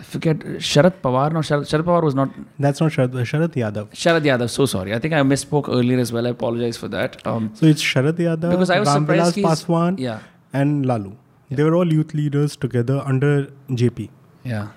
[0.00, 1.30] I forget Sharad Pawar.
[1.30, 2.30] No, Sharad, Sharad Pawar was not.
[2.58, 3.14] That's not Sharad.
[3.14, 3.90] Uh, Sharad Yadav.
[3.90, 4.48] Sharad Yadav.
[4.48, 4.94] So sorry.
[4.94, 6.26] I think I misspoke earlier as well.
[6.26, 7.26] I apologize for that.
[7.26, 8.50] Um, so it's Sharad Yadav.
[8.50, 9.36] Because I was Ram surprised.
[9.36, 9.98] Paswan.
[9.98, 10.20] Yeah.
[10.54, 11.12] And Lalu.
[11.50, 11.56] Yeah.
[11.56, 14.08] They were all youth leaders together under JP.
[14.44, 14.68] Yeah.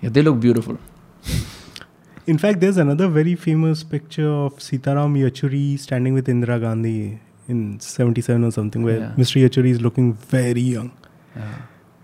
[0.00, 0.08] Yeah.
[0.08, 0.78] They look beautiful.
[2.26, 7.78] In fact, there's another very famous picture of Sitaram Yechury standing with Indira Gandhi in
[7.78, 9.12] 77 or something, where Yeah.
[9.16, 9.40] Mr.
[9.44, 10.90] Yechury is looking very young.
[11.36, 11.54] yeah.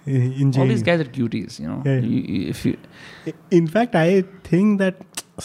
[0.04, 1.98] In all these guys are cuties you know Yeah.
[2.12, 2.76] You- if you
[3.58, 4.96] In fact, I think that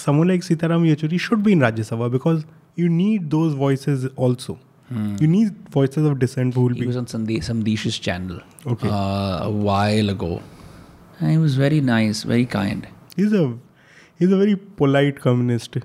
[0.04, 2.46] someone like Sitaram Yechury should be in Rajya Sabha because
[2.76, 4.58] you need those voices also.
[4.90, 5.16] hmm.
[5.22, 6.88] You need voices of dissent who will He be.
[6.88, 8.40] was on Sande- Samdish's channel
[8.74, 8.90] Okay.
[8.90, 10.32] uh, a while ago.
[11.20, 12.88] And he was very nice, very kind.
[13.16, 13.46] He's a
[14.20, 15.78] he's a very polite communist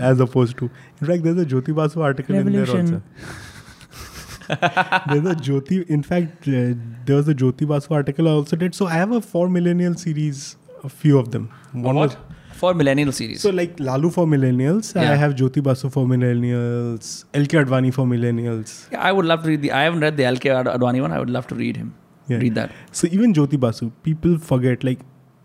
[0.00, 0.70] as opposed to.
[1.00, 3.02] In fact, there's a Jyoti Basu article in there also.
[4.48, 5.88] there's a Jyoti.
[5.88, 6.74] In fact, uh,
[7.06, 8.74] there was a Jyoti Basu article I also did.
[8.74, 11.50] So I have a four millennial series, a few of them.
[11.72, 12.16] One was
[12.52, 13.40] For millennial series.
[13.40, 14.94] so like Lalu for millennials.
[14.94, 15.12] yeah.
[15.12, 17.24] I have Jyoti Basu for millennials.
[17.34, 18.74] LK Advani for millennials.
[18.92, 19.72] yeah, I would love to read the.
[19.72, 21.12] I haven't read the LK Ad- Advani one.
[21.12, 21.94] I would love to read him.
[22.28, 22.38] Yeah.
[22.38, 22.70] Read that.
[22.92, 25.00] So even Jyoti Basu, people forget like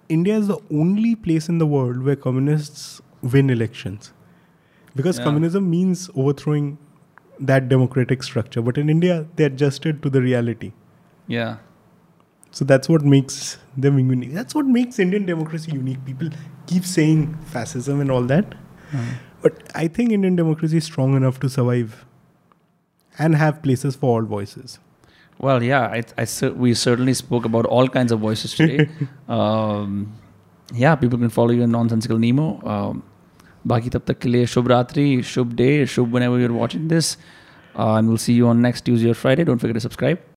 [0.10, 4.12] India is the only place in the world where communists win elections.
[4.96, 5.26] Because Yeah.
[5.26, 6.78] communism means overthrowing
[7.40, 8.62] that democratic structure.
[8.62, 10.72] But in India, they adjusted to the reality.
[11.28, 11.58] Yeah.
[12.52, 14.34] So that's what makes them unique.
[14.34, 16.04] That's what makes Indian democracy unique.
[16.06, 16.30] People
[16.66, 18.56] keep saying fascism and all that.
[18.94, 19.04] Uh-huh.
[19.42, 22.06] But I think Indian democracy is strong enough to survive
[23.18, 24.80] and have places for all voices.
[25.39, 25.87] Well, yeah.
[25.87, 28.89] I, I cer- we certainly spoke about all kinds of voices today.
[29.29, 30.13] um,
[30.73, 32.61] yeah, people can follow you on Nonsensical Nemo.
[32.77, 33.03] Um,
[33.67, 37.07] बाकी तब तक के लिए शुभ रात्रि शुभ day Shubh whenever you're watching this
[37.79, 40.27] uh, and we'll see you on next Tuesday or Friday don't forget to subscribe